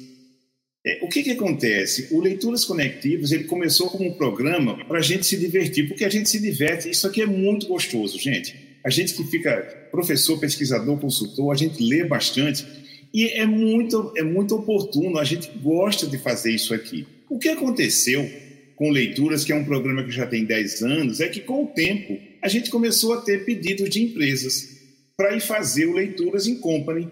É, 0.86 1.00
o 1.02 1.08
que, 1.08 1.22
que 1.22 1.30
acontece? 1.30 2.08
O 2.10 2.20
Leituras 2.20 2.66
Conectivas 2.66 3.32
ele 3.32 3.44
começou 3.44 3.88
como 3.88 4.06
um 4.06 4.12
programa 4.12 4.84
para 4.84 4.98
a 4.98 5.02
gente 5.02 5.24
se 5.24 5.38
divertir, 5.38 5.88
porque 5.88 6.04
a 6.04 6.10
gente 6.10 6.28
se 6.28 6.38
diverte. 6.38 6.90
Isso 6.90 7.06
aqui 7.06 7.22
é 7.22 7.26
muito 7.26 7.66
gostoso, 7.66 8.18
gente. 8.18 8.54
A 8.84 8.90
gente 8.90 9.14
que 9.14 9.24
fica 9.24 9.88
professor, 9.90 10.38
pesquisador, 10.38 10.98
consultor, 10.98 11.50
a 11.50 11.56
gente 11.56 11.82
lê 11.82 12.04
bastante 12.04 12.66
e 13.14 13.28
é 13.28 13.46
muito, 13.46 14.12
é 14.16 14.24
muito 14.24 14.56
oportuno. 14.56 15.18
A 15.18 15.24
gente 15.24 15.48
gosta 15.62 16.04
de 16.04 16.18
fazer 16.18 16.50
isso 16.50 16.74
aqui. 16.74 17.06
O 17.30 17.38
que 17.38 17.48
aconteceu 17.48 18.28
com 18.74 18.90
Leituras, 18.90 19.44
que 19.44 19.52
é 19.52 19.54
um 19.54 19.64
programa 19.64 20.02
que 20.02 20.10
já 20.10 20.26
tem 20.26 20.44
10 20.44 20.82
anos, 20.82 21.20
é 21.20 21.28
que 21.28 21.38
com 21.38 21.62
o 21.62 21.68
tempo 21.68 22.18
a 22.42 22.48
gente 22.48 22.70
começou 22.70 23.14
a 23.14 23.20
ter 23.20 23.44
pedidos 23.44 23.88
de 23.88 24.02
empresas 24.02 24.80
para 25.16 25.36
ir 25.36 25.40
fazer 25.40 25.86
o 25.86 25.92
Leituras 25.92 26.48
em 26.48 26.56
Company. 26.56 27.08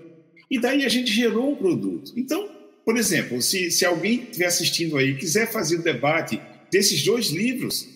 E 0.51 0.61
daí 0.61 0.85
a 0.85 0.89
gente 0.89 1.13
gerou 1.13 1.53
um 1.53 1.55
produto. 1.55 2.13
Então, 2.17 2.51
por 2.85 2.97
exemplo, 2.97 3.41
se, 3.41 3.71
se 3.71 3.87
alguém 3.87 4.25
estiver 4.25 4.47
assistindo 4.47 4.99
aí 4.99 5.15
quiser 5.15 5.53
fazer 5.53 5.77
o 5.77 5.83
debate 5.83 6.41
desses 6.69 7.05
dois 7.05 7.29
livros, 7.29 7.89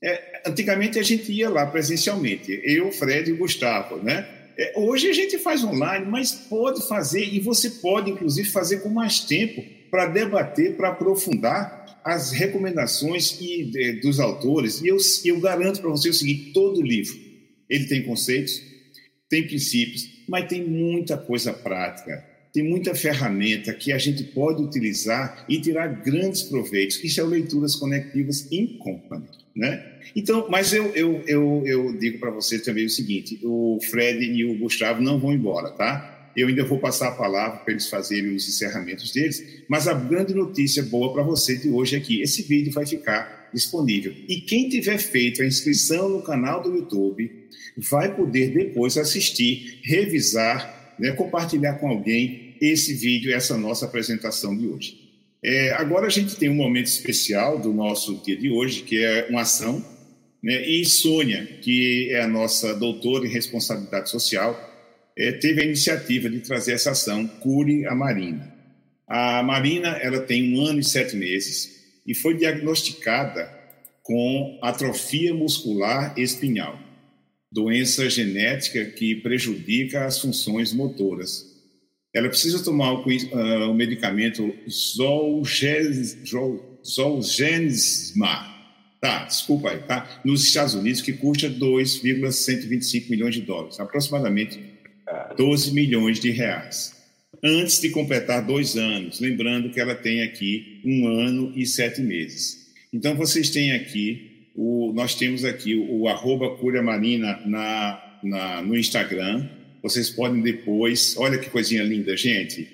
é, 0.00 0.42
antigamente 0.46 0.96
a 0.96 1.02
gente 1.02 1.32
ia 1.32 1.50
lá 1.50 1.66
presencialmente, 1.66 2.60
eu, 2.62 2.92
Fred 2.92 3.28
e 3.28 3.34
Gustavo, 3.34 3.96
né? 3.96 4.37
É, 4.58 4.72
hoje 4.76 5.08
a 5.08 5.12
gente 5.12 5.38
faz 5.38 5.62
online, 5.62 6.04
mas 6.06 6.32
pode 6.32 6.86
fazer, 6.88 7.22
e 7.22 7.38
você 7.38 7.70
pode, 7.70 8.10
inclusive, 8.10 8.48
fazer 8.48 8.80
com 8.80 8.88
mais 8.88 9.20
tempo 9.20 9.62
para 9.88 10.06
debater, 10.06 10.76
para 10.76 10.88
aprofundar 10.88 12.00
as 12.04 12.32
recomendações 12.32 13.40
e, 13.40 13.64
de, 13.64 13.92
dos 14.00 14.18
autores. 14.18 14.80
E 14.82 14.88
eu, 14.88 14.96
eu 15.24 15.40
garanto 15.40 15.80
para 15.80 15.90
você 15.90 16.08
o 16.08 16.14
seguinte: 16.14 16.52
todo 16.52 16.82
livro 16.82 17.16
ele 17.70 17.86
tem 17.86 18.02
conceitos, 18.02 18.60
tem 19.28 19.46
princípios, 19.46 20.08
mas 20.28 20.48
tem 20.48 20.66
muita 20.66 21.16
coisa 21.16 21.52
prática 21.52 22.27
tem 22.52 22.62
muita 22.62 22.94
ferramenta 22.94 23.72
que 23.74 23.92
a 23.92 23.98
gente 23.98 24.24
pode 24.24 24.62
utilizar 24.62 25.44
e 25.48 25.60
tirar 25.60 25.88
grandes 26.02 26.42
proveitos. 26.42 27.02
Isso 27.02 27.20
é 27.20 27.24
o 27.24 27.26
Leituras 27.26 27.76
Conectivas 27.76 28.50
in 28.50 28.78
Company. 28.78 29.26
Né? 29.54 29.84
Então, 30.14 30.46
mas 30.48 30.72
eu, 30.72 30.86
eu, 30.94 31.22
eu, 31.26 31.62
eu 31.66 31.98
digo 31.98 32.18
para 32.18 32.30
vocês 32.30 32.62
também 32.62 32.86
o 32.86 32.90
seguinte: 32.90 33.40
o 33.42 33.78
Fred 33.90 34.24
e 34.24 34.44
o 34.44 34.56
Gustavo 34.58 35.02
não 35.02 35.18
vão 35.18 35.32
embora, 35.32 35.70
tá? 35.70 36.30
Eu 36.36 36.46
ainda 36.46 36.64
vou 36.64 36.78
passar 36.78 37.08
a 37.08 37.12
palavra 37.12 37.58
para 37.58 37.72
eles 37.72 37.88
fazerem 37.88 38.34
os 38.34 38.48
encerramentos 38.48 39.10
deles, 39.10 39.64
mas 39.68 39.88
a 39.88 39.94
grande 39.94 40.32
notícia 40.32 40.84
boa 40.84 41.12
para 41.12 41.24
você 41.24 41.56
de 41.56 41.68
hoje 41.68 41.96
é 41.96 42.00
que 42.00 42.22
esse 42.22 42.42
vídeo 42.42 42.72
vai 42.72 42.86
ficar 42.86 43.50
disponível. 43.52 44.14
E 44.28 44.42
quem 44.42 44.68
tiver 44.68 44.98
feito 44.98 45.42
a 45.42 45.46
inscrição 45.46 46.08
no 46.08 46.22
canal 46.22 46.62
do 46.62 46.76
YouTube 46.76 47.28
vai 47.76 48.14
poder 48.14 48.52
depois 48.52 48.96
assistir, 48.96 49.80
revisar 49.82 50.77
né, 50.98 51.12
compartilhar 51.12 51.74
com 51.74 51.88
alguém 51.88 52.56
esse 52.60 52.94
vídeo, 52.94 53.32
essa 53.32 53.56
nossa 53.56 53.86
apresentação 53.86 54.56
de 54.56 54.66
hoje. 54.66 55.08
É, 55.42 55.70
agora 55.72 56.06
a 56.06 56.10
gente 56.10 56.36
tem 56.36 56.48
um 56.48 56.54
momento 56.54 56.86
especial 56.86 57.58
do 57.58 57.72
nosso 57.72 58.20
dia 58.24 58.36
de 58.36 58.50
hoje, 58.50 58.82
que 58.82 59.04
é 59.04 59.28
uma 59.30 59.42
ação, 59.42 59.84
né, 60.42 60.68
e 60.68 60.84
Sônia, 60.84 61.46
que 61.62 62.10
é 62.10 62.22
a 62.22 62.28
nossa 62.28 62.74
doutora 62.74 63.26
em 63.26 63.30
responsabilidade 63.30 64.10
social, 64.10 64.58
é, 65.16 65.32
teve 65.32 65.62
a 65.62 65.64
iniciativa 65.64 66.28
de 66.28 66.40
trazer 66.40 66.72
essa 66.72 66.90
ação 66.90 67.26
Cure 67.26 67.86
a 67.86 67.94
Marina. 67.94 68.52
A 69.06 69.42
Marina 69.42 69.88
ela 70.00 70.20
tem 70.20 70.54
um 70.54 70.60
ano 70.64 70.80
e 70.80 70.84
sete 70.84 71.16
meses 71.16 71.78
e 72.06 72.14
foi 72.14 72.34
diagnosticada 72.34 73.52
com 74.02 74.58
atrofia 74.62 75.34
muscular 75.34 76.14
espinhal 76.18 76.87
doença 77.50 78.08
genética 78.10 78.84
que 78.86 79.16
prejudica 79.16 80.04
as 80.04 80.20
funções 80.20 80.72
motoras. 80.72 81.46
Ela 82.14 82.28
precisa 82.28 82.62
tomar 82.62 82.92
o, 82.92 83.04
uh, 83.06 83.70
o 83.70 83.74
medicamento 83.74 84.54
Zolgensma, 84.68 86.16
tá, 89.00 89.24
desculpa 89.24 89.70
aí, 89.70 89.78
tá? 89.82 90.20
Nos 90.24 90.44
Estados 90.44 90.74
Unidos, 90.74 91.02
que 91.02 91.12
custa 91.12 91.48
2,125 91.48 93.10
milhões 93.10 93.34
de 93.34 93.42
dólares, 93.42 93.78
aproximadamente 93.78 94.78
12 95.36 95.72
milhões 95.72 96.18
de 96.20 96.30
reais. 96.30 96.96
Antes 97.42 97.80
de 97.80 97.90
completar 97.90 98.44
dois 98.44 98.76
anos, 98.76 99.20
lembrando 99.20 99.70
que 99.70 99.80
ela 99.80 99.94
tem 99.94 100.22
aqui 100.22 100.80
um 100.84 101.06
ano 101.06 101.52
e 101.54 101.66
sete 101.66 102.00
meses. 102.00 102.68
Então 102.92 103.14
vocês 103.14 103.50
têm 103.50 103.72
aqui, 103.72 104.27
o, 104.60 104.92
nós 104.92 105.14
temos 105.14 105.44
aqui 105.44 105.76
o, 105.76 106.00
o 106.00 106.08
arroba 106.08 106.58
Marina 106.82 107.40
na, 107.46 108.18
na, 108.24 108.60
no 108.62 108.76
Instagram. 108.76 109.48
Vocês 109.80 110.10
podem 110.10 110.42
depois, 110.42 111.14
olha 111.16 111.38
que 111.38 111.48
coisinha 111.48 111.84
linda, 111.84 112.16
gente. 112.16 112.68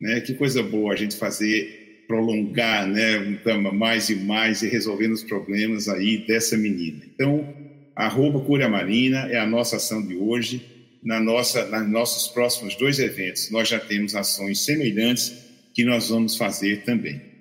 Né? 0.00 0.20
Que 0.20 0.34
coisa 0.34 0.62
boa 0.62 0.92
a 0.92 0.96
gente 0.96 1.16
fazer, 1.16 2.04
prolongar 2.06 2.86
né? 2.86 3.36
mais 3.72 4.10
e 4.10 4.14
mais 4.14 4.62
e 4.62 4.68
resolvendo 4.68 5.10
os 5.10 5.24
problemas 5.24 5.88
aí 5.88 6.18
dessa 6.18 6.56
menina. 6.56 7.00
Então, 7.12 7.52
arroba 7.96 8.68
Marina 8.68 9.26
é 9.28 9.36
a 9.36 9.46
nossa 9.46 9.74
ação 9.74 10.06
de 10.06 10.14
hoje 10.14 10.64
na 11.02 11.18
nossa, 11.18 11.66
nos 11.66 11.90
nossos 11.90 12.28
próximos 12.32 12.76
dois 12.76 13.00
eventos, 13.00 13.50
nós 13.50 13.68
já 13.68 13.80
temos 13.80 14.14
ações 14.14 14.64
semelhantes 14.64 15.34
que 15.74 15.84
nós 15.84 16.10
vamos 16.10 16.36
fazer 16.36 16.82
também. 16.84 17.33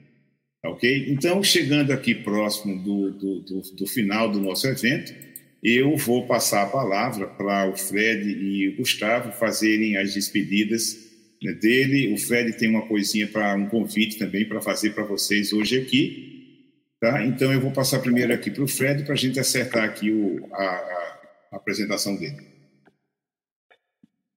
Ok? 0.66 1.06
Então, 1.10 1.44
chegando 1.44 1.92
aqui 1.92 2.16
próximo 2.16 2.82
do, 2.82 3.12
do, 3.12 3.40
do, 3.42 3.62
do 3.76 3.88
final 3.88 4.30
do 4.30 4.40
nosso 4.40 4.66
evento, 4.68 5.14
eu 5.62 5.96
vou 5.98 6.26
passar 6.26 6.64
a 6.64 6.70
palavra 6.70 7.28
para 7.28 7.70
o 7.70 7.76
Fred 7.76 8.30
e 8.30 8.70
o 8.70 8.78
Gustavo 8.78 9.32
fazerem 9.34 9.98
as 9.98 10.14
despedidas 10.14 11.12
né, 11.42 11.52
dele. 11.54 12.14
O 12.14 12.18
Fred 12.18 12.54
tem 12.58 12.70
uma 12.70 12.88
coisinha 12.88 13.28
para 13.28 13.56
um 13.56 13.68
convite 13.68 14.18
também 14.18 14.48
para 14.48 14.62
fazer 14.62 14.92
para 14.92 15.04
vocês 15.04 15.52
hoje 15.52 15.80
aqui. 15.80 16.32
Tá? 17.00 17.26
Então, 17.26 17.52
eu 17.52 17.60
vou 17.60 17.72
passar 17.72 18.00
primeiro 18.00 18.34
aqui 18.34 18.50
para 18.50 18.64
o 18.64 18.68
Fred 18.68 19.04
para 19.04 19.14
a 19.14 19.18
gente 19.18 19.40
acertar 19.40 19.84
aqui 19.84 20.12
o, 20.12 20.48
a, 20.54 20.64
a, 20.64 21.20
a 21.52 21.56
apresentação 21.58 22.16
dele. 22.16 22.54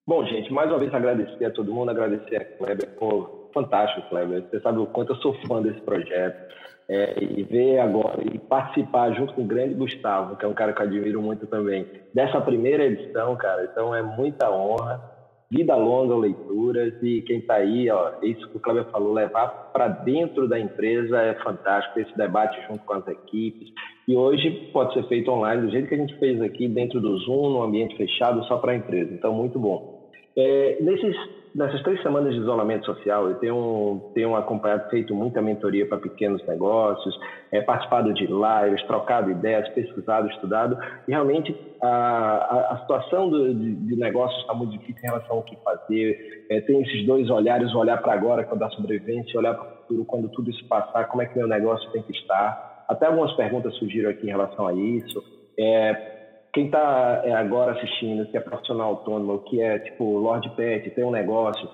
Bom, 0.05 0.25
gente, 0.27 0.53
mais 0.53 0.69
uma 0.71 0.79
vez 0.79 0.93
agradecer 0.93 1.45
a 1.45 1.51
todo 1.51 1.73
mundo, 1.73 1.91
agradecer 1.91 2.37
a 2.37 2.45
Kleber. 2.45 2.89
Pô, 2.97 3.36
fantástico, 3.57 4.07
Kleber. 4.11 4.45
Você 4.51 4.61
sabe 4.61 4.79
o 4.79 4.87
quanto 4.87 5.13
eu 5.13 5.17
sou 5.17 5.33
fã 5.49 5.63
desse 5.63 5.81
projeto. 5.81 6.55
É, 6.89 7.17
e 7.21 7.43
ver 7.43 7.81
agora 7.81 8.23
e 8.23 8.39
participar 8.39 9.13
junto 9.13 9.35
com 9.35 9.43
o 9.43 9.47
grande 9.47 9.75
Gustavo, 9.75 10.37
que 10.37 10.45
é 10.45 10.49
um 10.49 10.55
cara 10.55 10.73
que 10.73 10.81
eu 10.81 10.87
admiro 10.87 11.21
muito 11.21 11.45
também, 11.49 11.85
dessa 12.15 12.41
primeira 12.41 12.85
edição, 12.85 13.35
cara. 13.35 13.65
Então 13.65 13.93
é 13.93 14.03
muita 14.03 14.49
honra. 14.51 15.17
Vida 15.51 15.75
longa, 15.75 16.15
leituras. 16.15 16.95
E 17.03 17.23
quem 17.23 17.39
está 17.39 17.55
aí, 17.55 17.91
ó, 17.91 18.13
isso 18.23 18.49
que 18.51 18.57
o 18.57 18.61
Kleber 18.61 18.85
falou, 18.91 19.13
levar 19.13 19.49
para 19.73 19.89
dentro 19.89 20.49
da 20.49 20.59
empresa 20.61 21.21
é 21.21 21.35
fantástico. 21.35 21.99
Esse 21.99 22.17
debate 22.17 22.61
junto 22.69 22.85
com 22.85 22.93
as 22.93 23.07
equipes. 23.09 23.69
E 24.07 24.17
hoje 24.17 24.71
pode 24.73 24.95
ser 24.95 25.09
feito 25.09 25.31
online, 25.31 25.63
do 25.63 25.71
jeito 25.71 25.89
que 25.89 25.95
a 25.95 25.99
gente 25.99 26.17
fez 26.19 26.41
aqui, 26.41 26.69
dentro 26.69 27.01
do 27.01 27.17
Zoom, 27.19 27.51
no 27.51 27.63
ambiente 27.63 27.97
fechado, 27.97 28.45
só 28.45 28.59
para 28.59 28.73
a 28.73 28.77
empresa. 28.77 29.13
Então, 29.13 29.33
muito 29.33 29.59
bom. 29.59 30.09
É, 30.37 30.79
nesses, 30.81 31.17
nessas 31.57 31.83
três 31.83 32.01
semanas 32.03 32.35
de 32.35 32.41
isolamento 32.41 32.85
social, 32.85 33.29
eu 33.29 33.35
tenho, 33.37 34.11
tenho 34.15 34.37
acompanhado, 34.37 34.91
feito 34.91 35.15
muita 35.15 35.41
mentoria 35.41 35.87
para 35.87 35.97
pequenos 35.97 36.47
negócios, 36.47 37.19
é, 37.51 37.63
participado 37.63 38.13
de 38.13 38.27
lives, 38.27 38.83
trocado 38.87 39.31
ideias, 39.31 39.67
pesquisado, 39.71 40.29
estudado, 40.29 40.79
e 41.09 41.11
realmente 41.11 41.57
a, 41.83 41.89
a, 41.89 42.75
a 42.75 42.79
situação 42.81 43.31
do, 43.31 43.55
de, 43.55 43.75
de 43.75 43.97
negócios 43.97 44.39
está 44.43 44.53
muito 44.53 44.73
difícil 44.73 45.01
em 45.03 45.07
relação 45.07 45.37
ao 45.37 45.43
que 45.43 45.57
fazer. 45.65 46.45
É, 46.51 46.61
tem 46.61 46.83
esses 46.83 47.07
dois 47.07 47.31
olhares, 47.31 47.75
olhar 47.75 47.97
para 48.03 48.13
agora, 48.13 48.45
quando 48.45 48.63
a 48.63 48.71
sobrevivência, 48.71 49.39
olhar 49.39 49.55
para 49.55 49.65
o 49.65 49.77
futuro, 49.79 50.05
quando 50.05 50.29
tudo 50.29 50.51
isso 50.51 50.65
passar, 50.69 51.07
como 51.09 51.23
é 51.23 51.27
que 51.27 51.39
meu 51.39 51.49
negócio 51.49 51.91
tem 51.91 52.03
que 52.03 52.13
estar. 52.13 52.85
Até 52.87 53.07
algumas 53.07 53.33
perguntas 53.33 53.75
surgiram 53.77 54.11
aqui 54.11 54.27
em 54.27 54.31
relação 54.31 54.67
a 54.67 54.75
isso. 54.75 55.25
É, 55.59 56.16
quem 56.57 56.65
está 56.65 57.21
é, 57.23 57.35
agora 57.35 57.73
assistindo, 57.73 58.25
que 58.31 58.37
é 58.39 58.41
profissional 58.41 58.89
autônomo, 58.89 59.41
que 59.41 59.61
é 59.61 59.79
tipo 59.79 60.17
Lord 60.17 60.49
Pet, 60.57 60.89
tem 60.89 61.05
um 61.05 61.11
negócio, 61.11 61.69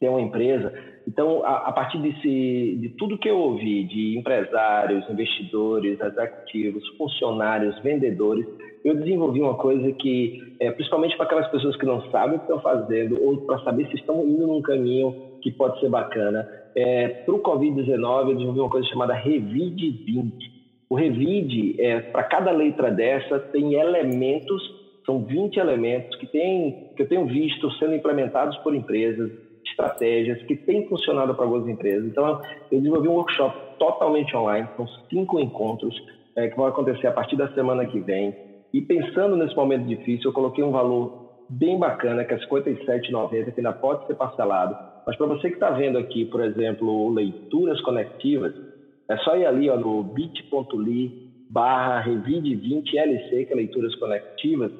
tem 0.00 0.08
uma 0.08 0.22
empresa. 0.22 0.72
Então, 1.06 1.44
a, 1.44 1.68
a, 1.68 1.72
partir 1.72 1.98
desse, 1.98 2.78
de 2.80 2.88
tudo 2.96 3.18
que 3.18 3.28
eu 3.28 3.36
ouvi 3.36 3.84
de 3.84 4.16
empresários, 4.16 5.04
investidores, 5.10 6.00
executivos, 6.00 6.88
funcionários, 6.96 7.78
vendedores, 7.80 8.46
eu 8.82 8.94
desenvolvi 8.94 9.42
uma 9.42 9.56
coisa 9.56 9.92
que, 9.92 10.56
é, 10.58 10.70
principalmente 10.70 11.14
para 11.14 11.26
aquelas 11.26 11.48
pessoas 11.48 11.76
que 11.76 11.84
não 11.84 12.00
sabem 12.10 12.36
o 12.36 12.38
que 12.38 12.46
estão 12.46 12.60
fazendo 12.62 13.22
ou 13.22 13.36
para 13.42 13.58
saber 13.58 13.88
se 13.88 13.96
estão 13.96 14.26
indo 14.26 14.46
num 14.46 14.62
caminho 14.62 15.14
que 15.42 15.50
pode 15.50 15.78
ser 15.80 15.90
bacana, 15.90 16.48
é, 16.74 17.08
para 17.08 17.34
o 17.34 17.42
Covid-19 17.42 18.28
eu 18.28 18.32
desenvolvi 18.32 18.60
uma 18.60 18.70
coisa 18.70 18.88
chamada 18.88 19.12
Revide 19.12 19.90
20 20.06 20.57
o 20.90 20.94
Revide, 20.94 21.80
é, 21.80 22.00
para 22.00 22.22
cada 22.22 22.50
letra 22.50 22.90
dessa, 22.90 23.38
tem 23.38 23.74
elementos, 23.74 24.62
são 25.04 25.22
20 25.22 25.58
elementos 25.58 26.16
que, 26.18 26.26
tem, 26.26 26.90
que 26.96 27.02
eu 27.02 27.08
tenho 27.08 27.26
visto 27.26 27.70
sendo 27.72 27.94
implementados 27.94 28.56
por 28.58 28.74
empresas, 28.74 29.30
estratégias 29.64 30.42
que 30.44 30.56
têm 30.56 30.88
funcionado 30.88 31.34
para 31.34 31.44
algumas 31.44 31.68
empresas. 31.68 32.06
Então, 32.06 32.40
eu 32.70 32.78
desenvolvi 32.78 33.08
um 33.08 33.12
workshop 33.12 33.56
totalmente 33.78 34.34
online, 34.34 34.66
são 34.76 34.86
cinco 35.10 35.38
encontros 35.38 35.94
é, 36.34 36.48
que 36.48 36.56
vão 36.56 36.66
acontecer 36.66 37.06
a 37.06 37.12
partir 37.12 37.36
da 37.36 37.48
semana 37.52 37.84
que 37.84 38.00
vem. 38.00 38.34
E 38.72 38.80
pensando 38.80 39.36
nesse 39.36 39.54
momento 39.54 39.86
difícil, 39.86 40.30
eu 40.30 40.32
coloquei 40.32 40.64
um 40.64 40.70
valor 40.70 41.28
bem 41.48 41.78
bacana, 41.78 42.24
que 42.24 42.32
é 42.32 42.36
R$ 42.36 42.46
57,90, 42.46 43.52
que 43.52 43.60
ainda 43.60 43.72
pode 43.72 44.06
ser 44.06 44.14
parcelado. 44.14 44.76
Mas 45.06 45.16
para 45.16 45.26
você 45.26 45.48
que 45.48 45.54
está 45.54 45.70
vendo 45.70 45.98
aqui, 45.98 46.24
por 46.26 46.42
exemplo, 46.42 47.12
leituras 47.12 47.80
conectivas, 47.80 48.54
é 49.08 49.16
só 49.18 49.36
ir 49.36 49.46
ali 49.46 49.70
ó, 49.70 49.76
no 49.76 50.02
bit.ly 50.02 51.28
barra 51.50 52.04
revide20lc, 52.04 53.46
que 53.46 53.52
é 53.52 53.56
leituras 53.56 53.94
conectivas, 53.96 54.70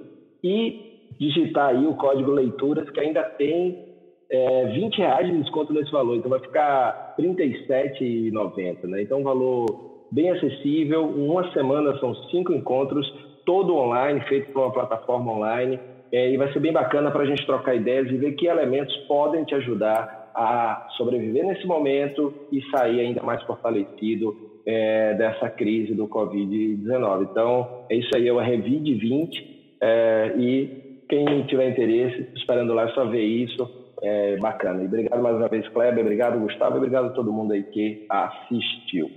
e 0.45 0.89
digitar 1.19 1.71
aí 1.71 1.87
o 1.87 1.95
código 1.95 2.31
leituras, 2.31 2.89
que 2.91 3.01
ainda 3.01 3.23
tem 3.23 3.89
é, 4.31 4.67
20 4.67 4.99
reais 4.99 5.27
de 5.27 5.39
desconto 5.43 5.73
nesse 5.73 5.91
valor. 5.91 6.17
Então 6.17 6.31
vai 6.31 6.41
ficar 6.41 7.15
R$ 7.19 7.25
37,90. 7.27 8.85
Né? 8.85 9.03
Então 9.03 9.21
um 9.21 9.25
valor 9.25 9.67
bem 10.13 10.31
acessível. 10.31 11.07
Uma 11.07 11.51
semana 11.53 11.99
são 11.99 12.15
cinco 12.31 12.53
encontros, 12.53 13.11
todo 13.45 13.75
online, 13.75 14.21
feito 14.29 14.53
por 14.53 14.65
uma 14.65 14.73
plataforma 14.73 15.33
online. 15.33 15.81
É, 16.13 16.31
e 16.31 16.37
vai 16.37 16.51
ser 16.53 16.61
bem 16.61 16.73
bacana 16.73 17.11
para 17.11 17.23
a 17.23 17.27
gente 17.27 17.45
trocar 17.45 17.75
ideias 17.75 18.09
e 18.09 18.17
ver 18.17 18.33
que 18.33 18.47
elementos 18.47 18.97
podem 19.07 19.45
te 19.45 19.55
ajudar 19.55 20.18
a 20.39 20.87
sobreviver 20.97 21.45
nesse 21.45 21.67
momento 21.67 22.33
e 22.53 22.63
sair 22.71 23.01
ainda 23.01 23.23
mais 23.25 23.43
fortalecido 23.43 24.37
é, 24.65 25.15
dessa 25.15 25.51
crise 25.51 25.95
do 25.95 26.07
Covid-19. 26.07 27.29
Então, 27.31 27.85
é 27.91 27.97
isso 27.97 28.11
aí, 28.15 28.29
é 28.29 28.33
o 28.33 28.39
Revide 28.39 28.95
20 28.95 29.77
é, 29.81 30.35
e 30.39 31.03
quem 31.09 31.43
tiver 31.47 31.71
interesse, 31.71 32.29
esperando 32.37 32.73
lá, 32.73 32.85
é 32.85 32.93
só 32.93 33.05
ver 33.07 33.25
isso, 33.25 33.69
é 34.01 34.37
bacana. 34.37 34.83
E 34.83 34.87
obrigado 34.87 35.21
mais 35.21 35.37
uma 35.37 35.49
vez, 35.49 35.67
Kleber, 35.69 36.05
obrigado, 36.05 36.39
Gustavo, 36.39 36.77
obrigado 36.77 37.07
a 37.07 37.11
todo 37.11 37.33
mundo 37.33 37.53
aí 37.53 37.65
que 37.65 38.07
assistiu. 38.09 39.11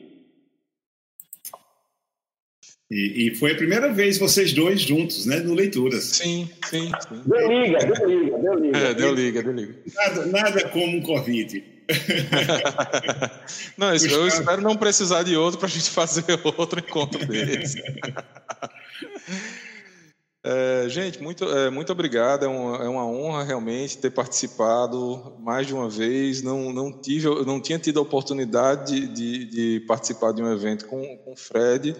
E, 2.91 3.29
e, 3.29 3.35
foi 3.35 3.53
a 3.53 3.55
primeira 3.55 3.93
vez 3.93 4.17
vocês 4.17 4.51
dois 4.51 4.81
juntos, 4.81 5.25
né, 5.25 5.37
no 5.37 5.53
Leituras. 5.53 6.03
Sim, 6.03 6.49
sim. 6.69 6.91
sim. 7.07 7.21
Deu 7.25 7.47
liga, 7.47 7.79
deu 7.79 8.05
liga, 8.05 8.37
deu 8.37 8.53
liga. 8.55 8.77
É, 8.77 8.93
deu 8.93 9.13
liga, 9.15 9.41
deu 9.41 9.53
liga. 9.53 9.75
Nada, 9.95 10.25
nada 10.25 10.67
como 10.67 10.97
um 10.97 11.01
Covid. 11.01 11.63
não, 13.77 13.95
eu 13.95 14.27
espero 14.27 14.61
não 14.61 14.75
precisar 14.75 15.23
de 15.23 15.37
outro 15.37 15.57
para 15.57 15.69
a 15.69 15.71
gente 15.71 15.89
fazer 15.89 16.25
outro 16.57 16.81
encontro 16.81 17.25
desse. 17.25 17.81
É, 20.43 20.89
gente, 20.89 21.21
muito, 21.21 21.43
é, 21.43 21.69
muito 21.69 21.91
obrigado. 21.91 22.45
É 22.45 22.47
uma, 22.47 22.77
é 22.77 22.89
uma, 22.89 23.05
honra 23.05 23.43
realmente 23.43 23.99
ter 23.99 24.09
participado 24.09 25.37
mais 25.39 25.67
de 25.67 25.73
uma 25.75 25.87
vez. 25.87 26.41
Não, 26.41 26.73
não, 26.73 26.91
tive, 26.91 27.27
não 27.45 27.61
tinha 27.61 27.77
tido 27.77 27.99
a 27.99 28.01
oportunidade 28.01 29.07
de, 29.07 29.07
de, 29.07 29.45
de 29.45 29.79
participar 29.81 30.31
de 30.31 30.41
um 30.41 30.51
evento 30.51 30.87
com 30.87 30.99
o 31.27 31.35
Fred 31.35 31.95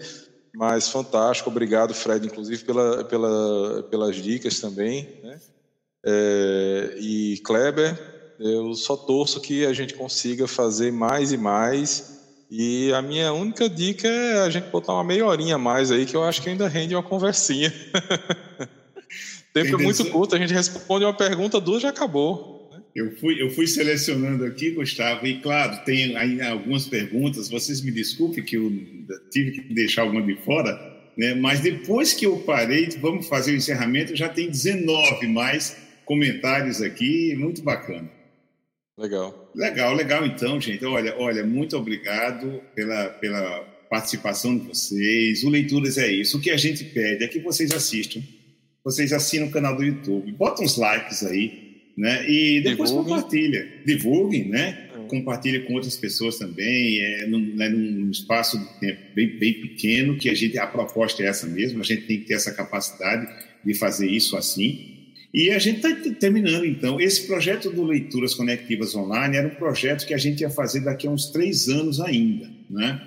mas 0.54 0.88
fantástico, 0.88 1.48
obrigado, 1.48 1.94
Fred, 1.94 2.26
inclusive 2.26 2.64
pela, 2.64 3.04
pela, 3.04 3.82
pelas 3.84 4.16
dicas 4.16 4.60
também. 4.60 5.08
Né? 5.22 5.40
É, 6.04 6.96
e 6.98 7.38
Kleber, 7.44 7.98
eu 8.38 8.74
só 8.74 8.96
torço 8.96 9.40
que 9.40 9.64
a 9.64 9.72
gente 9.72 9.94
consiga 9.94 10.46
fazer 10.46 10.92
mais 10.92 11.32
e 11.32 11.36
mais. 11.36 12.20
E 12.50 12.92
a 12.92 13.00
minha 13.00 13.32
única 13.32 13.66
dica 13.68 14.06
é 14.06 14.42
a 14.42 14.50
gente 14.50 14.68
botar 14.68 14.92
uma 14.92 15.04
meia 15.04 15.24
horinha 15.24 15.54
a 15.54 15.58
mais 15.58 15.90
aí, 15.90 16.04
que 16.04 16.14
eu 16.14 16.22
acho 16.22 16.42
que 16.42 16.50
ainda 16.50 16.68
rende 16.68 16.94
uma 16.94 17.02
conversinha. 17.02 17.72
Tempo 19.54 19.80
é 19.80 19.82
muito 19.82 20.04
curto, 20.10 20.34
a 20.34 20.38
gente 20.38 20.52
responde 20.52 21.04
uma 21.04 21.14
pergunta, 21.14 21.60
duas 21.60 21.82
já 21.82 21.88
acabou. 21.90 22.61
Eu 22.94 23.16
fui, 23.16 23.40
eu 23.40 23.50
fui 23.50 23.66
selecionando 23.66 24.44
aqui, 24.44 24.70
Gustavo, 24.70 25.26
e 25.26 25.40
claro, 25.40 25.82
tem 25.84 26.16
aí 26.16 26.40
algumas 26.42 26.86
perguntas, 26.86 27.48
vocês 27.48 27.80
me 27.80 27.90
desculpem 27.90 28.44
que 28.44 28.56
eu 28.56 28.70
tive 29.30 29.52
que 29.52 29.74
deixar 29.74 30.02
alguma 30.02 30.22
de 30.22 30.36
fora, 30.42 30.78
né? 31.16 31.34
mas 31.34 31.60
depois 31.60 32.12
que 32.12 32.26
eu 32.26 32.38
parei, 32.38 32.88
vamos 33.00 33.26
fazer 33.26 33.52
o 33.52 33.56
encerramento, 33.56 34.14
já 34.14 34.28
tem 34.28 34.50
19 34.50 35.26
mais 35.26 35.76
comentários 36.04 36.82
aqui, 36.82 37.34
muito 37.34 37.62
bacana. 37.62 38.10
Legal. 38.98 39.50
Legal, 39.54 39.94
legal 39.94 40.26
então, 40.26 40.60
gente. 40.60 40.84
Olha, 40.84 41.16
olha, 41.18 41.44
muito 41.46 41.76
obrigado 41.76 42.60
pela, 42.74 43.08
pela 43.08 43.60
participação 43.88 44.56
de 44.56 44.66
vocês. 44.66 45.42
O 45.42 45.48
Leituras 45.48 45.96
é 45.96 46.12
isso. 46.12 46.36
O 46.36 46.40
que 46.40 46.50
a 46.50 46.58
gente 46.58 46.84
pede 46.84 47.24
é 47.24 47.28
que 47.28 47.38
vocês 47.38 47.70
assistam 47.72 48.20
vocês 48.84 49.12
assinam 49.12 49.46
o 49.46 49.50
canal 49.50 49.76
do 49.76 49.84
YouTube, 49.84 50.32
botam 50.32 50.64
uns 50.64 50.76
likes 50.76 51.24
aí, 51.24 51.71
né? 51.96 52.28
E 52.28 52.60
depois 52.60 52.90
Divulguem. 52.90 53.14
compartilha. 53.14 53.68
Divulguem, 53.84 54.48
né? 54.48 54.88
É. 54.94 55.06
Compartilha 55.08 55.60
com 55.62 55.74
outras 55.74 55.96
pessoas 55.96 56.38
também, 56.38 57.00
é, 57.00 57.26
num, 57.26 57.54
né, 57.54 57.68
num 57.68 58.10
espaço 58.10 58.58
de 58.58 58.80
tempo 58.80 59.00
bem, 59.14 59.38
bem 59.38 59.54
pequeno, 59.54 60.16
que 60.16 60.28
a 60.30 60.34
gente, 60.34 60.58
a 60.58 60.66
proposta 60.66 61.22
é 61.22 61.26
essa 61.26 61.46
mesmo, 61.46 61.80
a 61.80 61.84
gente 61.84 62.02
tem 62.02 62.20
que 62.20 62.26
ter 62.26 62.34
essa 62.34 62.52
capacidade 62.52 63.28
de 63.64 63.74
fazer 63.74 64.08
isso 64.08 64.36
assim. 64.36 64.92
E 65.34 65.50
a 65.50 65.58
gente 65.58 65.86
está 65.86 66.12
terminando, 66.12 66.66
então. 66.66 67.00
Esse 67.00 67.26
projeto 67.26 67.70
do 67.70 67.82
Leituras 67.82 68.34
Conectivas 68.34 68.94
Online 68.94 69.36
era 69.36 69.48
um 69.48 69.54
projeto 69.54 70.06
que 70.06 70.12
a 70.12 70.18
gente 70.18 70.42
ia 70.42 70.50
fazer 70.50 70.80
daqui 70.80 71.06
a 71.06 71.10
uns 71.10 71.30
três 71.30 71.68
anos 71.68 72.00
ainda, 72.00 72.50
né? 72.68 73.00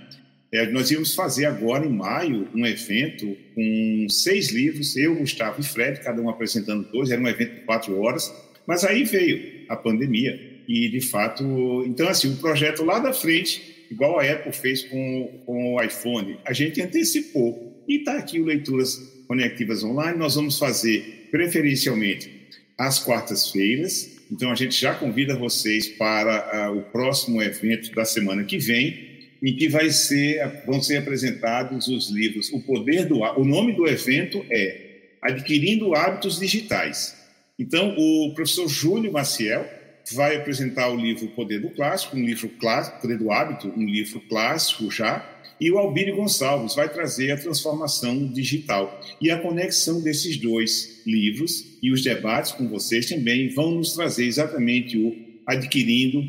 É, 0.51 0.71
nós 0.71 0.89
íamos 0.89 1.13
fazer 1.13 1.45
agora, 1.45 1.85
em 1.85 1.89
maio, 1.89 2.47
um 2.55 2.65
evento 2.65 3.35
com 3.53 4.07
seis 4.09 4.51
livros, 4.51 4.95
eu, 4.95 5.15
Gustavo 5.15 5.59
e 5.59 5.63
Fred, 5.63 5.99
cada 5.99 6.21
um 6.21 6.29
apresentando 6.29 6.89
dois, 6.91 7.11
era 7.11 7.21
um 7.21 7.27
evento 7.27 7.55
de 7.55 7.61
quatro 7.61 7.99
horas, 7.99 8.33
mas 8.67 8.83
aí 8.83 9.03
veio 9.03 9.65
a 9.69 9.75
pandemia 9.75 10.55
e, 10.67 10.89
de 10.89 11.01
fato, 11.01 11.43
então, 11.85 12.07
assim, 12.07 12.33
o 12.33 12.37
projeto 12.37 12.83
lá 12.83 12.99
da 12.99 13.13
frente, 13.13 13.85
igual 13.91 14.19
a 14.19 14.23
Apple 14.23 14.51
fez 14.51 14.83
com, 14.83 15.41
com 15.45 15.75
o 15.75 15.83
iPhone, 15.83 16.37
a 16.45 16.53
gente 16.53 16.81
antecipou. 16.81 17.83
E 17.87 17.97
está 17.97 18.17
aqui 18.17 18.39
o 18.39 18.45
Leituras 18.45 18.95
Conectivas 19.27 19.83
Online, 19.83 20.17
nós 20.17 20.35
vamos 20.35 20.57
fazer 20.57 21.27
preferencialmente 21.29 22.31
às 22.77 22.99
quartas-feiras, 22.99 24.15
então 24.31 24.51
a 24.51 24.55
gente 24.55 24.79
já 24.79 24.93
convida 24.93 25.35
vocês 25.35 25.87
para 25.87 26.71
uh, 26.71 26.77
o 26.77 26.81
próximo 26.83 27.41
evento 27.41 27.93
da 27.93 28.03
semana 28.05 28.43
que 28.43 28.57
vem, 28.57 29.15
em 29.43 29.55
que 29.55 29.69
vai 29.69 29.89
ser, 29.91 30.63
vão 30.65 30.81
ser 30.81 30.97
apresentados 30.97 31.87
os 31.87 32.09
livros. 32.09 32.51
O 32.51 32.59
Poder 32.61 33.05
do 33.05 33.19
O 33.19 33.45
nome 33.45 33.73
do 33.73 33.87
evento 33.87 34.43
é 34.49 34.85
Adquirindo 35.21 35.95
Hábitos 35.95 36.39
Digitais. 36.39 37.24
Então, 37.57 37.95
o 37.97 38.33
professor 38.33 38.67
Júlio 38.67 39.11
Maciel 39.11 39.65
vai 40.13 40.35
apresentar 40.35 40.89
o 40.89 40.95
livro 40.95 41.27
Poder 41.29 41.59
do 41.59 41.69
Clássico, 41.69 42.15
um 42.15 42.23
livro 42.23 42.49
clássico, 42.59 43.01
Poder 43.01 43.17
do 43.17 43.31
Hábito, 43.31 43.73
um 43.75 43.85
livro 43.85 44.19
clássico 44.27 44.91
já, 44.91 45.25
e 45.59 45.71
o 45.71 45.77
Albírio 45.77 46.15
Gonçalves 46.15 46.75
vai 46.75 46.89
trazer 46.89 47.31
a 47.31 47.37
transformação 47.37 48.27
digital. 48.27 48.99
E 49.21 49.31
a 49.31 49.39
conexão 49.39 50.01
desses 50.01 50.37
dois 50.37 51.01
livros 51.05 51.77
e 51.81 51.91
os 51.91 52.03
debates 52.03 52.51
com 52.51 52.67
vocês 52.67 53.07
também 53.07 53.49
vão 53.49 53.71
nos 53.71 53.93
trazer 53.93 54.25
exatamente 54.25 54.97
o 54.97 55.15
Adquirindo 55.47 56.21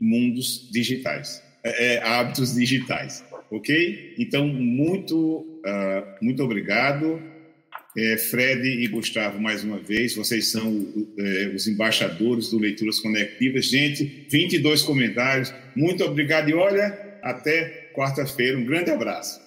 Mundos 0.00 0.68
Digitais. 0.72 1.40
É, 1.64 1.94
é, 1.94 2.02
hábitos 2.02 2.56
digitais, 2.56 3.24
ok? 3.48 4.14
Então, 4.18 4.48
muito, 4.48 5.16
uh, 5.64 6.16
muito 6.20 6.42
obrigado. 6.42 7.22
É, 7.96 8.16
Fred 8.16 8.66
e 8.66 8.88
Gustavo, 8.88 9.38
mais 9.38 9.62
uma 9.62 9.78
vez, 9.78 10.16
vocês 10.16 10.50
são 10.50 10.86
é, 11.18 11.52
os 11.54 11.68
embaixadores 11.68 12.50
do 12.50 12.58
Leituras 12.58 12.98
Conectivas. 13.00 13.66
Gente, 13.66 14.26
22 14.30 14.82
comentários, 14.82 15.52
muito 15.76 16.02
obrigado 16.04 16.48
e 16.48 16.54
olha, 16.54 17.18
até 17.22 17.90
quarta-feira, 17.94 18.56
um 18.56 18.64
grande 18.64 18.90
abraço. 18.90 19.40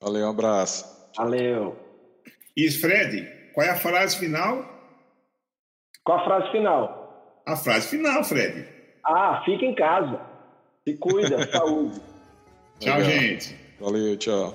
Valeu, 0.00 0.26
um 0.26 0.30
abraço. 0.30 0.84
Valeu. 1.16 1.76
E 2.54 2.70
Fred, 2.70 3.26
qual 3.54 3.66
é 3.66 3.70
a 3.70 3.76
frase 3.76 4.18
final? 4.18 4.74
Qual 6.04 6.18
a 6.18 6.24
frase 6.24 6.52
final? 6.52 7.42
A 7.46 7.56
frase 7.56 7.88
final, 7.88 8.22
Fred. 8.24 8.66
Ah, 9.04 9.42
fica 9.44 9.64
em 9.64 9.74
casa. 9.74 10.20
Se 10.86 10.94
cuida, 10.98 11.46
saúde. 11.50 12.00
Tchau, 12.78 12.98
Legal. 12.98 13.10
gente. 13.10 13.56
Valeu, 13.80 14.16
tchau. 14.18 14.54